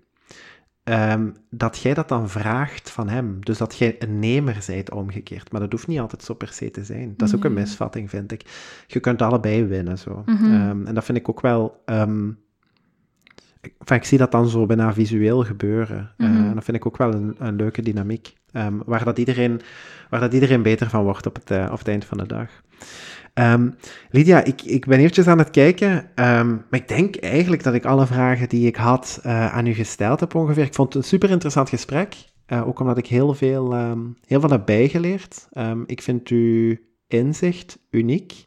ehm, 0.86 1.28
dat 1.50 1.78
jij 1.78 1.94
dat 1.94 2.08
dan 2.08 2.28
vraagt 2.28 2.90
van 2.90 3.08
hem. 3.08 3.44
Dus 3.44 3.58
dat 3.58 3.76
jij 3.76 3.96
een 3.98 4.18
nemer 4.18 4.62
zijt 4.62 4.90
omgekeerd. 4.90 5.52
Maar 5.52 5.60
dat 5.60 5.72
hoeft 5.72 5.86
niet 5.86 6.00
altijd 6.00 6.22
zo 6.22 6.34
per 6.34 6.48
se 6.48 6.70
te 6.70 6.84
zijn. 6.84 7.14
Dat 7.16 7.28
is 7.28 7.34
ook 7.34 7.44
een 7.44 7.52
Nee. 7.54 7.62
misvatting, 7.64 8.10
vind 8.10 8.32
ik. 8.32 8.42
Je 8.86 9.00
kunt 9.00 9.22
allebei 9.22 9.64
winnen, 9.64 9.98
zo. 9.98 10.22
Mhm. 10.26 10.44
Ehm, 10.44 10.86
en 10.86 10.94
dat 10.94 11.04
vind 11.04 11.18
ik 11.18 11.28
ook 11.28 11.40
wel... 11.40 11.82
ehm, 11.84 12.28
ik- 13.60 13.74
enfin, 13.78 13.96
ik 13.96 14.04
zie 14.04 14.18
dat 14.18 14.30
dan 14.30 14.48
zo 14.48 14.66
bijna 14.66 14.92
visueel 14.92 15.44
gebeuren. 15.44 16.12
Mhm. 16.16 16.30
en 16.30 16.54
dat 16.54 16.64
vind 16.64 16.76
ik 16.76 16.86
ook 16.86 16.96
wel 16.96 17.12
een, 17.14 17.34
een 17.38 17.56
leuke 17.56 17.82
dynamiek. 17.82 18.34
Ehm, 18.56 18.74
waar, 18.84 19.04
dat 19.04 19.18
iedereen, 19.18 19.60
waar 20.10 20.20
dat 20.20 20.32
iedereen 20.34 20.62
beter 20.62 20.90
van 20.90 21.02
wordt 21.04 21.26
op 21.26 21.34
het, 21.34 21.50
eh, 21.50 21.68
op 21.72 21.78
het 21.78 21.88
eind 21.88 22.04
van 22.04 22.18
de 22.18 22.26
dag. 22.26 22.48
Ehm, 23.34 23.70
Lydia, 24.10 24.44
ik, 24.44 24.62
ik 24.62 24.86
ben 24.86 24.98
eventjes 24.98 25.26
aan 25.26 25.38
het 25.38 25.50
kijken. 25.50 26.10
ehm, 26.14 26.48
maar 26.48 26.80
ik 26.80 26.88
denk 26.88 27.16
eigenlijk 27.16 27.62
dat 27.62 27.74
ik 27.74 27.84
alle 27.84 28.06
vragen 28.06 28.48
die 28.48 28.66
ik 28.66 28.76
had 28.76 29.20
eh, 29.22 29.54
aan 29.54 29.66
u 29.66 29.72
gesteld 29.72 30.20
heb 30.20 30.34
ongeveer. 30.34 30.64
Ik 30.64 30.74
vond 30.74 30.92
het 30.92 31.02
een 31.02 31.08
super 31.08 31.30
interessant 31.30 31.68
gesprek. 31.68 32.14
eh, 32.46 32.68
ook 32.68 32.80
omdat 32.80 32.98
ik 32.98 33.06
heel 33.06 33.34
veel, 33.34 33.74
heel 34.26 34.40
veel 34.40 34.50
heb 34.50 34.66
bijgeleerd. 34.66 35.48
Ik 35.86 36.02
vind 36.02 36.28
uw 36.28 36.76
inzicht 37.08 37.78
uniek. 37.90 38.46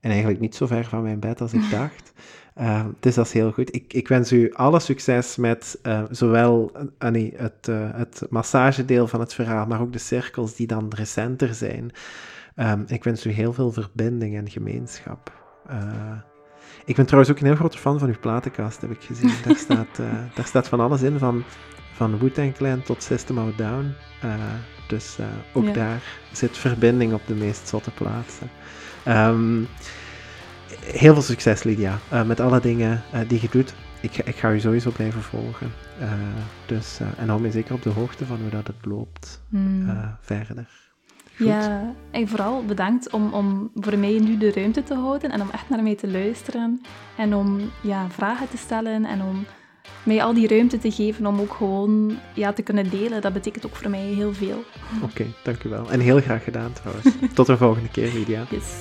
En 0.00 0.10
eigenlijk 0.10 0.40
niet 0.40 0.54
zo 0.54 0.66
ver 0.66 0.84
van 0.84 1.02
mijn 1.02 1.20
bed 1.20 1.40
als 1.40 1.52
ik 1.52 1.70
dacht. 1.78 2.12
Ehm, 2.54 2.86
dus 3.00 3.14
dat 3.14 3.26
is 3.26 3.32
heel 3.32 3.52
goed. 3.52 3.74
Ik, 3.74 3.92
ik 3.92 4.08
wens 4.08 4.32
u 4.32 4.52
alle 4.52 4.80
succes 4.80 5.36
met 5.36 5.78
eh, 5.82 6.02
zowel 6.10 6.72
eh, 6.98 7.10
nee, 7.10 7.32
het, 7.36 7.66
het 7.96 8.26
massagedeel 8.30 9.06
van 9.06 9.20
het 9.20 9.34
verhaal, 9.34 9.66
maar 9.66 9.80
ook 9.80 9.92
de 9.92 9.98
cirkels 9.98 10.54
die 10.54 10.66
dan 10.66 10.92
recenter 10.96 11.54
zijn. 11.54 11.90
Ehm, 12.54 12.82
ik 12.86 13.04
wens 13.04 13.26
u 13.26 13.30
heel 13.30 13.52
veel 13.52 13.72
verbinding 13.72 14.36
en 14.36 14.50
gemeenschap. 14.50 15.42
Ik 16.84 16.96
ben 16.96 17.04
trouwens 17.04 17.32
ook 17.34 17.40
een 17.40 17.46
heel 17.46 17.56
grote 17.56 17.78
fan 17.78 17.98
van 17.98 18.08
uw 18.08 18.18
platenkast, 18.20 18.80
heb 18.80 18.90
ik 18.90 19.02
gezien. 19.02 19.32
Daar 19.44 19.56
staat, 19.56 19.96
daar 20.34 20.46
staat 20.46 20.68
van 20.68 20.80
alles 20.80 21.02
in, 21.02 21.18
van, 21.18 21.42
van 21.92 22.18
Wu-Tang 22.18 22.54
Clan 22.54 22.82
tot 22.82 23.02
System 23.02 23.38
a 23.38 23.46
Down. 23.56 23.92
Dus 24.86 25.18
ook 25.52 25.64
Ja. 25.64 25.72
daar 25.72 26.02
zit 26.32 26.58
verbinding 26.58 27.12
op 27.12 27.22
de 27.26 27.34
meest 27.34 27.68
zotte 27.68 27.90
plaatsen. 27.90 28.50
Ehm, 29.04 29.62
heel 30.84 31.12
veel 31.12 31.22
succes, 31.22 31.62
Lydia, 31.62 31.98
eh, 32.08 32.22
met 32.24 32.40
alle 32.40 32.60
dingen 32.60 33.02
eh, 33.12 33.20
die 33.28 33.38
je 33.40 33.48
doet. 33.50 33.74
Ik, 34.00 34.12
ga- 34.14 34.24
ik 34.24 34.36
ga 34.36 34.50
u 34.52 34.60
sowieso 34.60 34.90
blijven 34.90 35.22
volgen. 35.22 35.72
Eh, 36.00 36.08
dus, 36.66 36.98
en 37.16 37.28
hou 37.28 37.40
me 37.40 37.50
zeker 37.50 37.74
op 37.74 37.82
de 37.82 37.90
hoogte 37.90 38.26
van 38.26 38.38
hoe 38.40 38.50
dat 38.50 38.66
het 38.66 38.76
loopt 38.86 39.42
Hmm. 39.50 40.16
verder. 40.20 40.66
Goed. 41.36 41.46
Ja, 41.46 41.94
en 42.10 42.28
vooral 42.28 42.64
bedankt 42.64 43.10
om, 43.12 43.32
om 43.32 43.70
voor 43.74 43.98
mij 43.98 44.18
nu 44.18 44.38
de 44.38 44.52
ruimte 44.52 44.82
te 44.82 44.94
houden 44.94 45.30
en 45.30 45.40
om 45.40 45.48
echt 45.52 45.68
naar 45.68 45.82
mij 45.82 45.94
te 45.94 46.10
luisteren. 46.10 46.80
En 47.16 47.34
om 47.34 47.60
ja, 47.80 48.06
vragen 48.10 48.48
te 48.48 48.56
stellen 48.56 49.04
en 49.04 49.22
om 49.22 49.44
mij 50.02 50.22
al 50.22 50.34
die 50.34 50.48
ruimte 50.48 50.78
te 50.78 50.90
geven 50.92 51.26
om 51.26 51.40
ook 51.40 51.54
gewoon 51.54 52.16
ja, 52.34 52.52
te 52.52 52.62
kunnen 52.62 52.90
delen. 52.90 53.20
Dat 53.20 53.32
betekent 53.32 53.66
ook 53.66 53.76
voor 53.76 53.90
mij 53.90 54.00
heel 54.00 54.34
veel. 54.34 54.64
Oké, 55.02 55.24
dank 55.44 55.64
u 55.64 55.68
wel. 55.68 55.90
En 55.90 56.00
heel 56.00 56.20
graag 56.20 56.44
gedaan 56.44 56.72
trouwens. 56.72 57.06
Tot 57.34 57.46
de 57.46 57.56
volgende 57.56 57.88
keer, 57.88 58.12
Lydia. 58.12 58.42
Yes. 58.50 58.80